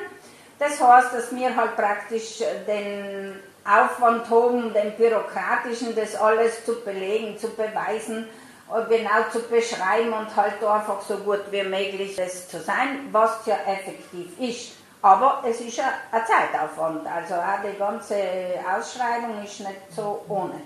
Das 0.60 0.82
heißt, 0.82 1.14
dass 1.14 1.36
wir 1.36 1.56
halt 1.56 1.76
praktisch 1.76 2.40
den 2.68 3.40
Aufwand 3.68 4.30
haben, 4.30 4.74
den 4.74 4.96
bürokratischen, 4.96 5.94
das 5.96 6.16
alles 6.16 6.64
zu 6.66 6.82
belegen, 6.82 7.38
zu 7.38 7.50
beweisen, 7.50 8.28
genau 8.90 9.30
zu 9.32 9.42
beschreiben 9.44 10.14
und 10.14 10.36
halt 10.36 10.64
einfach 10.64 11.02
so 11.02 11.18
gut 11.18 11.44
wie 11.52 11.64
möglich 11.64 12.16
das 12.16 12.48
zu 12.48 12.60
sein, 12.62 13.10
was 13.12 13.46
ja 13.46 13.58
effektiv 13.68 14.40
ist. 14.40 14.72
Aber 15.02 15.44
es 15.48 15.62
ist 15.62 15.78
ja 15.78 15.86
ein 16.12 16.22
Zeitaufwand, 16.26 17.06
also 17.06 17.36
auch 17.36 17.62
die 17.64 17.78
ganze 17.78 18.16
Ausschreibung 18.76 19.44
ist 19.44 19.60
nicht 19.60 19.94
so 19.96 20.24
ohne. 20.28 20.62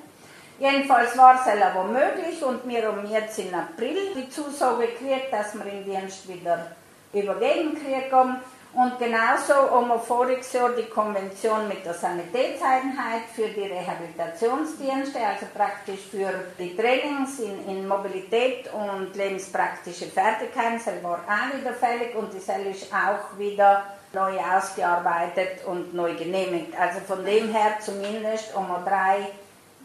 Jedenfalls 0.58 1.18
war 1.18 1.36
es 1.36 1.62
aber 1.62 1.86
möglich 1.86 2.42
und 2.44 2.68
wir 2.68 2.88
haben 2.88 3.10
jetzt 3.12 3.40
im 3.40 3.54
April 3.54 4.14
die 4.16 4.30
Zusage 4.30 4.88
gekriegt, 4.88 5.34
dass 5.34 5.56
wir 5.56 5.66
den 5.66 5.84
Dienst 5.84 6.28
wieder 6.28 6.68
übergeben 7.14 7.76
kriegen 7.76 8.38
und 8.74 8.98
genauso 9.00 9.54
haben 9.54 9.90
wir 9.90 10.00
voriges 10.00 10.54
Jahr 10.54 10.70
die 10.70 10.86
Konvention 10.86 11.68
mit 11.68 11.86
der 11.86 11.94
Sanitätseinheit 11.94 13.24
für 13.36 13.50
die 13.50 13.64
Rehabilitationsdienste, 13.64 15.20
also 15.20 15.46
praktisch 15.54 16.00
für 16.10 16.32
die 16.58 16.76
Trainings 16.78 17.40
in, 17.40 17.68
in 17.68 17.86
Mobilität 17.86 18.70
und 18.74 19.14
lebenspraktische 19.14 20.06
Fertigkeiten. 20.06 20.80
Das 20.86 21.04
war 21.04 21.20
auch 21.20 21.60
wieder 21.60 21.74
fällig 21.74 22.16
und 22.16 22.34
das 22.34 22.44
ist 22.44 22.94
auch 22.94 23.38
wieder 23.38 23.84
neu 24.14 24.38
ausgearbeitet 24.40 25.66
und 25.66 25.94
neu 25.94 26.16
genehmigt. 26.16 26.74
Also 26.80 27.02
von 27.02 27.26
dem 27.26 27.54
her 27.54 27.78
zumindest 27.82 28.56
haben 28.56 28.70
wir 28.70 28.90
drei 28.90 29.28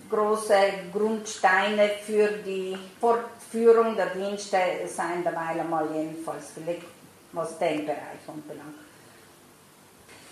große 0.09 0.55
Grundsteine 0.93 1.91
für 2.07 2.29
die 2.29 2.79
Fortführung 3.01 3.97
der 3.97 4.07
Dienste 4.07 4.59
seien 4.87 5.25
dabei 5.25 5.61
einmal 5.61 5.89
jedenfalls 5.93 6.55
gelegt 6.55 6.96
was 7.37 7.59
den 7.59 7.87
Bereich 7.87 8.27
anbelangt. 8.27 8.87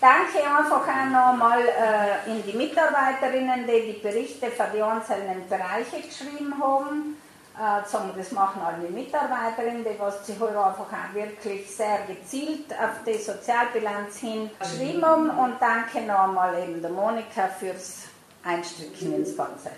Danke 0.01 0.39
einfach 0.45 0.83
auch 0.83 1.33
nochmal 1.33 1.61
äh, 1.61 2.31
in 2.31 2.45
die 2.45 2.57
Mitarbeiterinnen, 2.57 3.67
die 3.67 3.93
die 3.93 4.01
Berichte 4.01 4.49
für 4.49 4.67
die 4.75 4.83
einzelnen 4.83 5.49
Bereiche 5.49 6.07
geschrieben 6.07 6.53
haben. 6.61 7.17
Äh, 7.57 7.83
das 8.17 8.33
machen 8.33 8.61
alle 8.61 8.91
Mitarbeiterinnen, 8.91 9.85
die 9.85 9.99
was 9.99 10.27
sie 10.27 10.35
heute 10.39 10.59
einfach 10.59 10.81
auch 10.81 11.15
wirklich 11.15 11.75
sehr 11.75 12.01
gezielt 12.07 12.73
auf 12.73 13.05
die 13.07 13.19
Sozialbilanz 13.19 14.19
hin 14.19 14.51
geschrieben 14.59 15.05
haben. 15.05 15.31
Und 15.31 15.55
danke 15.61 16.01
nochmal 16.01 16.63
eben 16.63 16.83
der 16.83 16.91
Monika 16.91 17.49
fürs 17.49 18.03
Einstücken 18.45 19.15
ins 19.15 19.37
Ganze. 19.37 19.71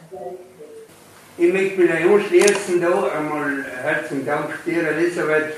Ich 1.38 1.52
möchte 1.52 1.78
mich 1.78 1.92
anschließen, 1.92 2.80
da 2.80 3.10
einmal 3.12 3.64
herzlichen 3.82 4.24
Dank 4.24 4.64
dir, 4.64 4.88
Elisabeth 4.88 5.54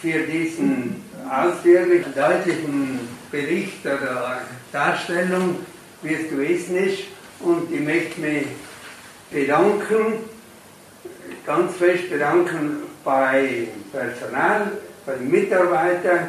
für 0.00 0.20
diesen 0.20 1.04
ausführlich 1.28 2.04
deutlichen 2.14 3.00
Bericht 3.30 3.84
oder 3.84 4.40
Darstellung, 4.72 5.56
wie 6.02 6.14
es 6.14 6.30
gewesen 6.30 6.76
ist. 6.76 7.02
Und 7.40 7.72
ich 7.72 7.80
möchte 7.80 8.20
mich 8.20 8.46
bedanken, 9.30 10.14
ganz 11.46 11.76
fest 11.76 12.10
bedanken 12.10 12.78
bei 13.04 13.68
Personal, 13.92 14.72
bei 15.06 15.14
den 15.14 15.30
Mitarbeitern. 15.30 16.28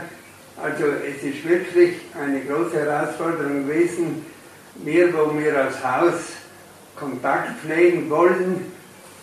Also 0.61 0.85
es 0.85 1.23
ist 1.23 1.47
wirklich 1.47 1.95
eine 2.19 2.41
große 2.41 2.77
Herausforderung 2.77 3.67
gewesen, 3.67 4.25
wir, 4.75 5.13
wo 5.13 5.37
wir 5.37 5.57
als 5.57 5.83
Haus 5.83 6.13
Kontakt 6.95 7.59
pflegen 7.61 8.09
wollen 8.09 8.71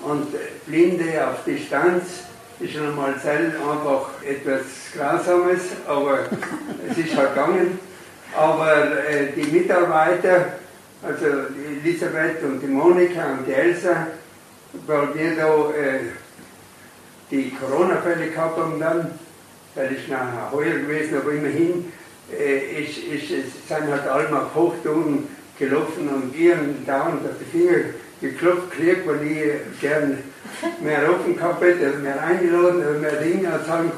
und 0.03 0.27
Blinde 0.67 1.27
auf 1.27 1.45
Distanz 1.45 2.28
ist 2.61 2.73
schon 2.73 2.89
einmal 2.89 3.15
einfach 3.15 4.11
etwas 4.25 4.63
Grausames, 4.95 5.63
aber 5.87 6.21
es 6.91 6.99
ist 6.99 7.17
halt 7.17 7.35
gegangen. 7.35 7.79
Aber 8.37 9.07
äh, 9.09 9.33
die 9.35 9.51
Mitarbeiter, 9.51 10.55
also 11.03 11.27
die 11.51 11.89
Elisabeth 11.89 12.43
und 12.43 12.61
die 12.61 12.67
Monika 12.67 13.33
und 13.33 13.47
die 13.47 13.53
Elsa, 13.53 14.09
weil 14.87 15.15
wir 15.15 15.37
da 15.37 15.71
äh, 15.71 16.01
die 17.31 17.53
Corona-Fälle 17.55 18.31
gehabt 18.31 18.59
haben 18.59 18.81
dann, 18.81 19.19
das 19.75 19.91
ist 19.93 20.09
nachher 20.09 20.51
heuer 20.53 20.79
gewesen, 20.79 21.19
aber 21.19 21.33
immerhin, 21.33 21.93
äh, 22.37 22.83
ist, 22.83 22.99
ist, 22.99 23.69
sind 23.69 23.91
halt 23.91 24.07
alle 24.09 24.29
auf 24.37 24.55
Hochtouren 24.55 25.29
gelaufen 25.59 26.09
und 26.09 26.37
ihren 26.37 26.85
dauernd 26.85 27.25
auf 27.25 27.37
die 27.41 27.59
Finger 27.59 27.85
geklopft 28.21 28.73
gekriegt, 28.73 29.07
weil 29.07 29.23
ich 29.23 29.81
gern 29.81 30.19
mehr 30.83 31.11
offen 31.11 31.37
gehabt 31.37 31.63
hätte, 31.63 31.99
mehr 31.99 32.23
eingeladen, 32.23 33.01
mehr 33.01 33.17
Dinge 33.17 33.53
als 33.53 33.69
haben 33.69 33.91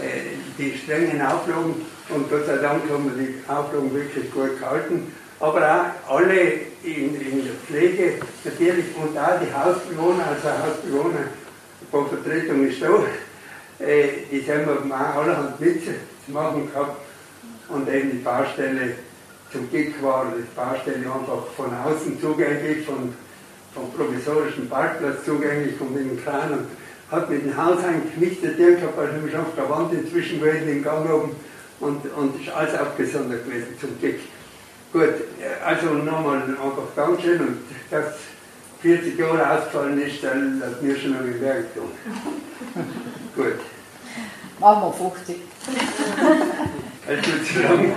äh, 0.00 0.36
die 0.58 0.76
strengen 0.76 1.20
Auflagen 1.22 1.74
und 2.10 2.30
Gott 2.30 2.46
sei 2.46 2.56
Dank 2.56 2.82
haben 2.90 3.10
wir 3.16 3.26
die 3.26 3.34
Auflagen 3.48 3.94
wirklich 3.94 4.30
gut 4.30 4.58
gehalten. 4.58 5.12
Aber 5.40 5.92
auch 6.06 6.16
alle 6.16 6.40
in, 6.82 7.14
in 7.20 7.44
der 7.44 7.54
Pflege 7.66 8.14
natürlich 8.44 8.86
und 8.96 9.16
auch 9.16 9.40
die 9.40 9.52
Hausbewohner, 9.54 10.24
also 10.26 10.48
Hausbewohner, 10.48 11.20
ein 11.80 11.90
paar 11.90 12.06
Vertretungen 12.06 12.68
ist 12.68 12.82
da, 12.82 13.84
äh, 13.84 14.08
die 14.30 14.44
haben 14.50 14.66
wir 14.66 14.96
auch 14.96 15.16
allerhand 15.16 15.60
mit 15.60 15.84
zu 15.84 15.92
machen 16.32 16.68
gehabt 16.72 16.96
und 17.68 17.88
eben 17.88 18.10
die 18.10 18.18
Baustelle 18.18 18.94
zum 19.52 19.70
Glück 19.70 20.02
war 20.02 20.26
die 20.36 20.44
Baustelle 20.54 21.06
einfach 21.06 21.46
von 21.56 21.72
außen 21.74 22.20
zugänglich, 22.20 22.84
von, 22.84 23.14
vom 23.78 23.92
provisorischen 23.92 24.68
Parkplatz 24.68 25.24
zugänglich, 25.24 25.76
von 25.76 25.94
den 25.94 26.22
Kran 26.22 26.66
hat 27.10 27.30
mit 27.30 27.44
dem 27.44 27.54
nichts 28.16 28.42
zu 28.42 28.56
tun 28.56 28.76
gehabt, 28.76 28.96
weil 28.96 29.30
schon 29.30 29.40
auf 29.40 29.54
der 29.56 29.70
Wand 29.70 29.92
inzwischen 29.92 30.40
gewesen 30.40 30.68
im 30.68 30.82
Gang 30.82 31.08
oben 31.08 31.36
und, 31.80 32.12
und 32.16 32.40
ist 32.40 32.50
alles 32.50 32.74
abgesondert 32.74 33.44
gewesen, 33.44 33.78
zum 33.80 33.98
Glück. 33.98 34.20
Gut, 34.92 35.14
also 35.64 35.94
nochmal 35.94 36.42
einfach 36.42 36.88
Dankeschön 36.96 37.40
und 37.40 37.58
dass 37.90 38.14
40 38.80 39.18
Jahre 39.18 39.50
ausgefallen 39.50 40.00
ist, 40.00 40.22
dann 40.22 40.62
hat 40.64 40.82
mir 40.82 40.96
schon 40.96 41.12
noch 41.12 41.20
gemerkt. 41.20 41.76
Gut. 43.36 43.60
Machen 44.60 44.82
wir 44.82 44.92
50. 44.92 45.36
Also 47.06 47.30
zu 47.44 47.62
lang. 47.62 47.96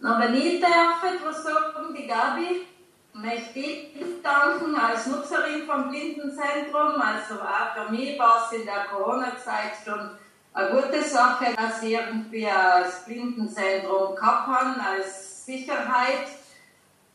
Na, 0.00 0.20
wenn 0.20 0.34
ich 0.34 0.60
darf 0.60 1.02
etwas 1.02 1.42
sagen, 1.42 1.94
die 1.96 2.06
Gabi, 2.06 2.66
möchte 3.14 3.58
ich 3.60 3.94
danken 4.22 4.74
als 4.74 5.06
Nutzerin 5.06 5.66
vom 5.66 5.88
Blindenzentrum. 5.88 7.00
Also 7.00 7.40
auch 7.40 7.86
für 7.86 7.92
mich 7.92 8.18
war 8.18 8.46
es 8.46 8.58
in 8.58 8.64
der 8.64 8.86
Corona-Zeit 8.90 9.72
schon 9.84 10.10
eine 10.52 10.70
gute 10.70 11.02
Sache, 11.02 11.54
dass 11.56 11.82
ich 11.82 11.92
irgendwie 11.92 12.46
das 12.46 13.04
Blindenzentrum 13.04 14.14
gehabt 14.14 14.46
haben, 14.48 14.80
als 14.80 15.46
Sicherheit. 15.46 16.28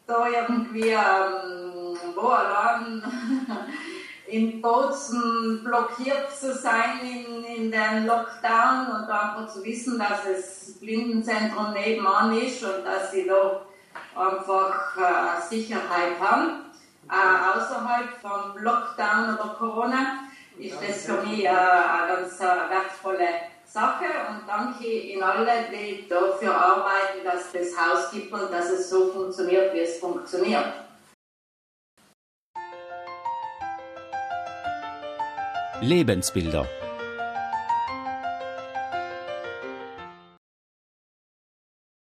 Da 0.07 0.27
irgendwie, 0.27 0.89
ähm, 0.89 1.95
wo 2.15 2.29
allein 2.29 3.03
im 4.27 4.59
Bozen 4.59 5.63
blockiert 5.63 6.31
zu 6.35 6.53
sein 6.55 6.99
in, 7.03 7.43
in 7.43 7.71
den 7.71 8.07
Lockdown 8.07 8.88
und 8.88 9.09
einfach 9.09 9.47
zu 9.47 9.63
wissen, 9.63 9.99
dass 9.99 10.23
das 10.23 10.79
Blindenzentrum 10.79 11.73
nebenan 11.73 12.35
ist 12.35 12.63
und 12.63 12.83
dass 12.85 13.12
sie 13.12 13.27
da 13.27 13.62
einfach 14.19 14.97
äh, 14.97 15.41
Sicherheit 15.49 16.19
haben. 16.19 16.65
Äh, 17.10 17.58
außerhalb 17.58 18.10
vom 18.21 18.62
Lockdown 18.62 19.36
oder 19.36 19.55
Corona 19.58 20.19
ist 20.60 20.77
das 20.82 21.05
für 21.05 21.25
mich 21.25 21.45
äh, 21.45 21.47
eine 21.47 22.08
ganz 22.08 22.39
äh, 22.39 22.43
wertvolle 22.43 23.27
Sache 23.65 24.05
und 24.29 24.47
danke 24.47 24.86
Ihnen 24.86 25.23
alle, 25.23 25.65
die 25.71 26.08
dafür 26.08 26.55
arbeiten, 26.55 27.23
dass 27.23 27.51
das 27.51 27.77
Haus 27.77 28.12
gibt 28.12 28.34
und 28.34 28.51
dass 28.51 28.69
es 28.69 28.89
so 28.89 29.12
funktioniert, 29.12 29.73
wie 29.73 29.79
es 29.79 29.99
funktioniert. 29.99 30.65
Lebensbilder. 35.82 36.67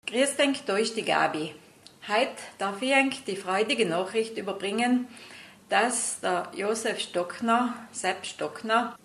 Grüß 0.07 0.37
denk, 0.37 0.65
da 0.67 0.77
ist 0.77 0.97
die 0.97 1.05
Gabi. 1.05 1.55
Heute 2.07 2.35
darf 2.59 2.83
ich 2.83 2.93
euch 2.93 3.25
die 3.25 3.37
freudige 3.37 3.87
Nachricht 3.87 4.37
überbringen, 4.37 5.09
dass 5.69 6.21
der 6.21 6.51
Josef 6.55 7.01
Stockner, 7.01 7.75
Sepp 7.93 8.27
Stockner, 8.27 8.97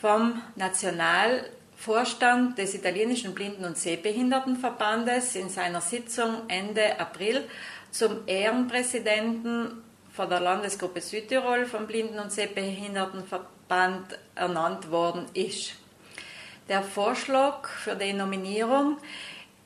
vom 0.00 0.40
Nationalvorstand 0.56 2.56
des 2.56 2.74
italienischen 2.74 3.34
Blinden- 3.34 3.64
und 3.64 3.76
Sehbehindertenverbandes 3.76 5.36
in 5.36 5.50
seiner 5.50 5.80
Sitzung 5.80 6.48
Ende 6.48 6.98
April 6.98 7.46
zum 7.90 8.26
Ehrenpräsidenten 8.26 9.82
von 10.12 10.30
der 10.30 10.40
Landesgruppe 10.40 11.00
Südtirol 11.00 11.66
vom 11.66 11.86
Blinden- 11.86 12.18
und 12.18 12.32
Sehbehindertenverband 12.32 13.54
Band 13.68 14.18
ernannt 14.34 14.90
worden 14.90 15.26
ist. 15.34 15.74
Der 16.68 16.82
Vorschlag 16.82 17.68
für 17.68 17.94
die 17.94 18.12
Nominierung 18.12 18.98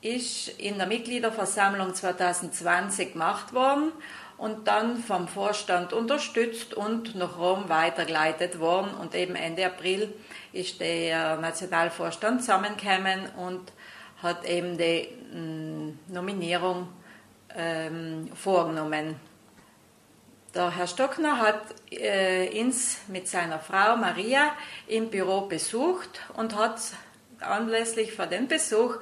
ist 0.01 0.47
in 0.59 0.77
der 0.77 0.87
Mitgliederversammlung 0.87 1.93
2020 1.93 3.13
gemacht 3.13 3.53
worden 3.53 3.91
und 4.37 4.67
dann 4.67 4.97
vom 4.97 5.27
Vorstand 5.27 5.91
unterstützt 5.91 6.73
und 6.73 7.15
nach 7.15 7.37
Rom 7.37 7.67
weitergeleitet 7.67 8.59
worden. 8.59 8.93
Und 8.93 9.13
eben 9.13 9.35
Ende 9.35 9.65
April 9.65 10.13
ist 10.53 10.79
der 10.79 11.37
Nationalvorstand 11.37 12.41
zusammengekommen 12.41 13.27
und 13.35 13.73
hat 14.23 14.45
eben 14.45 14.77
die 14.77 15.09
mm, 15.33 16.13
Nominierung 16.13 16.87
ähm, 17.55 18.29
vorgenommen. 18.33 19.15
Der 20.55 20.71
Herr 20.71 20.87
Stockner 20.87 21.39
hat 21.39 21.61
äh, 21.91 22.49
uns 22.61 22.99
mit 23.07 23.27
seiner 23.27 23.59
Frau 23.59 23.97
Maria 23.97 24.51
im 24.87 25.09
Büro 25.09 25.41
besucht 25.41 26.21
und 26.35 26.55
hat 26.55 26.79
anlässlich 27.39 28.13
für 28.13 28.25
den 28.25 28.47
Besuch 28.47 28.97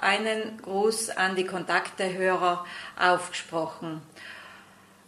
einen 0.00 0.60
Gruß 0.62 1.10
an 1.10 1.36
die 1.36 1.46
Kontaktehörer 1.46 2.64
aufgesprochen. 2.98 4.02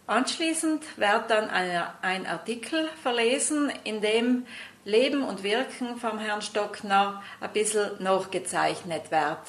Anschließend 0.05 0.83
wird 0.97 1.29
dann 1.29 1.49
ein 1.49 2.27
Artikel 2.27 2.89
verlesen, 3.01 3.71
in 3.83 4.01
dem 4.01 4.45
Leben 4.85 5.23
und 5.23 5.43
Wirken 5.43 5.97
vom 5.97 6.19
Herrn 6.19 6.41
Stockner 6.41 7.23
ein 7.39 7.53
bisschen 7.53 7.91
nachgezeichnet 7.99 9.11
wird. 9.11 9.39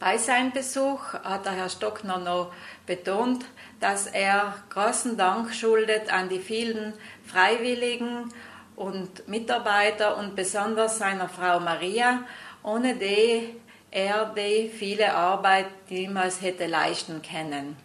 Bei 0.00 0.16
seinem 0.16 0.52
Besuch 0.52 1.14
hat 1.14 1.44
der 1.44 1.52
Herr 1.52 1.68
Stockner 1.68 2.18
noch 2.18 2.52
betont, 2.86 3.44
dass 3.80 4.06
er 4.06 4.54
großen 4.70 5.16
Dank 5.16 5.54
schuldet 5.54 6.12
an 6.12 6.28
die 6.28 6.38
vielen 6.40 6.94
Freiwilligen 7.26 8.32
und 8.76 9.28
Mitarbeiter 9.28 10.16
und 10.16 10.36
besonders 10.36 10.98
seiner 10.98 11.28
Frau 11.28 11.58
Maria, 11.58 12.22
ohne 12.62 12.94
die 12.94 13.56
er 13.90 14.34
die 14.36 14.68
viele 14.68 15.14
Arbeit 15.14 15.90
niemals 15.90 16.42
hätte 16.42 16.66
leisten 16.66 17.22
können. 17.22 17.76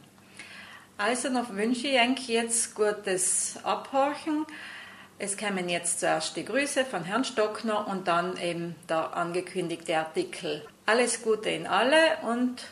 Also 0.98 1.30
noch 1.30 1.54
wünsche 1.56 1.88
ich 1.88 2.00
euch 2.00 2.30
jetzt 2.30 2.76
gutes 2.76 3.60
Abhorchen. 3.64 4.46
Es 5.18 5.38
kämen 5.38 5.70
jetzt 5.70 6.00
zuerst 6.00 6.36
die 6.36 6.46
Grüße 6.46 6.86
von 6.86 7.04
Herrn 7.04 7.24
Stockner 7.24 7.88
und 7.88 8.08
dann 8.08 8.38
eben 8.38 8.76
der 8.90 9.16
angekündigte 9.16 9.98
Artikel. 9.98 10.68
Alles 10.86 11.22
Gute 11.22 11.50
in 11.50 11.68
alle 11.68 12.18
und 12.24 12.64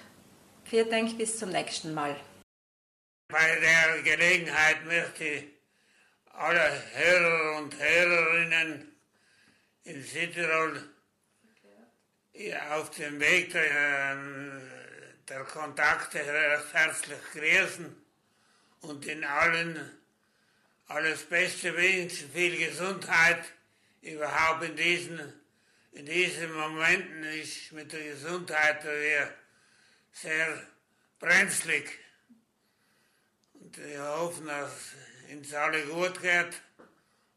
vielen 0.65 0.89
Dank 0.89 1.17
bis 1.17 1.39
zum 1.39 1.49
nächsten 1.49 1.93
Mal. 1.93 2.15
Bei 3.29 3.59
der 3.59 4.01
Gelegenheit 4.03 4.85
möchte 4.85 5.23
ich 5.23 5.43
alle 6.33 6.71
Hörer 6.93 7.57
und 7.59 7.75
Hörerinnen 7.79 8.91
in 9.83 10.03
Südtirol 10.03 10.90
auf 12.71 12.89
dem 12.91 13.19
Weg 13.19 13.51
der, 13.51 14.17
der 15.27 15.43
Kontakte 15.43 16.19
herzlich 16.73 17.19
grüßen 17.33 17.95
und 18.81 19.05
in 19.05 19.23
allen 19.23 19.99
alles 20.87 21.23
Beste 21.23 21.75
wünschen, 21.75 22.29
viel 22.31 22.57
Gesundheit. 22.57 23.45
Überhaupt 24.01 24.63
in 24.63 24.75
diesen, 24.75 25.33
in 25.91 26.05
diesen 26.05 26.51
Momenten 26.53 27.23
ist 27.23 27.71
mit 27.71 27.93
der 27.93 28.03
Gesundheit 28.13 28.83
sehr 30.11 30.67
brenzlig. 31.19 31.99
Und 33.53 33.77
wir 33.77 34.03
hoffen, 34.03 34.47
dass 34.47 34.71
uns 35.31 35.53
alle 35.53 35.85
gut 35.85 36.21
geht 36.21 36.61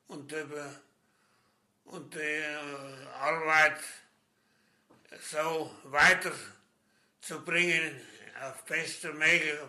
und, 0.09 0.35
und 1.85 2.14
die 2.14 2.43
Arbeit 3.21 3.81
so 5.20 5.70
weiterzubringen 5.85 7.92
auf 8.42 8.64
beste, 8.64 9.12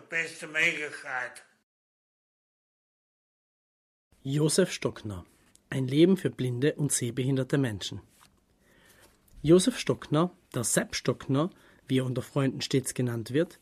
beste 0.08 0.46
Möglichkeit. 0.46 1.44
Josef 4.22 4.72
Stockner 4.72 5.24
Ein 5.70 5.86
Leben 5.86 6.16
für 6.16 6.30
blinde 6.30 6.74
und 6.74 6.92
sehbehinderte 6.92 7.58
Menschen. 7.58 8.00
Josef 9.42 9.78
Stockner, 9.78 10.32
der 10.54 10.64
Sepp 10.64 10.96
Stockner, 10.96 11.50
wie 11.86 11.98
er 11.98 12.04
unter 12.04 12.22
Freunden 12.22 12.60
stets 12.60 12.94
genannt 12.94 13.32
wird, 13.32 13.60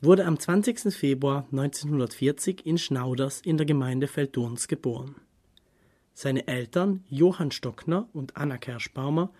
wurde 0.00 0.24
am 0.24 0.38
20. 0.38 0.94
Februar 0.94 1.46
1940 1.52 2.64
in 2.64 2.78
Schnauders 2.78 3.40
in 3.40 3.56
der 3.56 3.66
Gemeinde 3.66 4.08
Feldurns 4.08 4.68
geboren. 4.68 5.16
Seine 6.14 6.48
Eltern 6.48 7.04
Johann 7.08 7.50
Stockner 7.50 8.08
und 8.14 8.36
Anna 8.36 8.56
Kerschbaumer 8.56 9.32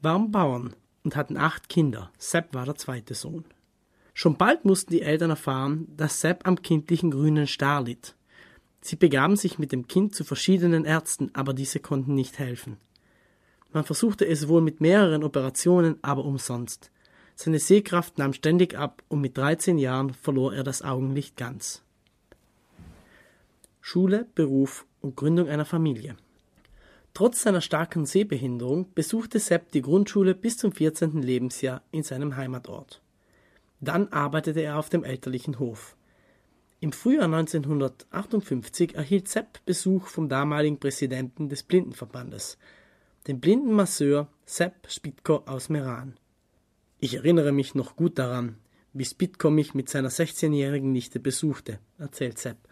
waren 0.00 0.30
Bauern 0.30 0.74
und 1.04 1.14
hatten 1.14 1.36
acht 1.36 1.68
Kinder. 1.68 2.10
Sepp 2.18 2.54
war 2.54 2.64
der 2.64 2.74
zweite 2.74 3.14
Sohn. 3.14 3.44
Schon 4.14 4.36
bald 4.36 4.64
mussten 4.64 4.92
die 4.92 5.02
Eltern 5.02 5.30
erfahren, 5.30 5.88
dass 5.96 6.20
Sepp 6.20 6.46
am 6.46 6.62
kindlichen 6.62 7.10
grünen 7.10 7.46
Star 7.46 7.82
litt. 7.82 8.16
Sie 8.80 8.96
begaben 8.96 9.36
sich 9.36 9.58
mit 9.58 9.72
dem 9.72 9.86
Kind 9.88 10.14
zu 10.14 10.24
verschiedenen 10.24 10.84
Ärzten, 10.84 11.30
aber 11.34 11.54
diese 11.54 11.80
konnten 11.80 12.14
nicht 12.14 12.38
helfen. 12.38 12.76
Man 13.72 13.84
versuchte 13.84 14.26
es 14.26 14.46
wohl 14.48 14.60
mit 14.60 14.80
mehreren 14.80 15.24
Operationen, 15.24 15.96
aber 16.02 16.24
umsonst. 16.24 16.90
Seine 17.34 17.58
Sehkraft 17.58 18.18
nahm 18.18 18.32
ständig 18.32 18.78
ab 18.78 19.02
und 19.08 19.20
mit 19.20 19.36
13 19.36 19.78
Jahren 19.78 20.14
verlor 20.14 20.54
er 20.54 20.62
das 20.62 20.82
Augenlicht 20.82 21.36
ganz. 21.36 21.82
Schule, 23.80 24.26
Beruf 24.34 24.86
und 25.00 25.16
Gründung 25.16 25.48
einer 25.48 25.64
Familie. 25.64 26.16
Trotz 27.14 27.42
seiner 27.42 27.60
starken 27.60 28.06
Sehbehinderung 28.06 28.92
besuchte 28.92 29.38
Sepp 29.38 29.70
die 29.70 29.82
Grundschule 29.82 30.34
bis 30.34 30.58
zum 30.58 30.72
14. 30.72 31.22
Lebensjahr 31.22 31.80
in 31.92 32.02
seinem 32.02 32.36
Heimatort. 32.36 33.00
Dann 33.80 34.08
arbeitete 34.08 34.60
er 34.60 34.80
auf 34.80 34.88
dem 34.88 35.04
elterlichen 35.04 35.60
Hof. 35.60 35.96
Im 36.80 36.90
Frühjahr 36.90 37.26
1958 37.26 38.96
erhielt 38.96 39.28
Sepp 39.28 39.64
Besuch 39.64 40.08
vom 40.08 40.28
damaligen 40.28 40.80
Präsidenten 40.80 41.48
des 41.48 41.62
Blindenverbandes, 41.62 42.58
dem 43.28 43.38
blinden 43.38 43.72
Masseur 43.72 44.26
Sepp 44.44 44.90
Spitko 44.90 45.44
aus 45.46 45.68
Meran. 45.68 46.16
Ich 46.98 47.14
erinnere 47.14 47.52
mich 47.52 47.76
noch 47.76 47.94
gut 47.94 48.18
daran, 48.18 48.56
wie 48.92 49.04
Spitko 49.04 49.50
mich 49.50 49.72
mit 49.72 49.88
seiner 49.88 50.10
16-jährigen 50.10 50.90
Nichte 50.90 51.20
besuchte, 51.20 51.78
erzählt 51.96 52.38
Sepp. 52.38 52.63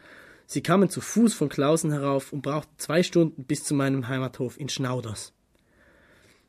Sie 0.52 0.62
kamen 0.62 0.90
zu 0.90 1.00
Fuß 1.00 1.32
von 1.32 1.48
Klausen 1.48 1.92
herauf 1.92 2.30
und 2.30 2.42
brauchten 2.42 2.74
zwei 2.76 3.02
Stunden 3.02 3.44
bis 3.44 3.64
zu 3.64 3.72
meinem 3.72 4.08
Heimathof 4.08 4.60
in 4.60 4.68
Schnauders. 4.68 5.32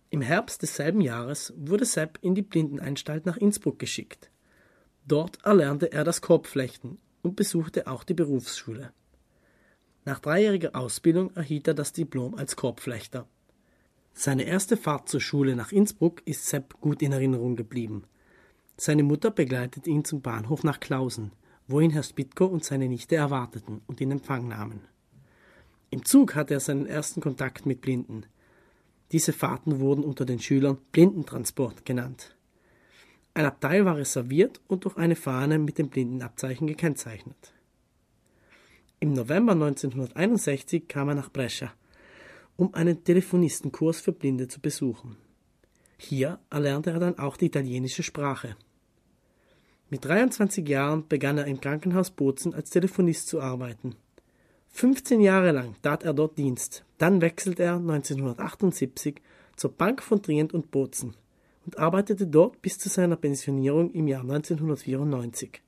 Im 0.09 0.19
Herbst 0.19 0.61
desselben 0.61 0.99
Jahres 0.99 1.53
wurde 1.55 1.85
Sepp 1.85 2.19
in 2.21 2.35
die 2.35 2.41
Blindenanstalt 2.41 3.25
nach 3.25 3.37
Innsbruck 3.37 3.79
geschickt. 3.79 4.29
Dort 5.07 5.45
erlernte 5.45 5.93
er 5.93 6.03
das 6.03 6.19
Korbflechten 6.19 6.97
und 7.21 7.37
besuchte 7.37 7.87
auch 7.87 8.03
die 8.03 8.13
Berufsschule. 8.13 8.91
Nach 10.03 10.19
dreijähriger 10.19 10.75
Ausbildung 10.75 11.33
erhielt 11.33 11.69
er 11.69 11.73
das 11.73 11.93
Diplom 11.93 12.35
als 12.35 12.57
Korbflechter. 12.57 13.25
Seine 14.11 14.43
erste 14.43 14.75
Fahrt 14.75 15.07
zur 15.07 15.21
Schule 15.21 15.55
nach 15.55 15.71
Innsbruck 15.71 16.21
ist 16.25 16.45
Sepp 16.47 16.73
gut 16.81 17.01
in 17.01 17.13
Erinnerung 17.13 17.55
geblieben. 17.55 18.03
Seine 18.75 19.03
Mutter 19.03 19.31
begleitet 19.31 19.87
ihn 19.87 20.03
zum 20.03 20.21
Bahnhof 20.21 20.65
nach 20.65 20.81
Klausen, 20.81 21.31
wo 21.67 21.79
ihn 21.79 21.91
Herr 21.91 22.03
Spitko 22.03 22.45
und 22.45 22.63
seine 22.63 22.87
Nichte 22.87 23.15
erwarteten 23.15 23.81
und 23.87 24.01
in 24.01 24.11
Empfang 24.11 24.47
nahmen. 24.47 24.81
Im 25.89 26.03
Zug 26.05 26.35
hatte 26.35 26.55
er 26.55 26.59
seinen 26.59 26.87
ersten 26.87 27.21
Kontakt 27.21 27.65
mit 27.65 27.81
Blinden. 27.81 28.25
Diese 29.11 29.31
Fahrten 29.31 29.79
wurden 29.79 30.03
unter 30.03 30.25
den 30.25 30.39
Schülern 30.39 30.77
Blindentransport 30.91 31.85
genannt. 31.85 32.35
Ein 33.35 33.45
Abteil 33.45 33.85
war 33.85 33.97
reserviert 33.97 34.61
und 34.67 34.85
durch 34.85 34.97
eine 34.97 35.15
Fahne 35.15 35.59
mit 35.59 35.77
dem 35.77 35.89
Blindenabzeichen 35.89 36.67
gekennzeichnet. 36.67 37.53
Im 38.99 39.13
November 39.13 39.53
1961 39.53 40.87
kam 40.87 41.09
er 41.09 41.15
nach 41.15 41.31
Brescia, 41.31 41.73
um 42.55 42.73
einen 42.73 43.03
Telefonistenkurs 43.03 44.01
für 44.01 44.13
Blinde 44.13 44.47
zu 44.47 44.61
besuchen. 44.61 45.17
Hier 45.97 46.39
erlernte 46.49 46.91
er 46.91 46.99
dann 46.99 47.17
auch 47.17 47.37
die 47.37 47.47
italienische 47.47 48.03
Sprache. 48.03 48.55
Mit 49.93 50.05
23 50.05 50.67
Jahren 50.67 51.07
begann 51.07 51.37
er 51.37 51.45
im 51.45 51.61
Krankenhaus 51.61 52.09
Bozen 52.09 52.55
als 52.55 52.71
Telefonist 52.71 53.27
zu 53.27 53.39
arbeiten. 53.39 53.95
15 54.69 55.21
Jahre 55.21 55.51
lang 55.51 55.75
tat 55.83 56.01
er 56.01 56.15
dort 56.15 56.39
Dienst. 56.39 56.83
Dann 56.97 57.21
wechselte 57.21 57.61
er 57.61 57.75
1978 57.75 59.21
zur 59.55 59.71
Bank 59.71 60.01
von 60.01 60.19
Trient 60.23 60.51
und 60.51 60.71
Bozen 60.71 61.15
und 61.67 61.77
arbeitete 61.77 62.25
dort 62.25 62.59
bis 62.63 62.79
zu 62.79 62.89
seiner 62.89 63.17
Pensionierung 63.17 63.91
im 63.91 64.07
Jahr 64.07 64.21
1994. 64.21 65.61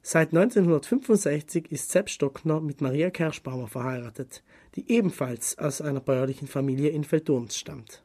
Seit 0.00 0.28
1965 0.28 1.72
ist 1.72 1.90
Sepp 1.90 2.08
Stockner 2.10 2.60
mit 2.60 2.80
Maria 2.80 3.10
Kerschbaumer 3.10 3.66
verheiratet, 3.66 4.44
die 4.76 4.88
ebenfalls 4.88 5.58
aus 5.58 5.80
einer 5.80 5.98
bäuerlichen 5.98 6.46
Familie 6.46 6.90
in 6.90 7.10
Veltons 7.10 7.58
stammt. 7.58 8.04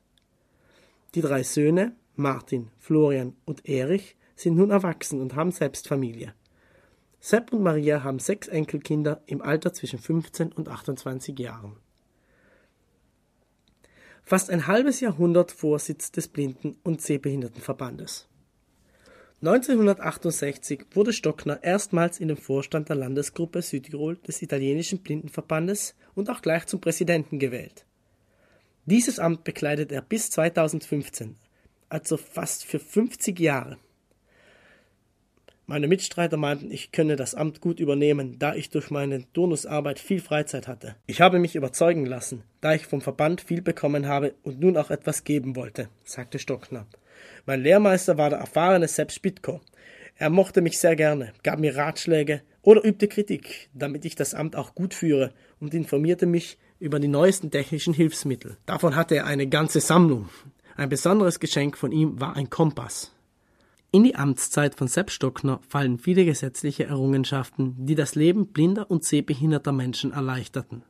Die 1.14 1.22
drei 1.22 1.43
Söhne, 1.43 1.95
Martin, 2.16 2.72
Florian 2.80 3.36
und 3.45 3.70
Erich, 3.70 4.16
sind 4.38 4.55
nun 4.55 4.69
erwachsen 4.69 5.19
und 5.19 5.35
haben 5.35 5.51
selbst 5.51 5.89
Familie. 5.89 6.33
Sepp 7.19 7.51
und 7.51 7.63
Maria 7.63 8.03
haben 8.03 8.19
sechs 8.19 8.47
Enkelkinder 8.47 9.21
im 9.25 9.41
Alter 9.41 9.73
zwischen 9.73 9.99
15 9.99 10.53
und 10.53 10.69
28 10.69 11.38
Jahren 11.38 11.75
fast 14.27 14.49
ein 14.49 14.67
halbes 14.67 14.99
Jahrhundert 14.99 15.53
Vorsitz 15.53 16.11
des 16.11 16.27
Blinden- 16.27 16.75
und 16.83 17.01
Sehbehindertenverbandes. 17.01 18.27
1968 19.41 20.88
wurde 20.91 21.13
Stockner 21.13 21.63
erstmals 21.63 22.19
in 22.19 22.27
den 22.27 22.35
Vorstand 22.35 22.89
der 22.89 22.97
Landesgruppe 22.97 23.61
Südtirol 23.61 24.17
des 24.17 24.41
italienischen 24.41 24.99
Blindenverbandes 24.99 25.95
und 26.13 26.29
auch 26.29 26.41
gleich 26.41 26.65
zum 26.65 26.81
Präsidenten 26.81 27.39
gewählt. 27.39 27.85
Dieses 28.85 29.17
Amt 29.17 29.45
bekleidet 29.45 29.93
er 29.93 30.01
bis 30.01 30.29
2015, 30.31 31.38
also 31.88 32.17
fast 32.17 32.65
für 32.65 32.79
50 32.79 33.39
Jahre. 33.39 33.77
Meine 35.70 35.89
Mitstreiter 35.89 36.38
meinten, 36.38 36.72
ich 36.72 36.93
könne 36.93 37.18
das 37.18 37.36
Amt 37.36 37.59
gut 37.59 37.82
übernehmen, 37.82 38.39
da 38.39 38.55
ich 38.55 38.70
durch 38.70 38.89
meine 38.89 39.30
Turnusarbeit 39.34 39.99
viel 39.99 40.22
Freizeit 40.22 40.65
hatte. 40.65 40.95
Ich 41.07 41.20
habe 41.20 41.39
mich 41.39 41.57
überzeugen 41.57 42.05
lassen, 42.05 42.43
da 42.61 42.74
ich 42.74 42.86
vom 42.86 43.01
Verband 43.01 43.41
viel 43.41 43.61
bekommen 43.61 44.07
habe 44.07 44.34
und 44.43 44.61
nun 44.61 44.78
auch 44.78 44.91
etwas 44.91 45.26
geben 45.26 45.57
wollte, 45.57 45.89
sagte 46.05 46.39
Stockner. 46.39 46.88
Mein 47.45 47.63
Lehrmeister 47.63 48.18
war 48.18 48.30
der 48.30 48.39
erfahrene 48.39 48.88
Sepp 48.88 49.11
Spitko. 49.11 49.59
Er 50.15 50.30
mochte 50.30 50.61
mich 50.61 50.80
sehr 50.80 50.95
gerne, 50.95 51.34
gab 51.43 51.59
mir 51.59 51.76
Ratschläge 51.76 52.43
oder 52.61 52.86
übte 52.86 53.09
Kritik, 53.09 53.70
damit 53.74 54.05
ich 54.05 54.15
das 54.15 54.34
Amt 54.34 54.55
auch 54.55 54.74
gut 54.74 54.93
führe 54.93 55.34
und 55.59 55.74
informierte 55.74 56.28
mich 56.28 56.57
über 56.80 56.97
die 57.01 57.09
neuesten 57.09 57.51
technischen 57.51 57.93
Hilfsmittel. 57.93 58.55
Davon 58.68 58.95
hatte 58.95 59.15
er 59.15 59.26
eine 59.26 59.47
ganze 59.47 59.82
Sammlung. 59.82 60.30
Ein 60.78 60.88
besonderes 60.88 61.41
Geschenk 61.41 61.78
von 61.78 61.91
ihm 61.91 62.22
war 62.22 62.38
ein 62.38 62.49
Kompass. 62.49 63.11
In 63.91 64.03
die 64.03 64.15
Amtszeit 64.15 64.75
von 64.75 64.88
Sepp 64.88 65.11
Stockner 65.11 65.61
fallen 65.67 65.97
viele 65.97 66.25
gesetzliche 66.25 66.85
Errungenschaften, 66.85 67.75
die 67.77 67.95
das 67.95 68.15
Leben 68.15 68.47
blinder 68.47 68.91
und 68.91 69.05
sehbehinderter 69.05 69.71
Menschen 69.71 70.11
erleichterten. 70.11 70.83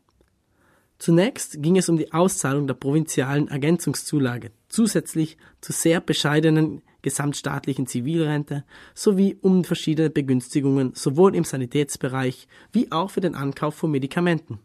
Zunächst 0.98 1.62
ging 1.62 1.78
es 1.78 1.90
um 1.90 1.98
die 1.98 2.12
Auszahlung 2.12 2.66
der 2.66 2.74
provinzialen 2.74 3.50
Ergänzungszulage, 3.50 4.52
zusätzlich 4.68 5.38
zur 5.62 5.76
sehr 5.76 6.02
bescheidenen 6.02 6.82
gesamtstaatlichen 7.04 7.86
Zivilrente 7.86 8.66
sowie 8.96 9.38
um 9.42 9.64
verschiedene 9.64 10.10
Begünstigungen 10.10 10.94
sowohl 10.96 11.36
im 11.36 11.44
Sanitätsbereich 11.44 12.48
wie 12.72 12.92
auch 12.92 13.12
für 13.12 13.22
den 13.22 13.36
Ankauf 13.36 13.76
von 13.76 13.92
Medikamenten. 13.92 14.60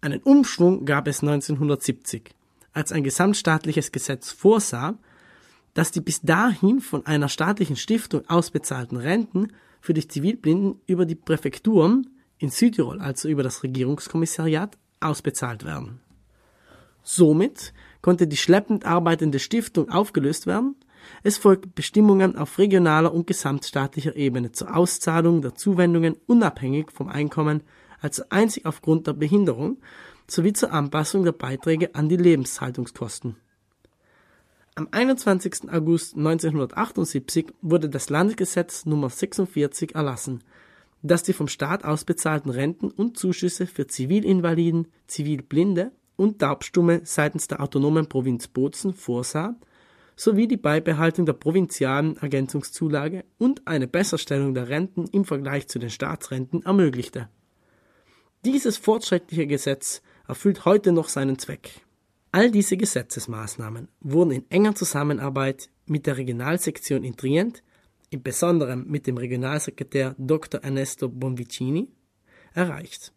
Einen 0.00 0.22
Umschwung 0.22 0.86
gab 0.86 1.06
es 1.06 1.20
1970, 1.20 2.30
als 2.72 2.90
ein 2.90 3.04
gesamtstaatliches 3.04 3.92
Gesetz 3.92 4.30
vorsah, 4.30 4.98
dass 5.80 5.92
die 5.92 6.02
bis 6.02 6.20
dahin 6.20 6.80
von 6.80 7.06
einer 7.06 7.30
staatlichen 7.30 7.74
Stiftung 7.74 8.28
ausbezahlten 8.28 8.98
Renten 8.98 9.48
für 9.80 9.94
die 9.94 10.06
Zivilblinden 10.06 10.78
über 10.86 11.06
die 11.06 11.14
Präfekturen 11.14 12.10
in 12.36 12.50
Südtirol, 12.50 13.00
also 13.00 13.30
über 13.30 13.42
das 13.42 13.62
Regierungskommissariat, 13.62 14.76
ausbezahlt 15.00 15.64
werden. 15.64 16.00
Somit 17.02 17.72
konnte 18.02 18.26
die 18.26 18.36
schleppend 18.36 18.84
arbeitende 18.84 19.38
Stiftung 19.38 19.88
aufgelöst 19.88 20.46
werden. 20.46 20.76
Es 21.22 21.38
folgten 21.38 21.72
Bestimmungen 21.74 22.36
auf 22.36 22.58
regionaler 22.58 23.14
und 23.14 23.26
gesamtstaatlicher 23.26 24.16
Ebene 24.16 24.52
zur 24.52 24.76
Auszahlung 24.76 25.40
der 25.40 25.54
Zuwendungen 25.54 26.14
unabhängig 26.26 26.92
vom 26.92 27.08
Einkommen, 27.08 27.62
also 28.02 28.22
einzig 28.28 28.66
aufgrund 28.66 29.06
der 29.06 29.14
Behinderung, 29.14 29.78
sowie 30.26 30.52
zur 30.52 30.74
Anpassung 30.74 31.24
der 31.24 31.32
Beiträge 31.32 31.94
an 31.94 32.10
die 32.10 32.18
Lebenshaltungskosten. 32.18 33.36
Am 34.76 34.88
21. 34.92 35.70
August 35.70 36.16
1978 36.16 37.46
wurde 37.60 37.88
das 37.88 38.08
Landesgesetz 38.08 38.86
Nummer 38.86 39.10
46 39.10 39.94
erlassen, 39.94 40.44
das 41.02 41.22
die 41.22 41.32
vom 41.32 41.48
Staat 41.48 41.84
ausbezahlten 41.84 42.50
Renten 42.50 42.90
und 42.90 43.18
Zuschüsse 43.18 43.66
für 43.66 43.88
Zivilinvaliden, 43.88 44.86
Zivilblinde 45.06 45.90
und 46.16 46.38
Taubstumme 46.38 47.00
seitens 47.04 47.48
der 47.48 47.60
autonomen 47.60 48.08
Provinz 48.08 48.46
Bozen 48.46 48.94
vorsah, 48.94 49.56
sowie 50.14 50.46
die 50.46 50.56
Beibehaltung 50.56 51.26
der 51.26 51.32
provinzialen 51.32 52.16
Ergänzungszulage 52.18 53.24
und 53.38 53.66
eine 53.66 53.88
Besserstellung 53.88 54.54
der 54.54 54.68
Renten 54.68 55.06
im 55.06 55.24
Vergleich 55.24 55.66
zu 55.66 55.78
den 55.78 55.90
Staatsrenten 55.90 56.62
ermöglichte. 56.62 57.28
Dieses 58.44 58.76
fortschrittliche 58.76 59.46
Gesetz 59.46 60.02
erfüllt 60.28 60.64
heute 60.64 60.92
noch 60.92 61.08
seinen 61.08 61.38
Zweck. 61.38 61.82
All 62.32 62.50
diese 62.50 62.76
Gesetzesmaßnahmen 62.76 63.88
wurden 64.00 64.30
in 64.30 64.50
enger 64.50 64.74
Zusammenarbeit 64.74 65.68
mit 65.86 66.06
der 66.06 66.16
Regionalsektion 66.16 67.02
in 67.02 67.16
Trient, 67.16 67.62
im 68.10 68.22
Besonderen 68.22 68.88
mit 68.88 69.06
dem 69.06 69.16
Regionalsekretär 69.16 70.14
Dr. 70.16 70.62
Ernesto 70.62 71.08
Bonvicini, 71.08 71.88
erreicht. 72.54 73.12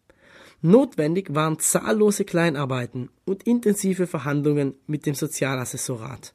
Notwendig 0.62 1.36
waren 1.36 1.60
zahllose 1.60 2.26
Kleinarbeiten 2.26 3.10
und 3.26 3.44
intensive 3.44 4.08
Verhandlungen 4.08 4.76
mit 4.88 5.06
dem 5.06 5.14
Sozialassessorat, 5.14 6.34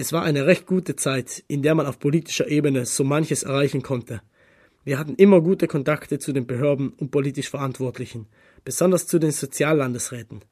Es 0.00 0.12
war 0.12 0.22
eine 0.22 0.46
recht 0.46 0.64
gute 0.66 0.94
Zeit, 0.94 1.44
in 1.48 1.62
der 1.62 1.74
man 1.74 1.86
auf 1.86 1.98
politischer 1.98 2.48
Ebene 2.48 2.86
so 2.86 3.02
manches 3.04 3.42
erreichen 3.42 3.82
konnte. 3.82 4.22
Wir 4.84 4.98
hatten 4.98 5.16
immer 5.16 5.40
gute 5.40 5.66
Kontakte 5.66 6.20
zu 6.20 6.32
den 6.32 6.46
Behörden 6.46 6.90
und 6.90 7.10
politisch 7.10 7.50
Verantwortlichen, 7.50 8.26
besonders 8.64 9.06
zu 9.06 9.18
den 9.18 9.32
Soziallandesräten. 9.32 10.42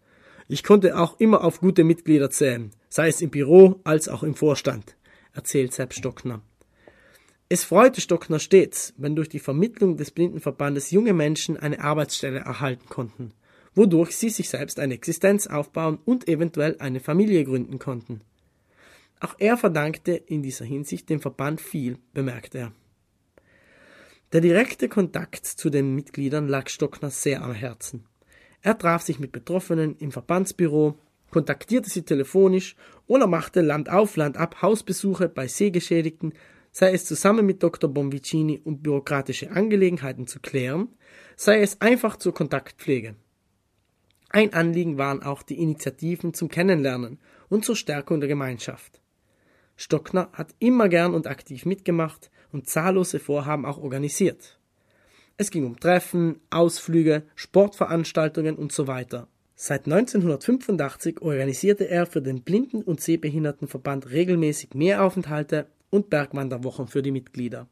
Ich 0.49 0.63
konnte 0.63 0.97
auch 0.97 1.19
immer 1.19 1.43
auf 1.43 1.61
gute 1.61 1.83
Mitglieder 1.83 2.31
zählen, 2.31 2.71
sei 2.89 3.09
es 3.09 3.21
im 3.21 3.31
Büro 3.31 3.81
als 3.83 4.09
auch 4.09 4.23
im 4.23 4.37
Vorstand, 4.37 4.97
erzählt 5.33 5.73
Sepp 5.73 5.93
Stockner. 5.93 6.41
Es 7.49 7.65
freute 7.65 8.01
Stockner 8.01 8.39
stets, 8.39 8.95
wenn 8.97 9.17
durch 9.17 9.29
die 9.29 9.41
Vermittlung 9.41 9.97
des 9.97 10.11
Blindenverbandes 10.11 10.91
junge 10.91 11.13
Menschen 11.13 11.57
eine 11.57 11.81
Arbeitsstelle 11.81 12.41
erhalten 12.41 12.89
konnten, 12.89 13.33
wodurch 13.75 14.17
sie 14.17 14.31
sich 14.31 14.49
selbst 14.49 14.79
eine 14.79 14.95
Existenz 14.95 15.47
aufbauen 15.49 15.99
und 16.05 16.29
eventuell 16.29 16.77
eine 16.79 17.01
Familie 17.01 17.45
gründen 17.45 17.79
konnten. 17.79 18.21
Auch 19.21 19.35
er 19.39 19.57
verdankte 19.57 20.13
in 20.13 20.43
dieser 20.43 20.65
Hinsicht 20.65 21.09
dem 21.09 21.21
Verband 21.21 21.61
viel, 21.61 21.99
bemerkt 22.13 22.55
er. 22.55 22.73
Der 24.33 24.41
direkte 24.41 24.89
Kontakt 24.89 25.47
zu 25.47 25.71
den 25.71 25.95
Mitgliedern 25.95 26.49
lag 26.49 26.69
Stockner 26.69 27.11
sehr 27.11 27.43
am 27.43 27.53
Herzen. 27.53 28.05
Er 28.67 28.77
traf 28.77 29.03
sich 29.03 29.21
mit 29.21 29.31
Betroffenen 29.31 29.95
im 29.99 30.11
Verbandsbüro, 30.11 30.99
kontaktierte 31.31 31.89
sie 31.89 32.03
telefonisch 32.03 32.75
oder 33.07 33.29
machte 33.29 33.61
Land 33.61 33.89
auf, 33.89 34.17
Land 34.17 34.37
ab 34.37 34.61
Hausbesuche 34.61 35.29
bei 35.29 35.47
Seegeschädigten, 35.47 36.35
sei 36.73 36.93
es 36.93 37.05
zusammen 37.05 37.47
mit 37.47 37.63
Dr. 37.63 37.89
Bonvicini, 37.89 38.61
um 38.65 38.83
bürokratische 38.83 39.53
Angelegenheiten 39.53 40.27
zu 40.27 40.41
klären, 40.41 40.89
sei 41.37 41.61
es 41.61 41.81
einfach 41.81 42.17
zur 42.17 42.35
Kontaktpflege. 42.35 43.15
Ein 44.31 44.53
Anliegen 44.53 44.99
waren 44.99 45.23
auch 45.23 45.45
die 45.45 45.63
Initiativen 45.63 46.35
zum 46.35 46.49
Kennenlernen 46.49 47.21
und 47.49 47.65
zur 47.65 47.77
Stärkung 47.77 48.19
der 48.19 48.29
Gemeinschaft. 48.29 49.01
Stockner 49.77 50.29
hat 50.33 50.57
immer 50.59 50.89
gern 50.89 51.15
und 51.15 51.29
aktiv 51.29 51.67
mitgemacht 51.67 52.33
und 52.51 52.69
zahllose 52.69 53.21
Vorhaben 53.21 53.65
auch 53.65 53.79
organisiert. 53.79 54.56
Es 55.39 55.51
ging 55.51 55.67
um 55.67 55.79
Treffen, 55.79 56.41
Ausflüge, 56.49 57.23
Sportveranstaltungen 57.35 58.57
und 58.57 58.73
so 58.73 58.87
weiter. 58.87 59.29
Seit 59.55 59.87
1985 59.87 61.21
organisierte 61.21 61.89
er 61.89 62.07
für 62.07 62.23
den 62.23 62.43
Blinden- 62.43 62.83
und 62.83 63.01
Sehbehindertenverband 63.01 64.11
regelmäßig 64.11 64.75
Mehraufenthalte 64.75 65.67
und 65.91 66.09
Bergwanderwochen 66.09 66.89
für 66.89 67.03
die 67.03 67.11
Mitglieder. 67.11 67.69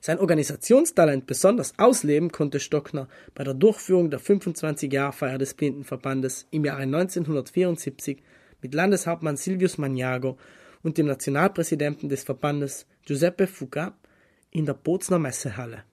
Sein 0.00 0.18
Organisationstalent 0.18 1.26
besonders 1.26 1.74
ausleben 1.78 2.32
konnte 2.32 2.58
Stockner 2.58 3.08
bei 3.34 3.44
der 3.44 3.54
Durchführung 3.54 4.08
der 4.08 4.20
25-Jahr-Feier 4.20 5.38
des 5.38 5.54
Blindenverbandes 5.54 6.46
im 6.50 6.64
Jahre 6.64 6.82
1974 6.82 8.22
mit 8.62 8.74
Landeshauptmann 8.74 9.36
Silvius 9.36 9.76
Magnago 9.76 10.38
und 10.82 10.98
dem 10.98 11.06
Nationalpräsidenten 11.06 12.08
des 12.08 12.22
Verbandes 12.22 12.86
Giuseppe 13.04 13.46
Fuga 13.46 13.98
in 14.50 14.66
der 14.66 14.74
Bozner 14.74 15.18
Messehalle. 15.18 15.84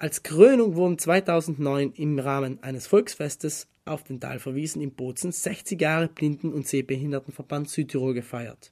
Als 0.00 0.22
Krönung 0.22 0.76
wurden 0.76 0.96
2009 0.96 1.92
im 1.96 2.20
Rahmen 2.20 2.62
eines 2.62 2.86
Volksfestes 2.86 3.66
auf 3.84 4.04
den 4.04 4.20
Talverwiesen 4.20 4.80
in 4.80 4.92
Bozen 4.92 5.32
60 5.32 5.80
Jahre 5.80 6.06
Blinden- 6.06 6.52
und 6.52 6.68
Sehbehindertenverband 6.68 7.68
Südtirol 7.68 8.14
gefeiert. 8.14 8.70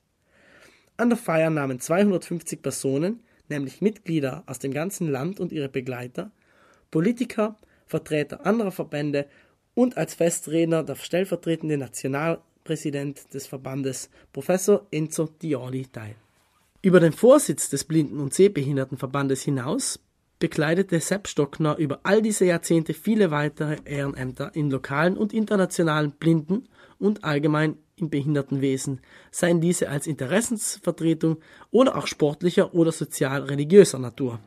An 0.97 1.09
der 1.11 1.19
Feier 1.19 1.51
nahmen 1.51 1.81
250 1.81 2.63
Personen, 2.63 3.25
nämlich 3.49 3.81
Mitglieder 3.81 4.45
aus 4.47 4.61
dem 4.61 4.73
ganzen 4.73 5.11
Land 5.11 5.41
und 5.41 5.51
ihre 5.51 5.69
Begleiter, 5.69 6.31
Politiker, 6.93 7.57
Vertreter 7.87 8.47
anderer 8.47 8.71
Verbände 8.71 9.27
und 9.75 9.97
als 9.97 10.15
Festredner 10.15 10.85
der 10.85 10.95
stellvertretende 10.95 11.77
Nationalpräsident 11.77 13.35
des 13.35 13.49
Verbandes, 13.49 14.11
Professor 14.33 14.87
Enzo 14.93 15.29
Dioli, 15.43 15.87
teil. 15.87 16.15
Über 16.83 17.01
den 17.01 17.13
Vorsitz 17.13 17.69
des 17.69 17.83
Blinden- 17.83 18.21
und 18.21 18.33
Sehbehindertenverbandes 18.33 19.43
hinaus 19.43 19.99
bekleidete 20.39 21.01
Sepp 21.01 21.29
Stockner 21.29 21.77
über 21.77 22.01
all 22.03 22.23
diese 22.23 22.45
Jahrzehnte 22.45 22.95
viele 22.95 23.31
weitere 23.31 23.77
Ehrenämter 23.85 24.55
in 24.55 24.71
lokalen 24.71 25.17
und 25.17 25.33
internationalen 25.33 26.13
Blinden- 26.13 26.69
und 26.99 27.25
allgemein 27.25 27.79
im 27.97 28.11
Behindertenwesen, 28.11 29.01
seien 29.31 29.61
diese 29.61 29.89
als 29.89 30.07
Interessensvertretung 30.07 31.39
oder 31.71 31.97
auch 31.97 32.07
sportlicher 32.07 32.75
oder 32.75 32.93
sozial-religiöser 32.93 33.99
Natur. 33.99 34.39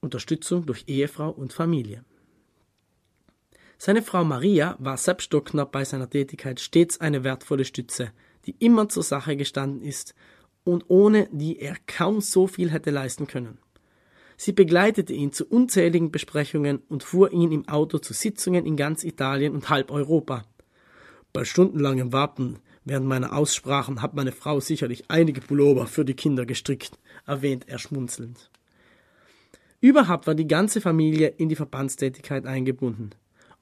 Unterstützung 0.00 0.66
durch 0.66 0.84
Ehefrau 0.86 1.30
und 1.30 1.52
Familie. 1.52 2.04
Seine 3.78 4.02
Frau 4.02 4.22
Maria 4.22 4.76
war 4.78 4.96
Sepp 4.96 5.22
Stockner 5.22 5.66
bei 5.66 5.84
seiner 5.84 6.08
Tätigkeit 6.08 6.60
stets 6.60 7.00
eine 7.00 7.24
wertvolle 7.24 7.64
Stütze, 7.64 8.12
die 8.46 8.54
immer 8.60 8.88
zur 8.88 9.02
Sache 9.02 9.36
gestanden 9.36 9.82
ist 9.82 10.14
und 10.64 10.84
ohne 10.88 11.28
die 11.32 11.58
er 11.58 11.76
kaum 11.86 12.20
so 12.20 12.46
viel 12.46 12.70
hätte 12.70 12.90
leisten 12.90 13.26
können. 13.26 13.58
Sie 14.36 14.52
begleitete 14.52 15.12
ihn 15.12 15.32
zu 15.32 15.46
unzähligen 15.46 16.10
Besprechungen 16.10 16.82
und 16.88 17.04
fuhr 17.04 17.32
ihn 17.32 17.52
im 17.52 17.68
Auto 17.68 17.98
zu 17.98 18.12
Sitzungen 18.12 18.66
in 18.66 18.76
ganz 18.76 19.04
Italien 19.04 19.54
und 19.54 19.70
halb 19.70 19.90
Europa. 19.90 20.44
Bei 21.32 21.44
stundenlangem 21.44 22.12
Warten 22.12 22.58
während 22.84 23.06
meiner 23.06 23.36
Aussprachen 23.36 24.02
hat 24.02 24.14
meine 24.14 24.32
Frau 24.32 24.60
sicherlich 24.60 25.04
einige 25.08 25.40
Pullover 25.40 25.86
für 25.86 26.04
die 26.04 26.14
Kinder 26.14 26.44
gestrickt, 26.44 26.98
erwähnt 27.26 27.68
er 27.68 27.78
schmunzelnd. 27.78 28.50
Überhaupt 29.80 30.26
war 30.26 30.34
die 30.34 30.46
ganze 30.46 30.80
Familie 30.80 31.28
in 31.28 31.48
die 31.48 31.56
Verbandstätigkeit 31.56 32.46
eingebunden. 32.46 33.10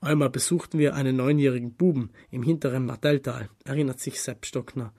Einmal 0.00 0.30
besuchten 0.30 0.78
wir 0.78 0.94
einen 0.94 1.16
neunjährigen 1.16 1.74
Buben 1.74 2.10
im 2.30 2.42
hinteren 2.42 2.86
Martelltal, 2.86 3.50
erinnert 3.64 4.00
sich 4.00 4.20
Sepp 4.20 4.46
Stockner. 4.46 4.92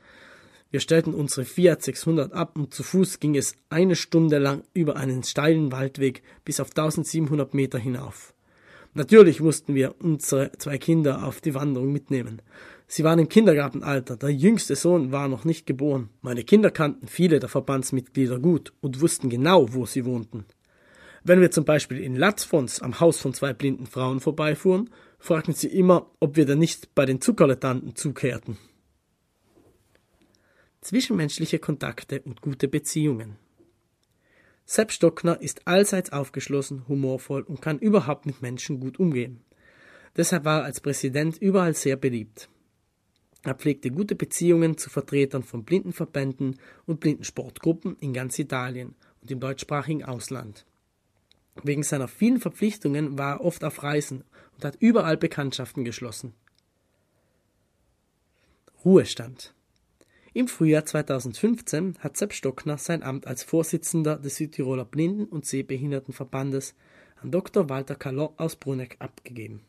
Wir 0.72 0.80
stellten 0.80 1.14
unsere 1.14 1.46
Fiat 1.46 1.84
600 1.84 2.32
ab 2.32 2.58
und 2.58 2.74
zu 2.74 2.82
Fuß 2.82 3.20
ging 3.20 3.36
es 3.36 3.56
eine 3.70 3.98
Stunde 3.98 4.38
lang 4.38 4.64
über 4.74 4.96
einen 4.96 5.22
steilen 5.24 5.74
Waldweg 5.74 6.24
bis 6.46 6.62
auf 6.62 6.70
1700 6.70 7.54
Meter 7.54 7.78
hinauf. 7.78 8.34
Natürlich 8.94 9.42
mussten 9.42 9.76
wir 9.76 9.96
unsere 10.00 10.52
zwei 10.58 10.78
Kinder 10.78 11.26
auf 11.26 11.42
die 11.42 11.54
Wanderung 11.56 11.92
mitnehmen. 11.92 12.42
Sie 12.88 13.04
waren 13.04 13.20
im 13.20 13.30
Kindergartenalter, 13.30 14.16
der 14.16 14.30
jüngste 14.30 14.76
Sohn 14.76 15.12
war 15.12 15.28
noch 15.28 15.44
nicht 15.44 15.66
geboren. 15.66 16.10
Meine 16.22 16.44
Kinder 16.44 16.72
kannten 16.72 17.08
viele 17.08 17.40
der 17.40 17.50
Verbandsmitglieder 17.50 18.40
gut 18.40 18.74
und 18.80 19.02
wussten 19.02 19.30
genau, 19.30 19.74
wo 19.74 19.86
sie 19.86 20.06
wohnten. 20.06 20.46
Wenn 21.24 21.42
wir 21.42 21.52
zum 21.52 21.66
Beispiel 21.66 22.00
in 22.00 22.16
Latzfons 22.16 22.82
am 22.82 23.00
Haus 23.00 23.20
von 23.20 23.34
zwei 23.34 23.54
blinden 23.54 23.88
Frauen 23.88 24.22
vorbeifuhren, 24.22 24.90
fragten 25.20 25.54
sie 25.54 25.68
immer, 25.68 26.08
ob 26.20 26.36
wir 26.36 26.46
denn 26.46 26.60
nicht 26.60 26.96
bei 26.96 27.06
den 27.06 27.22
Zuckerletanten 27.22 27.96
zukehrten. 27.96 28.58
Zwischenmenschliche 30.82 31.60
Kontakte 31.60 32.22
und 32.24 32.42
gute 32.42 32.68
Beziehungen. 32.68 33.38
Sepp 34.66 34.92
Stockner 34.92 35.40
ist 35.40 35.68
allseits 35.68 36.12
aufgeschlossen, 36.12 36.88
humorvoll 36.88 37.44
und 37.44 37.62
kann 37.62 37.78
überhaupt 37.78 38.26
mit 38.26 38.42
Menschen 38.42 38.80
gut 38.80 39.00
umgehen. 39.00 39.42
Deshalb 40.18 40.44
war 40.44 40.62
er 40.62 40.66
als 40.66 40.82
Präsident 40.82 41.38
überall 41.38 41.76
sehr 41.76 41.98
beliebt. 41.98 42.50
Er 43.44 43.54
pflegte 43.54 43.92
gute 43.92 44.16
Beziehungen 44.16 44.76
zu 44.76 44.90
Vertretern 44.90 45.44
von 45.44 45.64
Blindenverbänden 45.64 46.60
und 46.88 47.00
Blindensportgruppen 47.00 47.96
in 48.00 48.14
ganz 48.14 48.40
Italien 48.40 48.96
und 49.22 49.30
im 49.30 49.40
deutschsprachigen 49.40 50.04
Ausland. 50.04 50.66
Wegen 51.64 51.84
seiner 51.84 52.08
vielen 52.08 52.40
Verpflichtungen 52.40 53.20
war 53.20 53.36
er 53.36 53.46
oft 53.46 53.64
auf 53.64 53.84
Reisen 53.84 54.24
und 54.56 54.66
hat 54.66 54.78
überall 54.80 55.18
Bekanntschaften 55.18 55.86
geschlossen. 55.86 56.34
Ruhestand 58.84 59.54
im 60.34 60.48
Frühjahr 60.48 60.86
2015 60.86 61.96
hat 62.00 62.16
Sepp 62.16 62.34
Stockner 62.34 62.78
sein 62.78 63.04
Amt 63.04 63.28
als 63.28 63.44
Vorsitzender 63.44 64.18
des 64.18 64.38
Südtiroler 64.38 64.86
Blinden- 64.86 65.26
und 65.26 65.46
Sehbehindertenverbandes 65.46 66.74
an 67.22 67.32
Dr. 67.32 67.70
Walter 67.70 67.96
Callot 67.96 68.34
aus 68.38 68.56
Bruneck 68.56 68.96
abgegeben. 69.00 69.62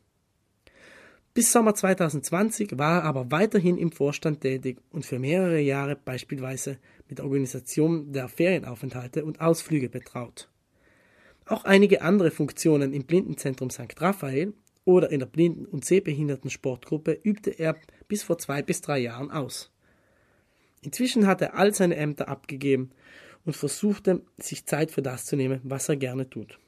Bis 1.34 1.50
Sommer 1.50 1.74
2020 1.74 2.78
war 2.78 3.00
er 3.00 3.04
aber 3.04 3.30
weiterhin 3.30 3.76
im 3.76 3.90
Vorstand 3.90 4.42
tätig 4.42 4.78
und 4.90 5.04
für 5.04 5.18
mehrere 5.18 5.60
Jahre 5.60 5.96
beispielsweise 5.96 6.78
mit 7.08 7.18
der 7.18 7.24
Organisation 7.24 8.12
der 8.12 8.28
Ferienaufenthalte 8.28 9.24
und 9.24 9.40
Ausflüge 9.40 9.88
betraut. 9.88 10.48
Auch 11.46 11.64
einige 11.64 12.02
andere 12.02 12.30
Funktionen 12.30 12.92
im 12.92 13.04
Blindenzentrum 13.04 13.70
St. 13.70 14.00
Raphael 14.00 14.52
oder 14.84 15.10
in 15.10 15.18
der 15.18 15.26
Blinden- 15.26 15.66
und 15.66 15.84
Sehbehindertensportgruppe 15.84 17.18
übte 17.24 17.50
er 17.50 17.76
bis 18.06 18.22
vor 18.22 18.38
zwei 18.38 18.62
bis 18.62 18.80
drei 18.80 18.98
Jahren 18.98 19.30
aus. 19.30 19.72
Inzwischen 20.82 21.26
hat 21.26 21.40
er 21.40 21.54
all 21.54 21.74
seine 21.74 21.96
Ämter 21.96 22.28
abgegeben 22.28 22.90
und 23.44 23.56
versuchte, 23.56 24.22
sich 24.38 24.66
Zeit 24.66 24.90
für 24.90 25.02
das 25.02 25.24
zu 25.24 25.36
nehmen, 25.36 25.60
was 25.62 25.88
er 25.88 25.96
gerne 25.96 26.28
tut. 26.28 26.58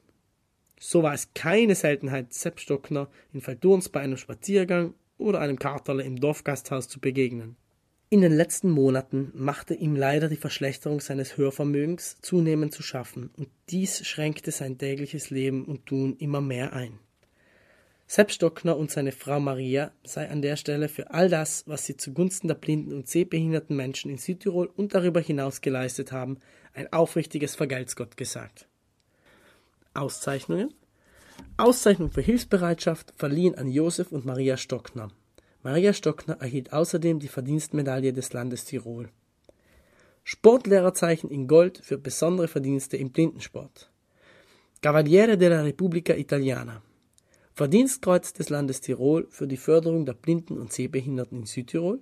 So 0.78 1.02
war 1.02 1.14
es 1.14 1.32
keine 1.34 1.74
Seltenheit, 1.74 2.32
Sepp 2.32 2.60
Stockner 2.60 3.08
in 3.32 3.40
Feldurns 3.40 3.88
bei 3.88 4.00
einem 4.00 4.16
Spaziergang 4.16 4.94
oder 5.18 5.40
einem 5.40 5.58
Katerle 5.58 6.02
im 6.02 6.20
Dorfgasthaus 6.20 6.88
zu 6.88 7.00
begegnen. 7.00 7.56
In 8.10 8.20
den 8.20 8.32
letzten 8.32 8.70
Monaten 8.70 9.32
machte 9.34 9.74
ihm 9.74 9.96
leider 9.96 10.28
die 10.28 10.36
Verschlechterung 10.36 11.00
seines 11.00 11.36
Hörvermögens 11.36 12.18
zunehmend 12.20 12.72
zu 12.72 12.82
schaffen, 12.82 13.30
und 13.36 13.48
dies 13.70 14.06
schränkte 14.06 14.52
sein 14.52 14.78
tägliches 14.78 15.30
Leben 15.30 15.64
und 15.64 15.86
Tun 15.86 16.16
immer 16.18 16.40
mehr 16.40 16.74
ein. 16.74 17.00
Sepp 18.14 18.30
Stockner 18.30 18.76
und 18.76 18.92
seine 18.92 19.10
Frau 19.10 19.40
Maria 19.40 19.90
sei 20.04 20.30
an 20.30 20.40
der 20.40 20.54
Stelle 20.54 20.88
für 20.88 21.10
all 21.10 21.28
das, 21.28 21.64
was 21.66 21.84
sie 21.84 21.96
zugunsten 21.96 22.46
der 22.46 22.54
blinden 22.54 22.92
und 22.92 23.08
sehbehinderten 23.08 23.74
Menschen 23.74 24.08
in 24.08 24.18
Südtirol 24.18 24.70
und 24.76 24.94
darüber 24.94 25.20
hinaus 25.20 25.62
geleistet 25.62 26.12
haben, 26.12 26.38
ein 26.74 26.92
aufrichtiges 26.92 27.56
Vergelt's 27.56 27.96
Gott 27.96 28.16
gesagt. 28.16 28.68
Auszeichnungen 29.94 30.72
Auszeichnung 31.56 32.12
für 32.12 32.20
Hilfsbereitschaft 32.20 33.12
verliehen 33.16 33.56
an 33.56 33.66
Josef 33.66 34.12
und 34.12 34.24
Maria 34.24 34.56
Stockner. 34.56 35.08
Maria 35.64 35.92
Stockner 35.92 36.36
erhielt 36.40 36.72
außerdem 36.72 37.18
die 37.18 37.26
Verdienstmedaille 37.26 38.12
des 38.12 38.32
Landes 38.32 38.64
Tirol. 38.64 39.08
Sportlehrerzeichen 40.22 41.30
in 41.30 41.48
Gold 41.48 41.78
für 41.78 41.98
besondere 41.98 42.46
Verdienste 42.46 42.96
im 42.96 43.10
Blindensport. 43.10 43.90
Cavaliere 44.82 45.36
della 45.36 45.62
Repubblica 45.62 46.14
Italiana. 46.14 46.80
Verdienstkreuz 47.56 48.32
des 48.32 48.48
Landes 48.48 48.80
Tirol 48.80 49.28
für 49.30 49.46
die 49.46 49.56
Förderung 49.56 50.06
der 50.06 50.14
Blinden 50.14 50.58
und 50.58 50.72
Sehbehinderten 50.72 51.38
in 51.40 51.46
Südtirol. 51.46 52.00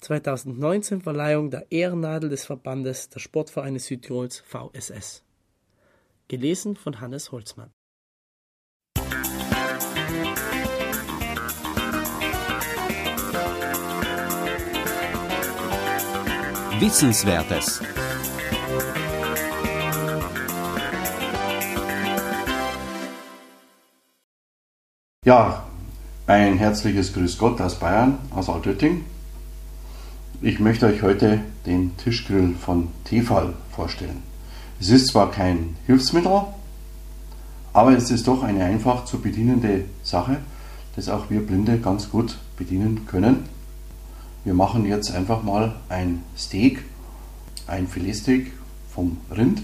2019 0.00 1.02
Verleihung 1.02 1.50
der 1.50 1.70
Ehrennadel 1.70 2.28
des 2.28 2.44
Verbandes 2.44 3.08
der 3.08 3.20
Sportvereine 3.20 3.78
Südtirols 3.78 4.40
VSS. 4.40 5.22
Gelesen 6.26 6.74
von 6.74 7.00
Hannes 7.00 7.30
Holzmann. 7.30 7.70
Wissenswertes. 16.80 17.80
Ja, 25.24 25.62
ein 26.26 26.58
herzliches 26.58 27.12
Grüß 27.12 27.38
Gott 27.38 27.60
aus 27.60 27.76
Bayern, 27.76 28.18
aus 28.34 28.48
Altötting. 28.48 29.04
Ich 30.40 30.58
möchte 30.58 30.86
euch 30.86 31.02
heute 31.02 31.38
den 31.64 31.96
Tischgrill 31.96 32.56
von 32.56 32.88
Tefal 33.04 33.52
vorstellen. 33.70 34.24
Es 34.80 34.88
ist 34.88 35.06
zwar 35.06 35.30
kein 35.30 35.76
Hilfsmittel, 35.86 36.42
aber 37.72 37.96
es 37.96 38.10
ist 38.10 38.26
doch 38.26 38.42
eine 38.42 38.64
einfach 38.64 39.04
zu 39.04 39.20
bedienende 39.20 39.84
Sache, 40.02 40.38
das 40.96 41.08
auch 41.08 41.30
wir 41.30 41.46
Blinde 41.46 41.78
ganz 41.78 42.10
gut 42.10 42.38
bedienen 42.56 43.06
können. 43.06 43.44
Wir 44.42 44.54
machen 44.54 44.84
jetzt 44.86 45.14
einfach 45.14 45.44
mal 45.44 45.76
ein 45.88 46.24
Steak, 46.36 46.82
ein 47.68 47.86
Filetsteak 47.86 48.50
vom 48.92 49.18
Rind. 49.30 49.62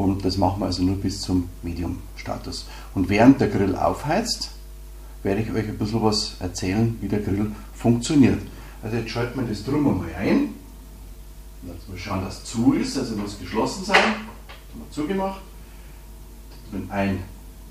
Und 0.00 0.24
das 0.24 0.38
machen 0.38 0.60
wir 0.60 0.66
also 0.66 0.82
nur 0.82 0.96
bis 0.96 1.20
zum 1.20 1.50
Medium-Status. 1.62 2.66
Und 2.94 3.10
während 3.10 3.38
der 3.38 3.48
Grill 3.48 3.76
aufheizt, 3.76 4.50
werde 5.22 5.42
ich 5.42 5.50
euch 5.50 5.68
ein 5.68 5.76
bisschen 5.76 6.02
was 6.02 6.36
erzählen, 6.40 6.96
wie 7.02 7.08
der 7.08 7.20
Grill 7.20 7.52
funktioniert. 7.74 8.40
Also 8.82 8.96
jetzt 8.96 9.10
schalten 9.10 9.38
wir 9.38 9.46
das 9.46 9.62
drum 9.62 9.86
einmal 9.86 10.08
ein. 10.14 10.54
Jetzt 11.64 11.86
mal 11.86 11.98
schauen, 11.98 12.24
dass 12.24 12.38
es 12.38 12.44
zu 12.44 12.72
ist, 12.72 12.96
also 12.96 13.14
muss 13.16 13.38
geschlossen 13.38 13.84
sein. 13.84 13.96
Das 13.96 14.72
haben 14.72 14.80
wir 14.80 14.90
zugemacht. 14.90 15.42
Dann 16.72 16.90
ein, 16.90 17.18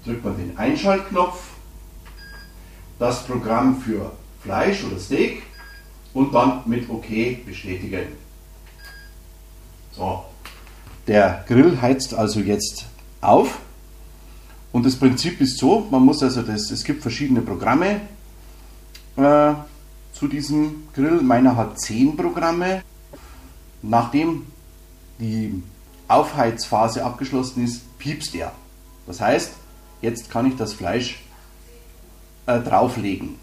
drückt 0.06 0.24
man 0.24 0.38
den 0.38 0.56
Einschaltknopf. 0.56 1.42
Das 3.00 3.26
Programm 3.26 3.82
für 3.82 4.12
Fleisch 4.42 4.84
oder 4.84 5.00
Steak 5.00 5.42
und 6.14 6.32
dann 6.36 6.62
mit 6.68 6.88
OK 6.90 7.08
bestätigen. 7.44 8.10
So, 9.94 10.26
der 11.08 11.44
Grill 11.48 11.82
heizt 11.82 12.14
also 12.14 12.40
jetzt 12.40 12.86
auf 13.22 13.60
und 14.72 14.86
das 14.86 14.96
Prinzip 14.96 15.42
ist 15.42 15.58
so, 15.58 15.88
man 15.90 16.04
muss 16.04 16.22
also 16.22 16.42
das, 16.42 16.70
es 16.70 16.84
gibt 16.84 17.02
verschiedene 17.02 17.42
Programme 17.42 18.02
äh, 19.16 19.54
zu 20.14 20.28
diesem 20.28 20.88
Grill. 20.94 21.22
Meiner 21.22 21.56
hat 21.56 21.80
10 21.80 22.16
Programme. 22.16 22.84
Nachdem 23.82 24.46
die 25.20 25.64
Aufheizphase 26.08 27.04
abgeschlossen 27.04 27.64
ist, 27.64 27.98
piepst 27.98 28.36
er. 28.36 28.52
Das 29.08 29.22
heißt, 29.22 29.54
jetzt 30.02 30.30
kann 30.30 30.46
ich 30.46 30.56
das 30.56 30.74
Fleisch 30.74 31.22
äh, 32.46 32.60
drauflegen. 32.60 33.36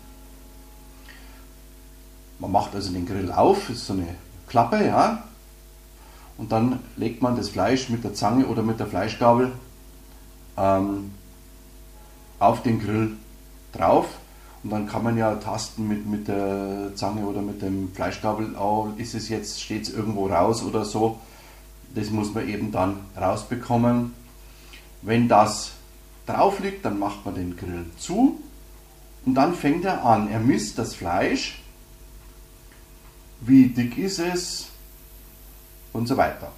Man 2.38 2.52
macht 2.52 2.74
also 2.74 2.92
den 2.92 3.06
Grill 3.06 3.32
auf, 3.32 3.70
ist 3.70 3.86
so 3.86 3.94
eine 3.94 4.14
Klappe, 4.46 4.84
ja. 4.84 5.24
Und 6.38 6.52
dann 6.52 6.80
legt 6.96 7.22
man 7.22 7.36
das 7.36 7.48
Fleisch 7.48 7.88
mit 7.88 8.04
der 8.04 8.14
Zange 8.14 8.46
oder 8.46 8.62
mit 8.62 8.78
der 8.78 8.86
Fleischgabel 8.86 9.52
ähm, 10.56 11.12
auf 12.38 12.62
den 12.62 12.80
Grill 12.80 13.12
drauf. 13.72 14.06
Und 14.62 14.70
dann 14.70 14.86
kann 14.86 15.02
man 15.02 15.16
ja 15.16 15.34
tasten 15.36 15.88
mit, 15.88 16.06
mit 16.06 16.28
der 16.28 16.90
Zange 16.94 17.24
oder 17.26 17.40
mit 17.40 17.62
dem 17.62 17.92
Fleischgabel, 17.94 18.54
oh, 18.58 18.88
ist 18.96 19.14
es 19.14 19.28
jetzt, 19.28 19.62
steht 19.62 19.84
es 19.84 19.94
irgendwo 19.94 20.26
raus 20.26 20.62
oder 20.62 20.84
so. 20.84 21.18
Das 21.94 22.10
muss 22.10 22.34
man 22.34 22.48
eben 22.48 22.72
dann 22.72 22.98
rausbekommen. 23.16 24.12
Wenn 25.02 25.28
das 25.28 25.72
drauf 26.26 26.58
liegt, 26.60 26.84
dann 26.84 26.98
macht 26.98 27.24
man 27.24 27.34
den 27.34 27.56
Grill 27.56 27.86
zu 27.98 28.40
und 29.24 29.34
dann 29.34 29.54
fängt 29.54 29.84
er 29.84 30.04
an. 30.04 30.28
Er 30.28 30.40
misst 30.40 30.78
das 30.78 30.94
Fleisch 30.94 31.62
wie 33.40 33.68
dick 33.68 33.98
ist 33.98 34.18
es 34.18 34.68
und 35.96 36.06
so 36.06 36.16
weiter. 36.16 36.52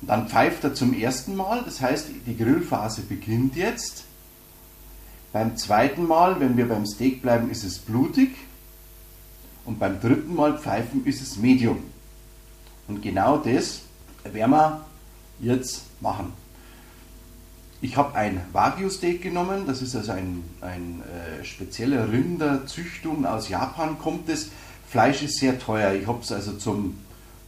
Und 0.00 0.08
dann 0.08 0.28
pfeift 0.28 0.64
er 0.64 0.74
zum 0.74 0.92
ersten 0.92 1.34
Mal, 1.36 1.62
das 1.64 1.80
heißt, 1.80 2.08
die 2.26 2.36
Grillphase 2.36 3.02
beginnt 3.02 3.56
jetzt. 3.56 4.04
Beim 5.32 5.56
zweiten 5.56 6.06
Mal, 6.06 6.38
wenn 6.40 6.56
wir 6.56 6.68
beim 6.68 6.86
Steak 6.86 7.22
bleiben, 7.22 7.50
ist 7.50 7.64
es 7.64 7.78
blutig. 7.78 8.30
Und 9.64 9.78
beim 9.78 10.00
dritten 10.00 10.34
Mal 10.34 10.58
pfeifen 10.58 11.06
ist 11.06 11.22
es 11.22 11.36
Medium. 11.38 11.78
Und 12.86 13.02
genau 13.02 13.38
das 13.38 13.80
werden 14.24 14.50
wir 14.50 14.84
jetzt 15.40 15.82
machen. 16.00 16.32
Ich 17.80 17.96
habe 17.96 18.14
ein 18.14 18.40
Wagyu-Steak 18.52 19.22
genommen, 19.22 19.66
das 19.66 19.82
ist 19.82 19.94
also 19.96 20.12
ein, 20.12 20.42
ein 20.60 21.02
äh, 21.02 21.44
spezieller 21.44 22.10
Rinderzüchtung 22.10 23.26
aus 23.26 23.48
Japan, 23.48 23.98
kommt 23.98 24.28
es. 24.28 24.50
Fleisch 24.88 25.22
ist 25.22 25.38
sehr 25.38 25.58
teuer. 25.58 25.92
Ich 25.94 26.06
habe 26.06 26.20
es 26.22 26.30
also 26.30 26.52
zum 26.52 26.98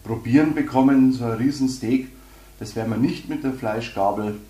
Probieren 0.06 0.54
bekommen, 0.54 1.12
so 1.12 1.24
ein 1.24 1.32
Riesensteak. 1.32 2.12
Das 2.60 2.76
werden 2.76 2.90
wir 2.90 2.96
nicht 2.96 3.28
mit 3.28 3.42
der 3.42 3.52
Fleischgabel 3.52 4.40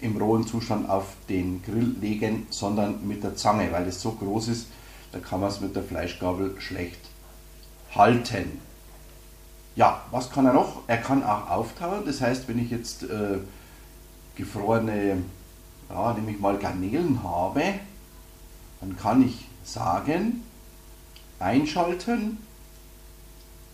im 0.00 0.16
rohen 0.16 0.44
Zustand 0.46 0.90
auf 0.90 1.14
den 1.28 1.62
Grill 1.62 1.94
legen, 2.00 2.46
sondern 2.50 3.06
mit 3.06 3.22
der 3.22 3.36
Zange, 3.36 3.70
weil 3.70 3.86
es 3.86 4.02
so 4.02 4.10
groß 4.12 4.48
ist, 4.48 4.66
da 5.12 5.20
kann 5.20 5.40
man 5.40 5.48
es 5.48 5.60
mit 5.60 5.76
der 5.76 5.84
Fleischgabel 5.84 6.56
schlecht 6.58 6.98
halten. 7.94 8.60
Ja, 9.76 10.02
was 10.10 10.30
kann 10.30 10.44
er 10.46 10.54
noch? 10.54 10.82
Er 10.88 10.98
kann 10.98 11.22
auch 11.22 11.48
auftauen, 11.48 12.02
das 12.04 12.20
heißt, 12.20 12.48
wenn 12.48 12.58
ich 12.58 12.70
jetzt 12.70 13.04
äh, 13.04 13.38
gefrorene, 14.34 15.18
ja, 15.88 16.12
nämlich 16.14 16.40
mal 16.40 16.58
Garnelen 16.58 17.22
habe, 17.22 17.62
dann 18.80 18.96
kann 18.96 19.22
ich 19.22 19.46
sagen, 19.62 20.42
einschalten, 21.38 22.38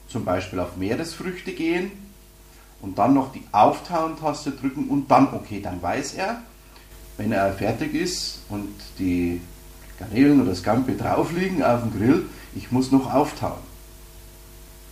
zum 0.08 0.24
Beispiel 0.24 0.58
auf 0.60 0.76
Meeresfrüchte 0.76 1.52
gehen 1.52 1.90
und 2.80 2.98
dann 2.98 3.14
noch 3.14 3.32
die 3.32 3.42
Auftauen-Taste 3.52 4.52
drücken 4.52 4.88
und 4.88 5.10
dann 5.10 5.32
okay, 5.34 5.60
dann 5.60 5.82
weiß 5.82 6.14
er, 6.14 6.42
wenn 7.16 7.32
er 7.32 7.52
fertig 7.52 7.94
ist 7.94 8.40
und 8.48 8.74
die 8.98 9.40
Garnelen 9.98 10.40
oder 10.40 10.54
Scampi 10.54 10.96
drauf 10.96 11.32
liegen 11.32 11.62
auf 11.62 11.82
dem 11.82 11.92
Grill, 11.98 12.26
ich 12.54 12.70
muss 12.70 12.92
noch 12.92 13.12
auftauen. 13.12 13.58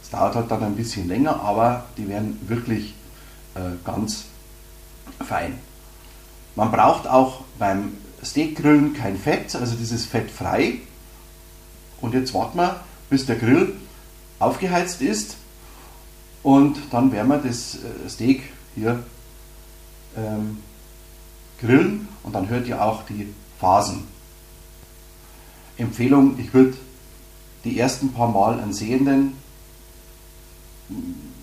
Es 0.02 0.10
dauert 0.10 0.34
halt 0.34 0.50
dann 0.50 0.62
ein 0.62 0.76
bisschen 0.76 1.08
länger, 1.08 1.40
aber 1.40 1.86
die 1.96 2.08
werden 2.08 2.38
wirklich 2.46 2.94
äh, 3.54 3.60
ganz 3.84 4.24
fein. 5.26 5.58
Man 6.54 6.70
braucht 6.70 7.06
auch 7.06 7.42
beim 7.58 7.92
Steakgrillen 8.22 8.94
kein 8.94 9.16
Fett, 9.16 9.54
also 9.54 9.76
dieses 9.76 10.06
Fett 10.06 10.30
frei. 10.30 10.80
Und 12.00 12.14
jetzt 12.14 12.34
warten 12.34 12.58
wir, 12.58 12.80
bis 13.08 13.26
der 13.26 13.36
Grill 13.36 13.74
aufgeheizt 14.38 15.02
ist. 15.02 15.36
Und 16.42 16.78
dann 16.90 17.10
werden 17.12 17.28
wir 17.28 17.38
das 17.38 17.76
äh, 17.76 18.08
Steak 18.08 18.42
hier 18.74 19.02
ähm, 20.16 20.58
grillen 21.60 22.08
und 22.22 22.34
dann 22.34 22.48
hört 22.48 22.66
ihr 22.66 22.82
auch 22.82 23.02
die 23.04 23.32
Phasen. 23.58 24.04
Empfehlung, 25.78 26.38
ich 26.38 26.54
würde 26.54 26.76
die 27.64 27.78
ersten 27.78 28.12
paar 28.12 28.28
Mal 28.28 28.60
einen 28.60 28.72
Sehenden 28.72 29.32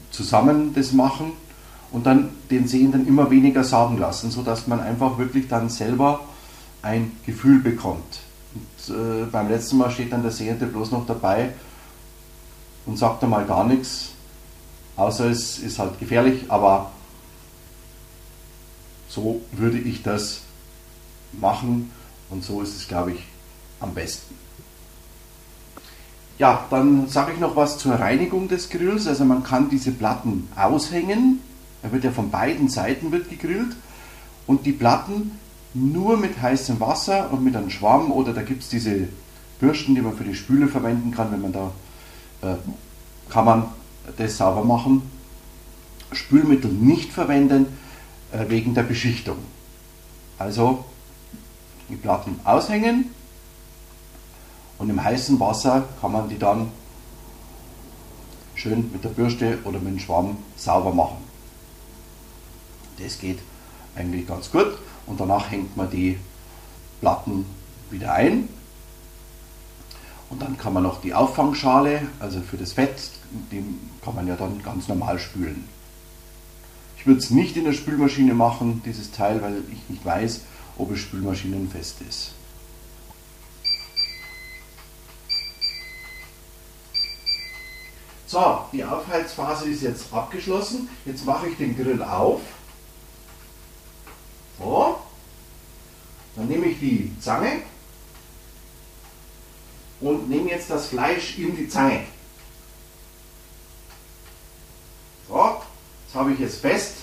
zusammen 0.09 0.73
das 0.73 0.93
machen 0.93 1.33
und 1.91 2.05
dann 2.05 2.29
den 2.49 2.67
Sehenden 2.67 3.07
immer 3.07 3.29
weniger 3.29 3.63
sagen 3.63 3.97
lassen, 3.97 4.31
sodass 4.31 4.67
man 4.67 4.79
einfach 4.79 5.17
wirklich 5.17 5.47
dann 5.47 5.69
selber 5.69 6.21
ein 6.81 7.11
Gefühl 7.25 7.59
bekommt. 7.59 8.21
Und, 8.55 8.95
äh, 8.95 9.25
beim 9.25 9.49
letzten 9.49 9.77
Mal 9.77 9.91
steht 9.91 10.13
dann 10.13 10.21
der 10.21 10.31
Sehende 10.31 10.65
bloß 10.65 10.91
noch 10.91 11.05
dabei 11.05 11.49
und 12.85 12.97
sagt 12.97 13.23
einmal 13.23 13.45
gar 13.45 13.65
nichts, 13.65 14.09
außer 14.95 15.29
es 15.29 15.59
ist 15.59 15.79
halt 15.79 15.99
gefährlich, 15.99 16.45
aber 16.49 16.91
so 19.07 19.41
würde 19.51 19.77
ich 19.77 20.01
das 20.01 20.41
machen 21.39 21.91
Und 22.29 22.43
so 22.43 22.61
ist 22.61 22.75
es, 22.75 22.87
glaube 22.87 23.11
ich, 23.11 23.23
am 23.79 23.93
besten. 23.93 24.33
Ja, 26.39 26.65
dann 26.71 27.07
sage 27.07 27.33
ich 27.33 27.39
noch 27.39 27.55
was 27.55 27.77
zur 27.77 27.93
Reinigung 27.93 28.47
des 28.47 28.69
Grills. 28.71 29.05
Also 29.05 29.23
man 29.23 29.43
kann 29.43 29.69
diese 29.69 29.91
Platten 29.91 30.47
aushängen. 30.55 31.41
Er 31.83 31.91
wird 31.91 32.03
ja 32.03 32.11
von 32.11 32.31
beiden 32.31 32.69
Seiten 32.69 33.11
wird 33.11 33.29
gegrillt. 33.29 33.75
Und 34.47 34.65
die 34.65 34.71
Platten 34.71 35.39
nur 35.75 36.17
mit 36.17 36.41
heißem 36.41 36.79
Wasser 36.79 37.31
und 37.31 37.43
mit 37.43 37.55
einem 37.55 37.69
Schwamm 37.69 38.11
oder 38.11 38.33
da 38.33 38.41
gibt 38.41 38.63
es 38.63 38.69
diese 38.69 39.07
Bürsten, 39.59 39.93
die 39.93 40.01
man 40.01 40.17
für 40.17 40.23
die 40.23 40.35
Spüle 40.35 40.67
verwenden 40.67 41.11
kann, 41.11 41.31
wenn 41.31 41.41
man 41.41 41.53
da 41.53 41.71
kann 43.29 43.45
man 43.45 43.65
das 44.17 44.37
sauber 44.37 44.63
machen. 44.63 45.01
Spülmittel 46.11 46.71
nicht 46.71 47.11
verwenden 47.11 47.65
äh, 48.31 48.49
wegen 48.49 48.73
der 48.73 48.83
Beschichtung. 48.83 49.37
Also 50.37 50.85
die 51.89 51.95
Platten 51.95 52.39
aushängen 52.43 53.09
und 54.77 54.89
im 54.89 55.03
heißen 55.03 55.39
Wasser 55.39 55.83
kann 56.01 56.11
man 56.11 56.29
die 56.29 56.37
dann 56.37 56.69
schön 58.55 58.91
mit 58.91 59.03
der 59.03 59.09
Bürste 59.09 59.59
oder 59.63 59.79
mit 59.79 59.93
dem 59.93 59.99
Schwamm 59.99 60.37
sauber 60.55 60.93
machen. 60.93 61.17
Das 62.99 63.19
geht 63.19 63.39
eigentlich 63.95 64.27
ganz 64.27 64.51
gut 64.51 64.77
und 65.07 65.19
danach 65.19 65.51
hängt 65.51 65.75
man 65.75 65.89
die 65.89 66.17
Platten 67.01 67.45
wieder 67.89 68.13
ein 68.13 68.49
und 70.33 70.41
dann 70.41 70.57
kann 70.57 70.73
man 70.73 70.81
noch 70.81 70.99
die 70.99 71.13
Auffangschale, 71.13 72.07
also 72.19 72.41
für 72.41 72.57
das 72.57 72.73
Fett, 72.73 73.11
die 73.51 73.63
kann 74.03 74.15
man 74.15 74.25
ja 74.25 74.35
dann 74.35 74.63
ganz 74.63 74.87
normal 74.87 75.19
spülen. 75.19 75.69
Ich 76.97 77.05
würde 77.05 77.19
es 77.19 77.29
nicht 77.29 77.55
in 77.55 77.65
der 77.65 77.73
Spülmaschine 77.73 78.33
machen, 78.33 78.81
dieses 78.83 79.11
Teil, 79.11 79.43
weil 79.43 79.61
ich 79.71 79.87
nicht 79.89 80.03
weiß, 80.03 80.41
ob 80.79 80.91
es 80.91 80.99
spülmaschinenfest 81.01 82.01
ist. 82.09 82.31
So, 88.25 88.61
die 88.71 88.83
Aufheizphase 88.83 89.69
ist 89.69 89.83
jetzt 89.83 90.11
abgeschlossen. 90.11 90.89
Jetzt 91.05 91.27
mache 91.27 91.49
ich 91.49 91.57
den 91.57 91.77
Grill 91.77 92.01
auf. 92.01 92.41
So. 94.57 94.97
Dann 96.35 96.47
nehme 96.47 96.65
ich 96.65 96.79
die 96.79 97.11
Zange 97.19 97.61
und 100.03 100.29
nehme 100.29 100.49
jetzt 100.49 100.69
das 100.69 100.87
Fleisch 100.87 101.37
in 101.37 101.55
die 101.55 101.69
Zange. 101.69 102.05
So, 105.29 105.61
das 106.05 106.15
habe 106.15 106.33
ich 106.33 106.39
jetzt 106.39 106.59
fest 106.59 106.95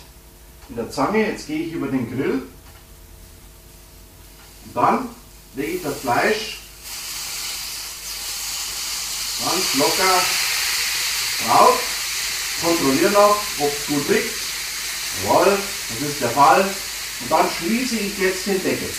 in 0.68 0.76
der 0.76 0.90
Zange. 0.90 1.26
Jetzt 1.26 1.46
gehe 1.46 1.66
ich 1.66 1.72
über 1.72 1.88
den 1.88 2.10
Grill. 2.10 2.42
Und 4.64 4.76
dann 4.76 5.08
lege 5.56 5.72
ich 5.72 5.82
das 5.82 5.98
Fleisch 5.98 6.58
ganz 9.42 9.74
locker 9.74 10.22
drauf. 11.46 11.80
Kontrolliere 12.62 13.10
noch, 13.12 13.36
ob 13.58 13.72
es 13.72 13.86
gut 13.86 14.08
liegt. 14.10 14.34
Jawohl, 15.24 15.58
das 15.88 16.08
ist 16.08 16.20
der 16.20 16.30
Fall. 16.30 16.62
Und 17.20 17.30
dann 17.30 17.48
schließe 17.50 17.96
ich 17.96 18.18
jetzt 18.18 18.46
den 18.46 18.62
Deckel. 18.62 18.90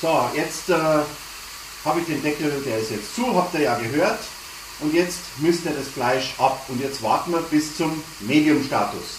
So, 0.00 0.30
jetzt 0.34 0.70
äh, 0.70 0.74
habe 1.84 2.00
ich 2.00 2.06
den 2.06 2.22
Deckel, 2.22 2.50
der 2.64 2.78
ist 2.78 2.90
jetzt 2.90 3.14
zu, 3.14 3.34
habt 3.34 3.52
ihr 3.54 3.60
ja 3.60 3.78
gehört. 3.78 4.20
Und 4.80 4.94
jetzt 4.94 5.20
müsst 5.36 5.66
ihr 5.66 5.72
das 5.72 5.88
Fleisch 5.88 6.34
ab. 6.38 6.64
Und 6.68 6.80
jetzt 6.80 7.02
warten 7.02 7.32
wir 7.32 7.42
bis 7.42 7.76
zum 7.76 8.02
Medium-Status. 8.20 9.18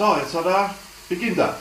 So, 0.00 0.16
jetzt 0.16 0.34
hat 0.34 0.46
er, 0.46 0.74
beginnt 1.10 1.36
er. 1.36 1.54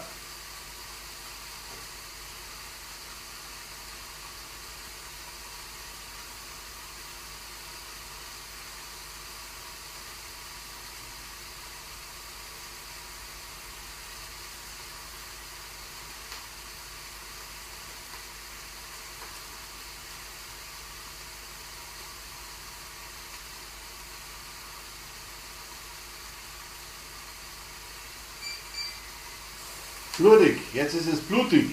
Blutig, 30.19 30.57
jetzt 30.73 30.95
ist 30.95 31.07
es 31.07 31.21
blutig. 31.21 31.67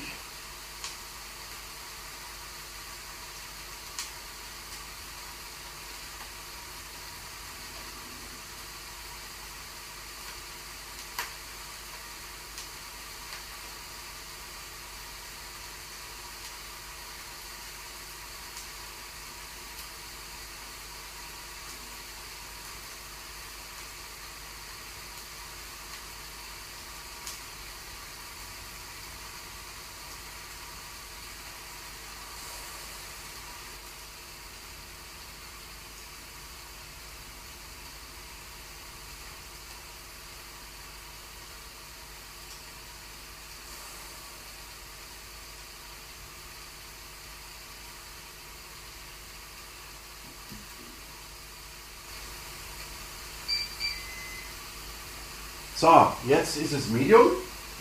So, 55.76 56.10
jetzt 56.26 56.56
ist 56.56 56.72
es 56.72 56.88
Medium. 56.88 57.26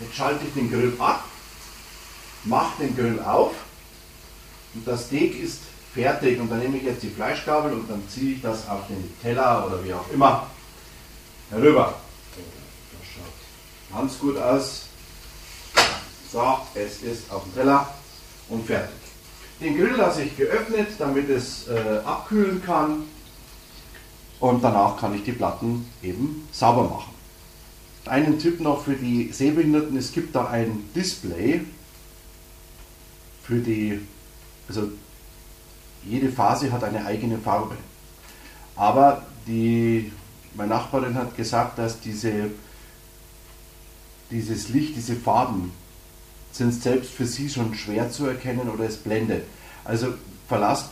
Jetzt 0.00 0.14
schalte 0.14 0.44
ich 0.46 0.52
den 0.52 0.70
Grill 0.70 0.92
ab, 0.98 1.24
mache 2.44 2.82
den 2.82 2.94
Grill 2.94 3.18
auf 3.22 3.52
und 4.74 4.86
das 4.86 5.06
Steak 5.06 5.40
ist 5.40 5.60
fertig. 5.94 6.38
Und 6.38 6.50
dann 6.50 6.58
nehme 6.58 6.76
ich 6.76 6.82
jetzt 6.82 7.02
die 7.02 7.08
Fleischgabel 7.08 7.72
und 7.72 7.90
dann 7.90 8.06
ziehe 8.06 8.34
ich 8.34 8.42
das 8.42 8.68
auf 8.68 8.86
den 8.88 9.18
Teller 9.22 9.66
oder 9.66 9.82
wie 9.82 9.94
auch 9.94 10.06
immer 10.12 10.46
herüber. 11.48 11.94
Das 12.92 13.08
schaut 13.08 13.98
ganz 13.98 14.18
gut 14.18 14.36
aus. 14.36 14.82
So, 16.30 16.58
es 16.74 17.00
ist 17.00 17.30
auf 17.32 17.44
dem 17.44 17.54
Teller 17.54 17.88
und 18.50 18.66
fertig. 18.66 18.94
Den 19.58 19.78
Grill 19.78 19.94
lasse 19.96 20.24
ich 20.24 20.36
geöffnet, 20.36 20.88
damit 20.98 21.30
es 21.30 21.66
äh, 21.68 22.00
abkühlen 22.04 22.62
kann. 22.62 23.04
Und 24.38 24.62
danach 24.62 24.98
kann 24.98 25.14
ich 25.14 25.22
die 25.22 25.32
Platten 25.32 25.90
eben 26.02 26.46
sauber 26.52 26.84
machen. 26.84 27.15
Einen 28.06 28.38
Tipp 28.38 28.60
noch 28.60 28.84
für 28.84 28.94
die 28.94 29.30
Sehbehinderten, 29.32 29.96
es 29.96 30.12
gibt 30.12 30.34
da 30.34 30.46
ein 30.46 30.84
Display 30.94 31.62
für 33.42 33.58
die, 33.58 34.00
also 34.68 34.90
jede 36.04 36.30
Phase 36.30 36.70
hat 36.72 36.84
eine 36.84 37.04
eigene 37.04 37.38
Farbe. 37.38 37.76
Aber 38.76 39.26
die, 39.46 40.12
meine 40.54 40.70
Nachbarin 40.70 41.14
hat 41.14 41.36
gesagt, 41.36 41.78
dass 41.78 42.00
diese 42.00 42.50
dieses 44.30 44.68
Licht, 44.68 44.96
diese 44.96 45.16
Farben 45.16 45.72
sind 46.52 46.72
selbst 46.72 47.10
für 47.10 47.26
Sie 47.26 47.48
schon 47.48 47.74
schwer 47.74 48.10
zu 48.10 48.26
erkennen 48.26 48.68
oder 48.68 48.84
es 48.84 48.96
blendet. 48.96 49.44
Also 49.84 50.14
verlasst 50.48 50.90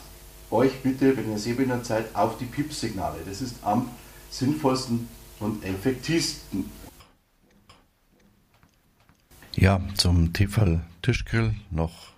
euch 0.50 0.82
bitte, 0.82 1.16
wenn 1.16 1.30
ihr 1.30 1.38
sehbehindert 1.38 1.86
seid, 1.86 2.14
auf 2.14 2.38
die 2.38 2.44
PIP-Signale. 2.44 3.18
Das 3.26 3.40
ist 3.40 3.56
am 3.62 3.88
sinnvollsten 4.30 5.08
und 5.40 5.64
effektivsten. 5.64 6.70
Ja, 9.56 9.80
zum 9.94 10.32
Tefal 10.32 10.84
Tischgrill 11.02 11.54
noch 11.70 12.12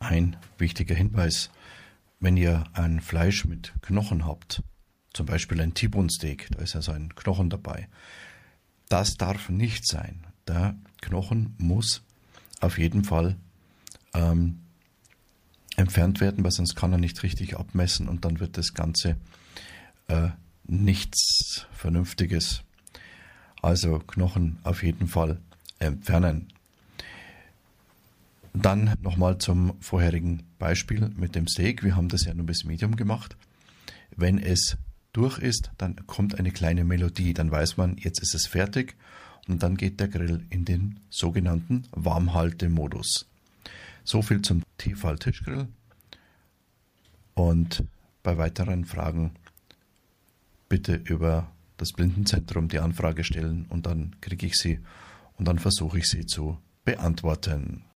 ein 0.00 0.36
wichtiger 0.58 0.94
Hinweis. 0.94 1.48
Wenn 2.18 2.36
ihr 2.36 2.64
ein 2.74 3.00
Fleisch 3.00 3.46
mit 3.46 3.72
Knochen 3.80 4.26
habt, 4.26 4.62
zum 5.14 5.24
Beispiel 5.24 5.62
ein 5.62 5.72
T-Bone 5.72 6.10
Steak, 6.10 6.48
da 6.50 6.62
ist 6.62 6.74
ja 6.74 6.82
so 6.82 6.92
ein 6.92 7.14
Knochen 7.14 7.48
dabei, 7.48 7.88
das 8.90 9.14
darf 9.14 9.48
nicht 9.48 9.86
sein. 9.86 10.26
Der 10.46 10.76
Knochen 11.00 11.54
muss 11.56 12.02
auf 12.60 12.76
jeden 12.76 13.04
Fall 13.04 13.36
ähm, 14.12 14.60
entfernt 15.76 16.20
werden, 16.20 16.44
weil 16.44 16.52
sonst 16.52 16.76
kann 16.76 16.92
er 16.92 16.98
nicht 16.98 17.22
richtig 17.22 17.56
abmessen 17.56 18.08
und 18.10 18.26
dann 18.26 18.40
wird 18.40 18.58
das 18.58 18.74
Ganze 18.74 19.16
äh, 20.08 20.28
nichts 20.64 21.66
Vernünftiges. 21.72 22.62
Also 23.62 24.00
Knochen 24.00 24.58
auf 24.64 24.82
jeden 24.82 25.08
Fall 25.08 25.40
entfernen. 25.80 26.48
Dann 28.52 28.94
nochmal 29.02 29.38
zum 29.38 29.80
vorherigen 29.80 30.42
Beispiel 30.58 31.10
mit 31.16 31.34
dem 31.34 31.46
Steak. 31.46 31.82
Wir 31.82 31.96
haben 31.96 32.08
das 32.08 32.24
ja 32.24 32.34
nur 32.34 32.46
bis 32.46 32.64
Medium 32.64 32.96
gemacht. 32.96 33.36
Wenn 34.16 34.38
es 34.38 34.76
durch 35.12 35.38
ist, 35.38 35.70
dann 35.78 36.06
kommt 36.06 36.38
eine 36.38 36.50
kleine 36.50 36.84
Melodie. 36.84 37.34
Dann 37.34 37.50
weiß 37.50 37.76
man, 37.76 37.96
jetzt 37.96 38.20
ist 38.20 38.34
es 38.34 38.46
fertig 38.46 38.96
und 39.48 39.62
dann 39.62 39.76
geht 39.76 40.00
der 40.00 40.08
Grill 40.08 40.44
in 40.50 40.64
den 40.64 41.00
sogenannten 41.10 41.84
Warmhaltemodus. 41.92 43.26
So 44.04 44.22
viel 44.22 44.42
zum 44.42 44.62
Tefal-Tischgrill. 44.78 45.68
Und 47.34 47.84
bei 48.22 48.36
weiteren 48.36 48.84
Fragen 48.84 49.32
bitte 50.68 50.94
über 50.94 51.50
das 51.76 51.92
Blindenzentrum 51.92 52.68
die 52.68 52.80
Anfrage 52.80 53.24
stellen 53.24 53.66
und 53.68 53.86
dann 53.86 54.16
kriege 54.20 54.46
ich 54.46 54.56
sie 54.56 54.80
und 55.40 55.48
dann 55.48 55.58
versuche 55.58 55.98
ich 55.98 56.06
sie 56.06 56.26
zu 56.26 56.58
beantworten. 56.84 57.86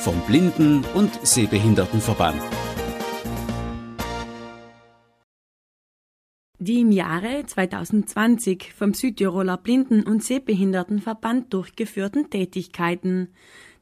Vom 0.00 0.20
Blinden- 0.26 0.84
und 0.94 1.14
Sehbehindertenverband. 1.24 2.42
Die 6.58 6.80
im 6.80 6.90
Jahre 6.90 7.46
2020 7.46 8.74
vom 8.74 8.92
Südtiroler 8.92 9.56
Blinden- 9.56 10.02
und 10.02 10.24
Sehbehindertenverband 10.24 11.54
durchgeführten 11.54 12.30
Tätigkeiten. 12.30 13.28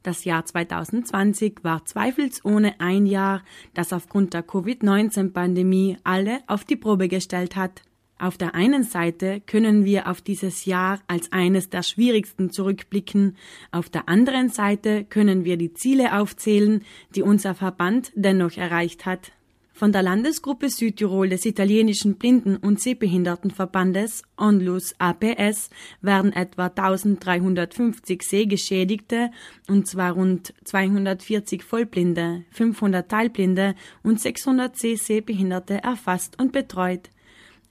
Das 0.03 0.25
Jahr 0.25 0.43
2020 0.43 1.63
war 1.63 1.85
zweifelsohne 1.85 2.75
ein 2.79 3.05
Jahr, 3.05 3.41
das 3.73 3.93
aufgrund 3.93 4.33
der 4.33 4.43
Covid-19-Pandemie 4.43 5.97
alle 6.03 6.41
auf 6.47 6.65
die 6.65 6.75
Probe 6.75 7.07
gestellt 7.07 7.55
hat. 7.55 7.83
Auf 8.19 8.37
der 8.37 8.53
einen 8.53 8.83
Seite 8.83 9.41
können 9.41 9.85
wir 9.85 10.09
auf 10.09 10.21
dieses 10.21 10.65
Jahr 10.65 10.99
als 11.07 11.31
eines 11.31 11.69
der 11.69 11.83
schwierigsten 11.83 12.51
zurückblicken, 12.51 13.37
auf 13.71 13.89
der 13.89 14.09
anderen 14.09 14.49
Seite 14.49 15.05
können 15.05 15.45
wir 15.45 15.55
die 15.55 15.73
Ziele 15.73 16.19
aufzählen, 16.19 16.83
die 17.15 17.21
unser 17.21 17.55
Verband 17.55 18.11
dennoch 18.13 18.57
erreicht 18.57 19.05
hat. 19.05 19.31
Von 19.75 19.91
der 19.91 20.03
Landesgruppe 20.03 20.69
Südtirol 20.69 21.29
des 21.29 21.45
italienischen 21.45 22.15
Blinden- 22.17 22.57
und 22.57 22.79
Sehbehindertenverbandes 22.79 24.21
Onlus 24.37 24.93
APS 24.99 25.71
werden 25.99 26.31
etwa 26.31 26.67
1350 26.67 28.21
Sehgeschädigte, 28.21 29.31
und 29.67 29.87
zwar 29.87 30.11
rund 30.11 30.53
240 30.63 31.63
Vollblinde, 31.63 32.43
500 32.51 33.09
Teilblinde 33.09 33.73
und 34.03 34.21
600 34.21 34.77
Sehbehinderte 34.77 35.81
erfasst 35.83 36.39
und 36.39 36.51
betreut. 36.51 37.09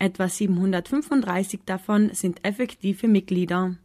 Etwa 0.01 0.29
735 0.29 1.61
davon 1.65 2.11
sind 2.13 2.45
effektive 2.45 3.07
Mitglieder. 3.07 3.77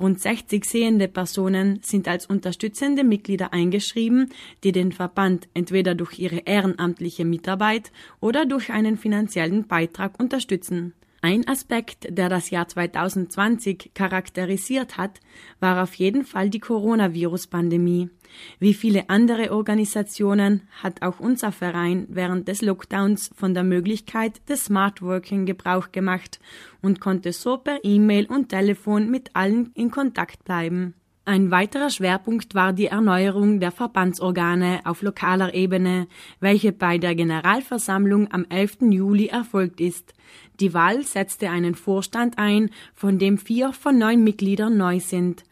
Rund 0.00 0.20
60 0.20 0.64
sehende 0.64 1.06
Personen 1.06 1.78
sind 1.82 2.08
als 2.08 2.26
unterstützende 2.26 3.04
Mitglieder 3.04 3.52
eingeschrieben, 3.52 4.30
die 4.64 4.72
den 4.72 4.90
Verband 4.90 5.48
entweder 5.54 5.94
durch 5.94 6.18
ihre 6.18 6.38
ehrenamtliche 6.38 7.24
Mitarbeit 7.24 7.92
oder 8.20 8.44
durch 8.44 8.70
einen 8.70 8.96
finanziellen 8.98 9.68
Beitrag 9.68 10.18
unterstützen. 10.18 10.94
Ein 11.24 11.48
Aspekt, 11.48 12.18
der 12.18 12.28
das 12.28 12.50
Jahr 12.50 12.68
2020 12.68 13.92
charakterisiert 13.94 14.98
hat, 14.98 15.20
war 15.58 15.82
auf 15.82 15.94
jeden 15.94 16.24
Fall 16.24 16.50
die 16.50 16.60
Coronavirus-Pandemie. 16.60 18.10
Wie 18.58 18.74
viele 18.74 19.08
andere 19.08 19.52
Organisationen 19.52 20.62
hat 20.82 21.02
auch 21.02 21.20
unser 21.20 21.52
Verein 21.52 22.06
während 22.08 22.48
des 22.48 22.62
Lockdowns 22.62 23.30
von 23.34 23.54
der 23.54 23.64
Möglichkeit 23.64 24.48
des 24.48 24.66
Smart 24.66 25.02
Working 25.02 25.46
Gebrauch 25.46 25.92
gemacht 25.92 26.38
und 26.82 27.00
konnte 27.00 27.32
so 27.32 27.58
per 27.58 27.84
E-Mail 27.84 28.26
und 28.26 28.48
Telefon 28.48 29.10
mit 29.10 29.30
allen 29.34 29.70
in 29.74 29.90
Kontakt 29.90 30.44
bleiben. 30.44 30.94
Ein 31.26 31.50
weiterer 31.50 31.88
Schwerpunkt 31.88 32.54
war 32.54 32.74
die 32.74 32.88
Erneuerung 32.88 33.58
der 33.58 33.72
Verbandsorgane 33.72 34.80
auf 34.84 35.00
lokaler 35.00 35.54
Ebene, 35.54 36.06
welche 36.38 36.70
bei 36.70 36.98
der 36.98 37.14
Generalversammlung 37.14 38.30
am 38.30 38.44
11. 38.50 38.90
Juli 38.90 39.28
erfolgt 39.28 39.80
ist. 39.80 40.12
Die 40.60 40.74
Wahl 40.74 41.02
setzte 41.02 41.48
einen 41.48 41.76
Vorstand 41.76 42.36
ein, 42.36 42.68
von 42.94 43.18
dem 43.18 43.38
vier 43.38 43.72
von 43.72 43.96
neun 43.96 44.22
Mitgliedern 44.22 44.76
neu 44.76 45.00
sind. 45.00 45.44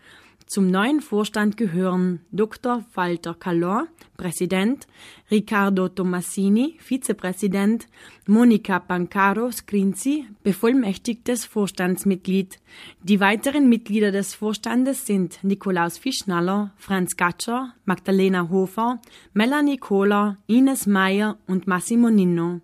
Zum 0.53 0.71
neuen 0.71 1.01
Vorstand 1.01 1.57
gehören 1.57 2.21
Dr. 2.31 2.85
Walter 2.93 3.33
Callor, 3.33 3.87
Präsident, 4.19 4.87
Riccardo 5.31 5.89
Tomassini, 5.89 6.77
Vizepräsident, 6.79 7.87
Monika 8.27 8.79
Pancaro 8.79 9.51
Scrinzi, 9.51 10.27
bevollmächtigtes 10.43 11.47
Vorstandsmitglied. 11.47 12.59
Die 13.03 13.19
weiteren 13.19 13.71
Mitglieder 13.71 14.13
des 14.13 14.35
Vorstandes 14.35 15.07
sind 15.07 15.43
Nikolaus 15.43 15.97
Fischnaller, 15.97 16.75
Franz 16.77 17.17
Gatscher, 17.17 17.73
Magdalena 17.87 18.51
Hofer, 18.51 19.01
Melanie 19.33 19.79
Kohler, 19.79 20.37
Ines 20.49 20.87
Meyer 20.87 21.39
und 21.47 21.67
Massimo 21.67 22.11
Ninno. 22.11 22.61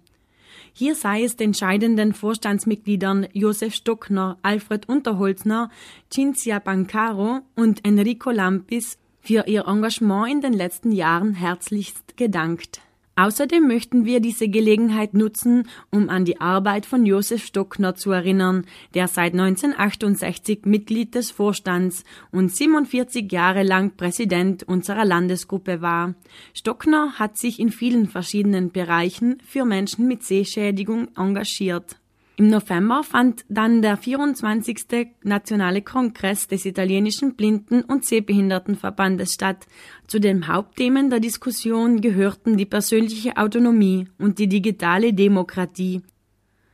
Hier 0.78 0.94
sei 0.94 1.24
es 1.24 1.34
den 1.34 1.54
scheidenden 1.54 2.12
Vorstandsmitgliedern 2.12 3.26
Josef 3.32 3.74
Stockner, 3.74 4.38
Alfred 4.42 4.88
Unterholzner, 4.88 5.70
Cinzia 6.08 6.60
Bancaro 6.60 7.40
und 7.56 7.84
Enrico 7.84 8.30
Lampis 8.30 8.96
für 9.20 9.48
ihr 9.48 9.66
Engagement 9.66 10.32
in 10.32 10.40
den 10.40 10.52
letzten 10.52 10.92
Jahren 10.92 11.34
herzlichst 11.34 12.16
gedankt. 12.16 12.80
Außerdem 13.18 13.66
möchten 13.66 14.04
wir 14.04 14.20
diese 14.20 14.48
Gelegenheit 14.48 15.12
nutzen, 15.12 15.68
um 15.90 16.08
an 16.08 16.24
die 16.24 16.40
Arbeit 16.40 16.86
von 16.86 17.04
Josef 17.04 17.44
Stockner 17.44 17.96
zu 17.96 18.12
erinnern, 18.12 18.64
der 18.94 19.08
seit 19.08 19.32
1968 19.32 20.60
Mitglied 20.66 21.16
des 21.16 21.32
Vorstands 21.32 22.04
und 22.30 22.54
47 22.54 23.32
Jahre 23.32 23.64
lang 23.64 23.96
Präsident 23.96 24.62
unserer 24.62 25.04
Landesgruppe 25.04 25.82
war. 25.82 26.14
Stockner 26.54 27.18
hat 27.18 27.36
sich 27.36 27.58
in 27.58 27.70
vielen 27.70 28.06
verschiedenen 28.06 28.70
Bereichen 28.70 29.38
für 29.44 29.64
Menschen 29.64 30.06
mit 30.06 30.22
Sehschädigung 30.22 31.08
engagiert. 31.16 31.96
Im 32.38 32.50
November 32.50 33.02
fand 33.02 33.44
dann 33.48 33.82
der 33.82 33.96
24. 33.96 34.86
Nationale 35.24 35.82
Kongress 35.82 36.46
des 36.46 36.66
italienischen 36.66 37.34
Blinden- 37.34 37.82
und 37.82 38.04
Sehbehindertenverbandes 38.04 39.34
statt. 39.34 39.66
Zu 40.06 40.20
den 40.20 40.46
Hauptthemen 40.46 41.10
der 41.10 41.18
Diskussion 41.18 42.00
gehörten 42.00 42.56
die 42.56 42.64
persönliche 42.64 43.36
Autonomie 43.36 44.06
und 44.18 44.38
die 44.38 44.46
digitale 44.46 45.12
Demokratie. 45.12 46.02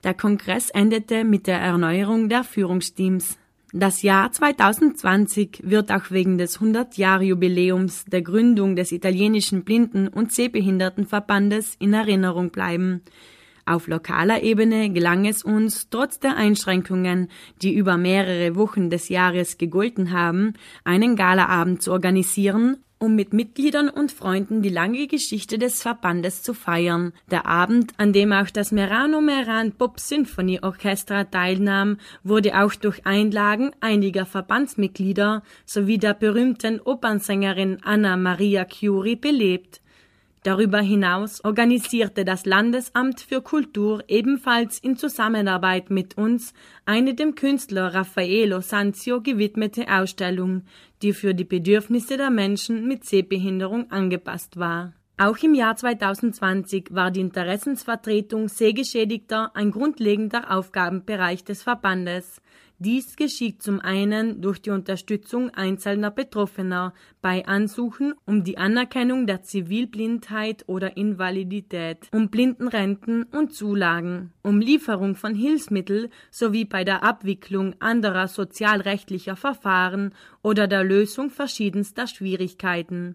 Der 0.02 0.12
Kongress 0.12 0.68
endete 0.68 1.24
mit 1.24 1.46
der 1.46 1.60
Erneuerung 1.60 2.28
der 2.28 2.44
Führungsteams. 2.44 3.38
Das 3.72 4.02
Jahr 4.02 4.30
2020 4.30 5.62
wird 5.64 5.90
auch 5.90 6.10
wegen 6.10 6.36
des 6.36 6.60
100-Jahr-Jubiläums 6.60 8.04
der 8.04 8.20
Gründung 8.20 8.76
des 8.76 8.92
italienischen 8.92 9.64
Blinden- 9.64 10.08
und 10.08 10.30
Sehbehindertenverbandes 10.30 11.76
in 11.78 11.94
Erinnerung 11.94 12.50
bleiben. 12.50 13.00
Auf 13.66 13.86
lokaler 13.86 14.42
Ebene 14.42 14.90
gelang 14.90 15.24
es 15.24 15.42
uns, 15.42 15.88
trotz 15.88 16.20
der 16.20 16.36
Einschränkungen, 16.36 17.28
die 17.62 17.74
über 17.74 17.96
mehrere 17.96 18.56
Wochen 18.56 18.90
des 18.90 19.08
Jahres 19.08 19.56
gegolten 19.56 20.12
haben, 20.12 20.52
einen 20.84 21.16
Galaabend 21.16 21.82
zu 21.82 21.92
organisieren, 21.92 22.78
um 22.98 23.14
mit 23.14 23.32
Mitgliedern 23.32 23.88
und 23.88 24.12
Freunden 24.12 24.62
die 24.62 24.68
lange 24.70 25.06
Geschichte 25.06 25.58
des 25.58 25.82
Verbandes 25.82 26.42
zu 26.42 26.54
feiern. 26.54 27.12
Der 27.30 27.46
Abend, 27.46 27.92
an 27.98 28.12
dem 28.12 28.32
auch 28.32 28.50
das 28.50 28.72
Merano 28.72 29.20
Meran 29.20 29.72
Pop 29.72 30.00
Symphony 30.00 30.60
Orchestra 30.62 31.24
teilnahm, 31.24 31.98
wurde 32.22 32.62
auch 32.62 32.74
durch 32.74 33.04
Einlagen 33.06 33.72
einiger 33.80 34.26
Verbandsmitglieder 34.26 35.42
sowie 35.66 35.98
der 35.98 36.14
berühmten 36.14 36.80
Opernsängerin 36.80 37.78
Anna 37.82 38.16
Maria 38.16 38.64
Curie 38.64 39.16
belebt. 39.16 39.80
Darüber 40.44 40.82
hinaus 40.82 41.42
organisierte 41.42 42.26
das 42.26 42.44
Landesamt 42.44 43.22
für 43.22 43.40
Kultur 43.40 44.04
ebenfalls 44.08 44.78
in 44.78 44.98
Zusammenarbeit 44.98 45.88
mit 45.88 46.18
uns 46.18 46.52
eine 46.84 47.14
dem 47.14 47.34
Künstler 47.34 47.94
Raffaello 47.94 48.60
Sanzio 48.60 49.22
gewidmete 49.22 49.86
Ausstellung, 49.88 50.64
die 51.00 51.14
für 51.14 51.32
die 51.32 51.44
Bedürfnisse 51.44 52.18
der 52.18 52.28
Menschen 52.28 52.86
mit 52.86 53.06
Sehbehinderung 53.06 53.90
angepasst 53.90 54.58
war. 54.58 54.92
Auch 55.16 55.38
im 55.38 55.54
Jahr 55.54 55.76
2020 55.76 56.88
war 56.90 57.10
die 57.10 57.20
Interessensvertretung 57.20 58.48
Sehgeschädigter 58.48 59.52
ein 59.56 59.70
grundlegender 59.70 60.50
Aufgabenbereich 60.54 61.44
des 61.44 61.62
Verbandes. 61.62 62.42
Dies 62.78 63.14
geschieht 63.14 63.62
zum 63.62 63.80
einen 63.80 64.40
durch 64.40 64.60
die 64.60 64.70
Unterstützung 64.70 65.50
einzelner 65.50 66.10
Betroffener 66.10 66.92
bei 67.22 67.46
Ansuchen 67.46 68.14
um 68.26 68.42
die 68.42 68.58
Anerkennung 68.58 69.28
der 69.28 69.42
Zivilblindheit 69.42 70.64
oder 70.66 70.96
Invalidität, 70.96 72.08
um 72.12 72.30
Blindenrenten 72.30 73.22
und 73.24 73.54
Zulagen, 73.54 74.32
um 74.42 74.60
Lieferung 74.60 75.14
von 75.14 75.36
Hilfsmitteln 75.36 76.08
sowie 76.32 76.64
bei 76.64 76.82
der 76.82 77.04
Abwicklung 77.04 77.76
anderer 77.80 78.26
sozialrechtlicher 78.26 79.36
Verfahren 79.36 80.12
oder 80.42 80.66
der 80.66 80.82
Lösung 80.82 81.30
verschiedenster 81.30 82.08
Schwierigkeiten. 82.08 83.14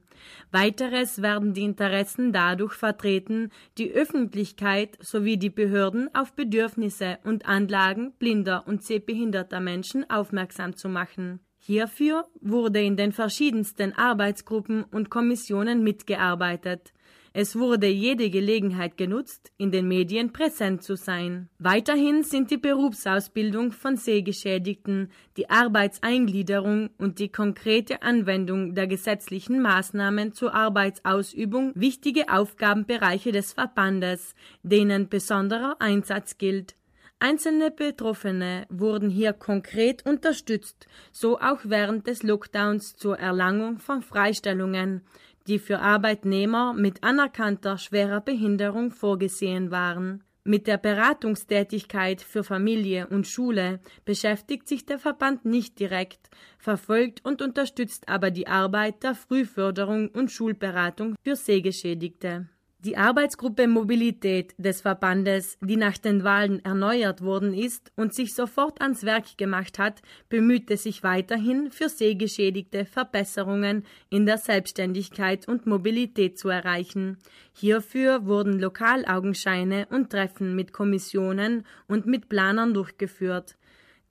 Weiteres 0.51 1.21
werden 1.21 1.53
die 1.53 1.63
Interessen 1.63 2.33
dadurch 2.33 2.73
vertreten, 2.73 3.51
die 3.77 3.91
Öffentlichkeit 3.91 4.97
sowie 5.01 5.37
die 5.37 5.49
Behörden 5.49 6.13
auf 6.13 6.33
Bedürfnisse 6.33 7.19
und 7.23 7.47
Anlagen 7.47 8.13
blinder 8.19 8.67
und 8.67 8.83
sehbehinderter 8.83 9.59
Menschen 9.59 10.09
aufmerksam 10.09 10.75
zu 10.75 10.89
machen. 10.89 11.39
Hierfür 11.59 12.25
wurde 12.41 12.81
in 12.81 12.97
den 12.97 13.11
verschiedensten 13.11 13.93
Arbeitsgruppen 13.93 14.83
und 14.85 15.09
Kommissionen 15.09 15.83
mitgearbeitet. 15.83 16.93
Es 17.33 17.55
wurde 17.55 17.87
jede 17.87 18.29
Gelegenheit 18.29 18.97
genutzt, 18.97 19.51
in 19.57 19.71
den 19.71 19.87
Medien 19.87 20.33
präsent 20.33 20.83
zu 20.83 20.95
sein. 20.95 21.49
Weiterhin 21.59 22.23
sind 22.23 22.49
die 22.49 22.57
Berufsausbildung 22.57 23.71
von 23.71 23.97
Sehgeschädigten, 23.97 25.11
die 25.37 25.49
Arbeitseingliederung 25.49 26.89
und 26.97 27.19
die 27.19 27.29
konkrete 27.29 28.01
Anwendung 28.01 28.73
der 28.73 28.87
gesetzlichen 28.87 29.61
Maßnahmen 29.61 30.33
zur 30.33 30.55
Arbeitsausübung 30.55 31.71
wichtige 31.75 32.29
Aufgabenbereiche 32.29 33.31
des 33.31 33.53
Verbandes, 33.53 34.33
denen 34.63 35.09
besonderer 35.09 35.75
Einsatz 35.79 36.37
gilt. 36.37 36.75
Einzelne 37.21 37.69
Betroffene 37.69 38.65
wurden 38.69 39.09
hier 39.09 39.33
konkret 39.33 40.05
unterstützt, 40.05 40.87
so 41.11 41.37
auch 41.37 41.59
während 41.65 42.07
des 42.07 42.23
Lockdowns 42.23 42.95
zur 42.95 43.19
Erlangung 43.19 43.77
von 43.77 44.01
Freistellungen, 44.01 45.01
die 45.49 45.59
für 45.59 45.79
Arbeitnehmer 45.79 46.73
mit 46.73 47.03
anerkannter 47.03 47.77
schwerer 47.77 48.21
Behinderung 48.21 48.91
vorgesehen 48.91 49.71
waren. 49.71 50.23
Mit 50.45 50.67
der 50.67 50.77
Beratungstätigkeit 50.77 52.21
für 52.21 52.43
Familie 52.43 53.07
und 53.07 53.27
Schule 53.27 53.79
beschäftigt 54.05 54.67
sich 54.67 54.85
der 54.85 54.99
Verband 54.99 55.45
nicht 55.45 55.79
direkt, 55.79 56.29
verfolgt 56.57 57.25
und 57.25 57.41
unterstützt 57.41 58.07
aber 58.07 58.31
die 58.31 58.47
Arbeit 58.47 59.03
der 59.03 59.15
Frühförderung 59.15 60.09
und 60.09 60.31
Schulberatung 60.31 61.15
für 61.23 61.35
Sehgeschädigte. 61.35 62.47
Die 62.85 62.95
Arbeitsgruppe 62.95 63.67
Mobilität 63.67 64.55
des 64.57 64.79
Verbandes, 64.79 65.57
die 65.59 65.75
nach 65.75 65.97
den 65.97 66.23
Wahlen 66.23 66.63
erneuert 66.63 67.21
worden 67.21 67.53
ist 67.53 67.91
und 67.97 68.13
sich 68.13 68.33
sofort 68.33 68.79
ans 68.79 69.03
Werk 69.03 69.37
gemacht 69.37 69.77
hat, 69.77 70.01
bemühte 70.29 70.77
sich 70.77 71.03
weiterhin 71.03 71.71
für 71.71 71.89
Sehgeschädigte 71.89 72.85
Verbesserungen 72.85 73.83
in 74.09 74.25
der 74.25 74.37
Selbstständigkeit 74.37 75.45
und 75.45 75.65
Mobilität 75.65 76.39
zu 76.39 76.47
erreichen. 76.47 77.17
Hierfür 77.51 78.25
wurden 78.25 78.57
Lokalaugenscheine 78.59 79.87
und 79.89 80.09
Treffen 80.09 80.55
mit 80.55 80.71
Kommissionen 80.71 81.65
und 81.89 82.05
mit 82.05 82.29
Planern 82.29 82.73
durchgeführt. 82.73 83.57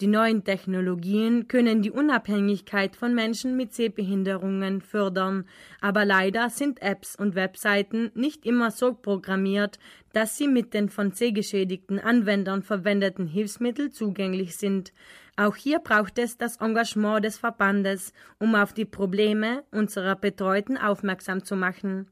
Die 0.01 0.07
neuen 0.07 0.45
Technologien 0.45 1.49
können 1.49 1.83
die 1.83 1.91
Unabhängigkeit 1.91 2.95
von 2.95 3.17
Menschen 3.17 3.57
mit 3.57 3.75
Sehbehinderungen 3.75 4.81
fördern, 4.81 5.45
aber 5.81 6.05
leider 6.05 6.51
sind 6.51 6.81
Apps 6.81 7.17
und 7.17 7.35
Webseiten 7.35 8.13
nicht 8.15 8.47
immer 8.47 8.71
so 8.71 8.95
programmiert, 8.95 9.81
dass 10.13 10.39
sie 10.39 10.47
mit 10.47 10.73
den 10.73 10.89
von 10.89 11.11
sehgeschädigten 11.11 11.99
Anwendern 11.99 12.63
verwendeten 12.63 13.27
Hilfsmitteln 13.27 13.91
zugänglich 13.91 14.57
sind. 14.57 14.93
Auch 15.37 15.57
hier 15.57 15.81
braucht 15.81 16.21
es 16.21 16.39
das 16.39 16.59
Engagement 16.59 17.25
des 17.25 17.37
Verbandes, 17.37 18.13
um 18.39 18.55
auf 18.55 18.73
die 18.73 18.85
Probleme 18.85 19.65
unserer 19.73 20.15
Betreuten 20.15 20.77
aufmerksam 20.77 21.43
zu 21.43 21.57
machen. 21.57 22.07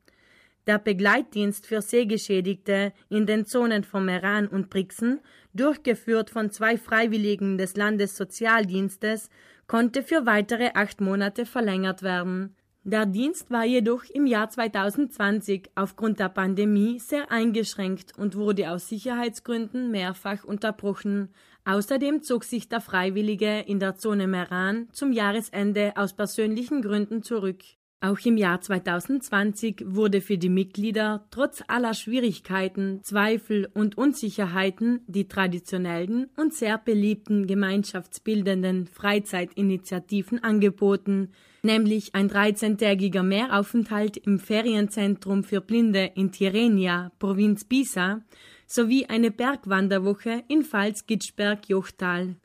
Der 0.66 0.78
Begleitdienst 0.80 1.66
für 1.66 1.80
Sehgeschädigte 1.80 2.92
in 3.08 3.24
den 3.26 3.46
Zonen 3.46 3.84
von 3.84 4.04
Meran 4.04 4.48
und 4.48 4.68
Brixen 4.68 5.20
durchgeführt 5.54 6.28
von 6.30 6.50
zwei 6.50 6.76
Freiwilligen 6.76 7.56
des 7.56 7.76
Landessozialdienstes, 7.76 9.30
konnte 9.68 10.02
für 10.02 10.26
weitere 10.26 10.70
acht 10.74 11.00
Monate 11.00 11.46
verlängert 11.46 12.02
werden. 12.02 12.56
Der 12.82 13.06
Dienst 13.06 13.50
war 13.50 13.64
jedoch 13.64 14.04
im 14.12 14.26
Jahr 14.26 14.48
2020 14.48 15.70
aufgrund 15.74 16.20
der 16.20 16.28
Pandemie 16.28 17.00
sehr 17.00 17.30
eingeschränkt 17.32 18.16
und 18.16 18.36
wurde 18.36 18.70
aus 18.70 18.88
Sicherheitsgründen 18.88 19.90
mehrfach 19.90 20.44
unterbrochen. 20.44 21.34
Außerdem 21.64 22.22
zog 22.22 22.44
sich 22.44 22.68
der 22.68 22.80
Freiwillige 22.80 23.60
in 23.60 23.80
der 23.80 23.96
Zone 23.96 24.28
Meran 24.28 24.88
zum 24.92 25.10
Jahresende 25.12 25.94
aus 25.96 26.12
persönlichen 26.14 26.80
Gründen 26.80 27.24
zurück. 27.24 27.62
Auch 28.00 28.18
im 28.26 28.36
Jahr 28.36 28.60
2020 28.60 29.82
wurde 29.86 30.20
für 30.20 30.36
die 30.36 30.50
Mitglieder 30.50 31.26
trotz 31.30 31.64
aller 31.66 31.94
Schwierigkeiten, 31.94 33.00
Zweifel 33.02 33.70
und 33.72 33.96
Unsicherheiten 33.96 35.00
die 35.06 35.28
traditionellen 35.28 36.28
und 36.36 36.52
sehr 36.52 36.76
beliebten 36.76 37.46
gemeinschaftsbildenden 37.46 38.86
Freizeitinitiativen 38.86 40.44
angeboten, 40.44 41.32
nämlich 41.62 42.14
ein 42.14 42.28
13-tägiger 42.28 43.22
Mehraufenthalt 43.22 44.18
im 44.18 44.38
Ferienzentrum 44.38 45.42
für 45.42 45.62
Blinde 45.62 46.12
in 46.14 46.32
Tirrenia, 46.32 47.12
Provinz 47.18 47.64
Pisa, 47.64 48.20
sowie 48.66 49.06
eine 49.06 49.30
Bergwanderwoche 49.30 50.44
in 50.48 50.64
Pfalz-Gitschberg-Jochtal. 50.64 52.36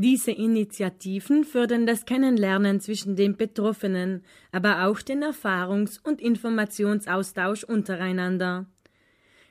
Diese 0.00 0.30
Initiativen 0.30 1.42
fördern 1.42 1.84
das 1.84 2.06
Kennenlernen 2.06 2.78
zwischen 2.78 3.16
den 3.16 3.36
Betroffenen, 3.36 4.22
aber 4.52 4.86
auch 4.86 5.02
den 5.02 5.24
Erfahrungs- 5.24 5.98
und 6.00 6.20
Informationsaustausch 6.20 7.64
untereinander. 7.64 8.66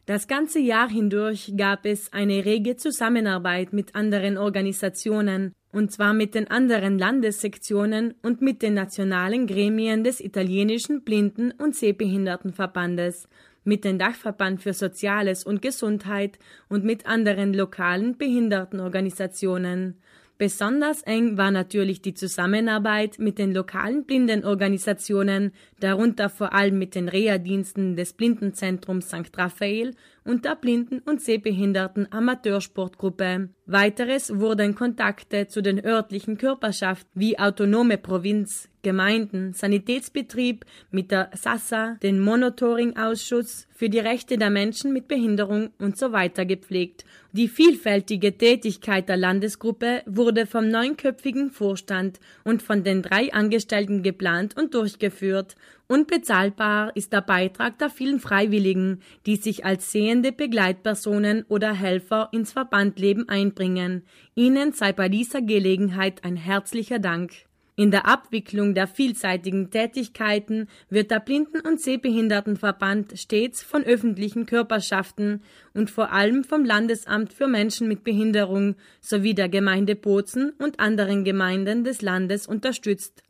Das 0.05 0.29
ganze 0.29 0.59
Jahr 0.59 0.89
hindurch 0.89 1.51
gab 1.57 1.85
es 1.85 2.13
eine 2.13 2.45
rege 2.45 2.77
Zusammenarbeit 2.77 3.73
mit 3.73 3.93
anderen 3.93 4.37
Organisationen, 4.37 5.51
und 5.73 5.91
zwar 5.91 6.13
mit 6.13 6.33
den 6.33 6.49
anderen 6.49 6.97
Landessektionen 6.97 8.13
und 8.21 8.41
mit 8.41 8.61
den 8.61 8.73
nationalen 8.73 9.47
Gremien 9.47 10.05
des 10.05 10.21
italienischen 10.21 11.03
Blinden- 11.03 11.51
und 11.51 11.75
Sehbehindertenverbandes, 11.75 13.27
mit 13.65 13.83
dem 13.83 13.99
Dachverband 13.99 14.61
für 14.61 14.71
Soziales 14.71 15.43
und 15.43 15.61
Gesundheit 15.61 16.39
und 16.69 16.85
mit 16.85 17.05
anderen 17.05 17.53
lokalen 17.53 18.17
Behindertenorganisationen. 18.17 19.97
Besonders 20.37 21.01
eng 21.01 21.37
war 21.37 21.49
natürlich 21.49 22.03
die 22.03 22.13
Zusammenarbeit 22.13 23.17
mit 23.17 23.39
den 23.39 23.53
lokalen 23.55 24.05
Blindenorganisationen, 24.05 25.51
darunter 25.79 26.29
vor 26.29 26.53
allem 26.53 26.77
mit 26.77 26.93
den 26.93 27.09
Reha-Diensten 27.09 27.95
des 27.95 28.13
Blindenzentrums 28.13 29.07
St. 29.07 29.35
Raphael 29.35 29.95
und 30.27 30.43
der 30.45 30.55
Blinden- 30.55 30.99
und 30.99 31.21
Sehbehinderten 31.21 32.11
Amateursportgruppe. 32.11 33.49
Weiteres 33.65 34.39
wurden 34.39 34.75
Kontakte 34.75 35.47
zu 35.47 35.61
den 35.61 35.83
örtlichen 35.83 36.37
Körperschaften 36.37 37.09
wie 37.15 37.39
Autonome 37.39 37.97
Provinz, 37.97 38.69
Gemeinden, 38.81 39.53
Sanitätsbetrieb 39.53 40.65
mit 40.91 41.11
der 41.11 41.29
SASSA, 41.33 41.97
den 42.01 42.19
Monitoring-Ausschuss 42.19 43.67
für 43.73 43.89
die 43.89 43.99
Rechte 43.99 44.37
der 44.37 44.49
Menschen 44.49 44.93
mit 44.93 45.07
Behinderung 45.07 45.71
und 45.79 45.97
so 45.97 46.11
weiter 46.13 46.45
gepflegt. 46.45 47.03
Die 47.33 47.49
vielfältige 47.49 48.37
Tätigkeit 48.37 49.09
der 49.09 49.17
Landesgruppe 49.17 50.03
wurde 50.05 50.45
vom 50.45 50.69
neunköpfigen 50.69 51.51
Vorstand 51.51 52.19
und 52.43 52.63
von 52.63 52.83
den 52.83 53.01
drei 53.01 53.33
Angestellten 53.33 54.03
geplant 54.03 54.55
und 54.57 54.73
durchgeführt 54.73 55.55
Unbezahlbar 55.89 56.93
ist 56.97 57.13
der 57.13 57.21
Beitrag 57.21 57.79
der 57.79 57.89
vielen 57.89 58.19
Freiwilligen, 58.19 59.01
die 59.25 59.37
sich 59.37 59.63
als 59.63 59.89
sehende 59.89 60.33
Begleitpersonen 60.33 61.45
oder 61.47 61.73
Helfer 61.73 62.27
ins 62.33 62.51
Verbandleben 62.51 63.29
einbringen. 63.29 64.03
Ihnen 64.35 64.73
sei 64.73 64.91
bei 64.91 65.07
dieser 65.07 65.41
Gelegenheit 65.41 66.25
ein 66.25 66.35
herzlicher 66.35 66.99
Dank. 66.99 67.31
In 67.77 67.91
der 67.91 68.05
Abwicklung 68.05 68.73
der 68.73 68.87
vielseitigen 68.87 69.69
Tätigkeiten 69.69 70.67
wird 70.89 71.09
der 71.09 71.21
Blinden- 71.21 71.61
und 71.61 71.79
Sehbehindertenverband 71.79 73.17
stets 73.17 73.63
von 73.63 73.83
öffentlichen 73.83 74.45
Körperschaften 74.45 75.41
und 75.73 75.89
vor 75.89 76.11
allem 76.11 76.43
vom 76.43 76.65
Landesamt 76.65 77.31
für 77.31 77.47
Menschen 77.47 77.87
mit 77.87 78.03
Behinderung 78.03 78.75
sowie 78.99 79.35
der 79.35 79.47
Gemeinde 79.47 79.95
Bozen 79.95 80.53
und 80.57 80.81
anderen 80.81 81.23
Gemeinden 81.23 81.85
des 81.85 82.01
Landes 82.01 82.45
unterstützt. 82.45 83.23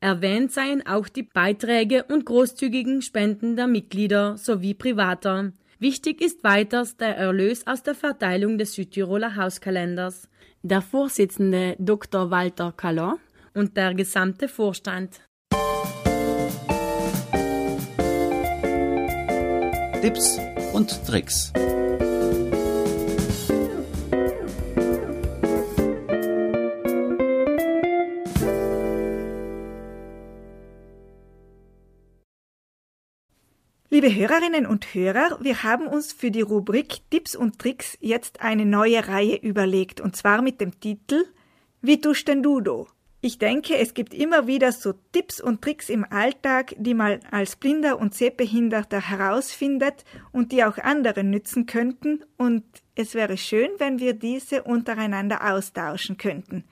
Erwähnt 0.00 0.52
seien 0.52 0.86
auch 0.86 1.08
die 1.08 1.24
Beiträge 1.24 2.04
und 2.04 2.24
großzügigen 2.24 3.02
Spenden 3.02 3.56
der 3.56 3.66
Mitglieder 3.66 4.36
sowie 4.36 4.74
Privater. 4.74 5.52
Wichtig 5.80 6.20
ist 6.20 6.44
weiters 6.44 6.96
der 6.96 7.16
Erlös 7.16 7.66
aus 7.66 7.82
der 7.82 7.96
Verteilung 7.96 8.58
des 8.58 8.74
Südtiroler 8.74 9.34
Hauskalenders. 9.34 10.28
Der 10.62 10.82
Vorsitzende 10.82 11.74
Dr. 11.80 12.30
Walter 12.30 12.72
Callon 12.76 13.18
und 13.54 13.76
der 13.76 13.94
gesamte 13.94 14.46
Vorstand. 14.46 15.20
Tipps 20.00 20.38
und 20.72 21.04
Tricks. 21.06 21.52
Liebe 33.90 34.14
Hörerinnen 34.14 34.66
und 34.66 34.92
Hörer, 34.92 35.38
wir 35.40 35.62
haben 35.62 35.86
uns 35.86 36.12
für 36.12 36.30
die 36.30 36.42
Rubrik 36.42 36.98
Tipps 37.08 37.34
und 37.34 37.58
Tricks 37.58 37.96
jetzt 38.02 38.42
eine 38.42 38.66
neue 38.66 39.08
Reihe 39.08 39.36
überlegt, 39.36 40.02
und 40.02 40.14
zwar 40.14 40.42
mit 40.42 40.60
dem 40.60 40.78
Titel 40.78 41.24
Wie 41.80 41.98
tust 41.98 42.28
denn 42.28 42.42
du 42.42 42.60
do? 42.60 42.86
Ich 43.22 43.38
denke, 43.38 43.78
es 43.78 43.94
gibt 43.94 44.12
immer 44.12 44.46
wieder 44.46 44.72
so 44.72 44.92
Tipps 45.12 45.40
und 45.40 45.62
Tricks 45.62 45.88
im 45.88 46.04
Alltag, 46.04 46.74
die 46.76 46.92
man 46.92 47.20
als 47.30 47.56
Blinder 47.56 47.98
und 47.98 48.14
Sehbehinderter 48.14 49.00
herausfindet 49.08 50.04
und 50.32 50.52
die 50.52 50.64
auch 50.64 50.76
anderen 50.76 51.30
nützen 51.30 51.64
könnten, 51.64 52.22
und 52.36 52.64
es 52.94 53.14
wäre 53.14 53.38
schön, 53.38 53.70
wenn 53.78 54.00
wir 54.00 54.12
diese 54.12 54.64
untereinander 54.64 55.50
austauschen 55.54 56.18
könnten. 56.18 56.64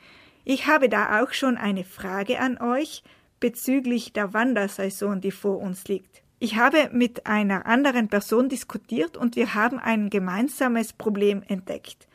Ich 0.44 0.66
habe 0.66 0.90
da 0.90 1.22
auch 1.22 1.32
schon 1.32 1.56
eine 1.56 1.84
Frage 1.84 2.40
an 2.40 2.58
euch 2.58 3.02
bezüglich 3.40 4.12
der 4.12 4.34
Wandersaison, 4.34 5.22
die 5.22 5.30
vor 5.30 5.60
uns 5.60 5.88
liegt. 5.88 6.25
Ich 6.38 6.56
habe 6.56 6.90
mit 6.92 7.26
einer 7.26 7.64
anderen 7.64 8.08
Person 8.08 8.50
diskutiert 8.50 9.16
und 9.16 9.36
wir 9.36 9.54
haben 9.54 9.78
ein 9.78 10.10
gemeinsames 10.10 10.92
Problem 10.92 11.42
entdeckt. 11.48 12.06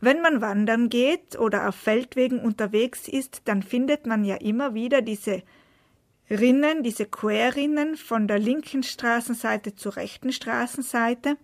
Wenn 0.00 0.20
man 0.20 0.40
wandern 0.40 0.88
geht 0.88 1.38
oder 1.38 1.68
auf 1.68 1.76
Feldwegen 1.76 2.40
unterwegs 2.40 3.06
ist, 3.06 3.42
dann 3.44 3.62
findet 3.62 4.06
man 4.06 4.24
ja 4.24 4.36
immer 4.36 4.74
wieder 4.74 5.02
diese 5.02 5.42
Rinnen, 6.28 6.82
diese 6.82 7.06
Querrinnen 7.06 7.96
von 7.96 8.26
der 8.26 8.40
linken 8.40 8.82
Straßenseite 8.82 9.76
zur 9.76 9.96
rechten 9.96 10.32
Straßenseite. 10.32 11.36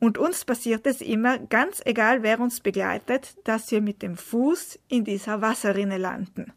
Und 0.00 0.16
uns 0.16 0.46
passiert 0.46 0.86
es 0.86 1.02
immer, 1.02 1.38
ganz 1.38 1.82
egal 1.84 2.22
wer 2.22 2.40
uns 2.40 2.60
begleitet, 2.60 3.36
dass 3.44 3.70
wir 3.70 3.82
mit 3.82 4.00
dem 4.00 4.16
Fuß 4.16 4.78
in 4.88 5.04
dieser 5.04 5.42
Wasserrinne 5.42 5.98
landen 5.98 6.52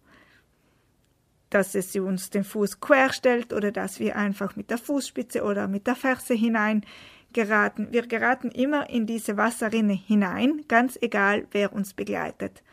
dass 1.50 1.76
es 1.76 1.95
uns 1.95 2.30
den 2.30 2.43
Fuß 2.43 2.80
quer 2.80 3.12
stellt 3.12 3.54
oder 3.54 3.72
dass 3.72 4.00
wir 4.00 4.16
einfach 4.16 4.56
mit 4.56 4.70
der 4.70 4.78
Fußspitze 4.78 5.43
oder 5.43 5.68
mit 5.68 5.88
der 5.88 5.95
Ferse 5.95 6.34
hinein 6.34 6.86
geraten. 7.34 7.88
Wir 7.91 8.08
geraten 8.08 8.50
immer 8.52 8.89
in 8.89 9.06
diese 9.06 9.38
Wasserrinne 9.38 9.93
hinein, 9.93 10.64
ganz 10.68 10.97
egal 11.02 11.47
wer 11.52 11.74
uns 11.74 11.93
begleitet. 11.93 12.64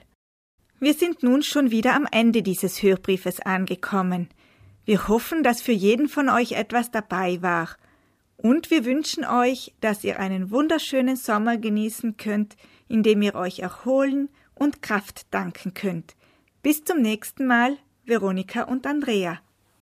Wir 0.81 0.95
sind 0.95 1.23
nun 1.23 1.43
schon 1.43 1.71
wieder 1.71 1.95
am 1.95 2.09
Ende 2.11 2.43
dieses 2.43 2.83
Hörbriefes 2.83 3.39
angekommen. 3.41 4.29
Wir 4.85 5.07
hoffen, 5.07 5.45
dass 5.45 5.63
für 5.63 5.73
jeden 5.73 6.09
von 6.09 6.29
euch 6.29 6.53
etwas 6.53 6.91
dabei 6.91 7.43
war. 7.43 7.77
Und 8.37 8.71
wir 8.71 8.85
wünschen 8.85 9.25
euch, 9.25 9.73
dass 9.81 10.03
ihr 10.03 10.19
einen 10.19 10.51
wunderschönen 10.51 11.17
Sommer 11.17 11.57
genießen 11.57 12.17
könnt, 12.17 12.57
indem 12.89 13.23
ihr 13.23 13.35
euch 13.37 13.61
erholen 13.61 14.31
und 14.55 14.83
Kraft 14.83 15.33
danken 15.33 15.75
könnt. 15.75 16.17
Bis 16.63 16.83
zum 16.83 17.03
nächsten 17.03 17.47
Mal, 17.47 17.77
Veronika 18.05 18.63
und 18.63 18.87
Andrea. 18.87 19.41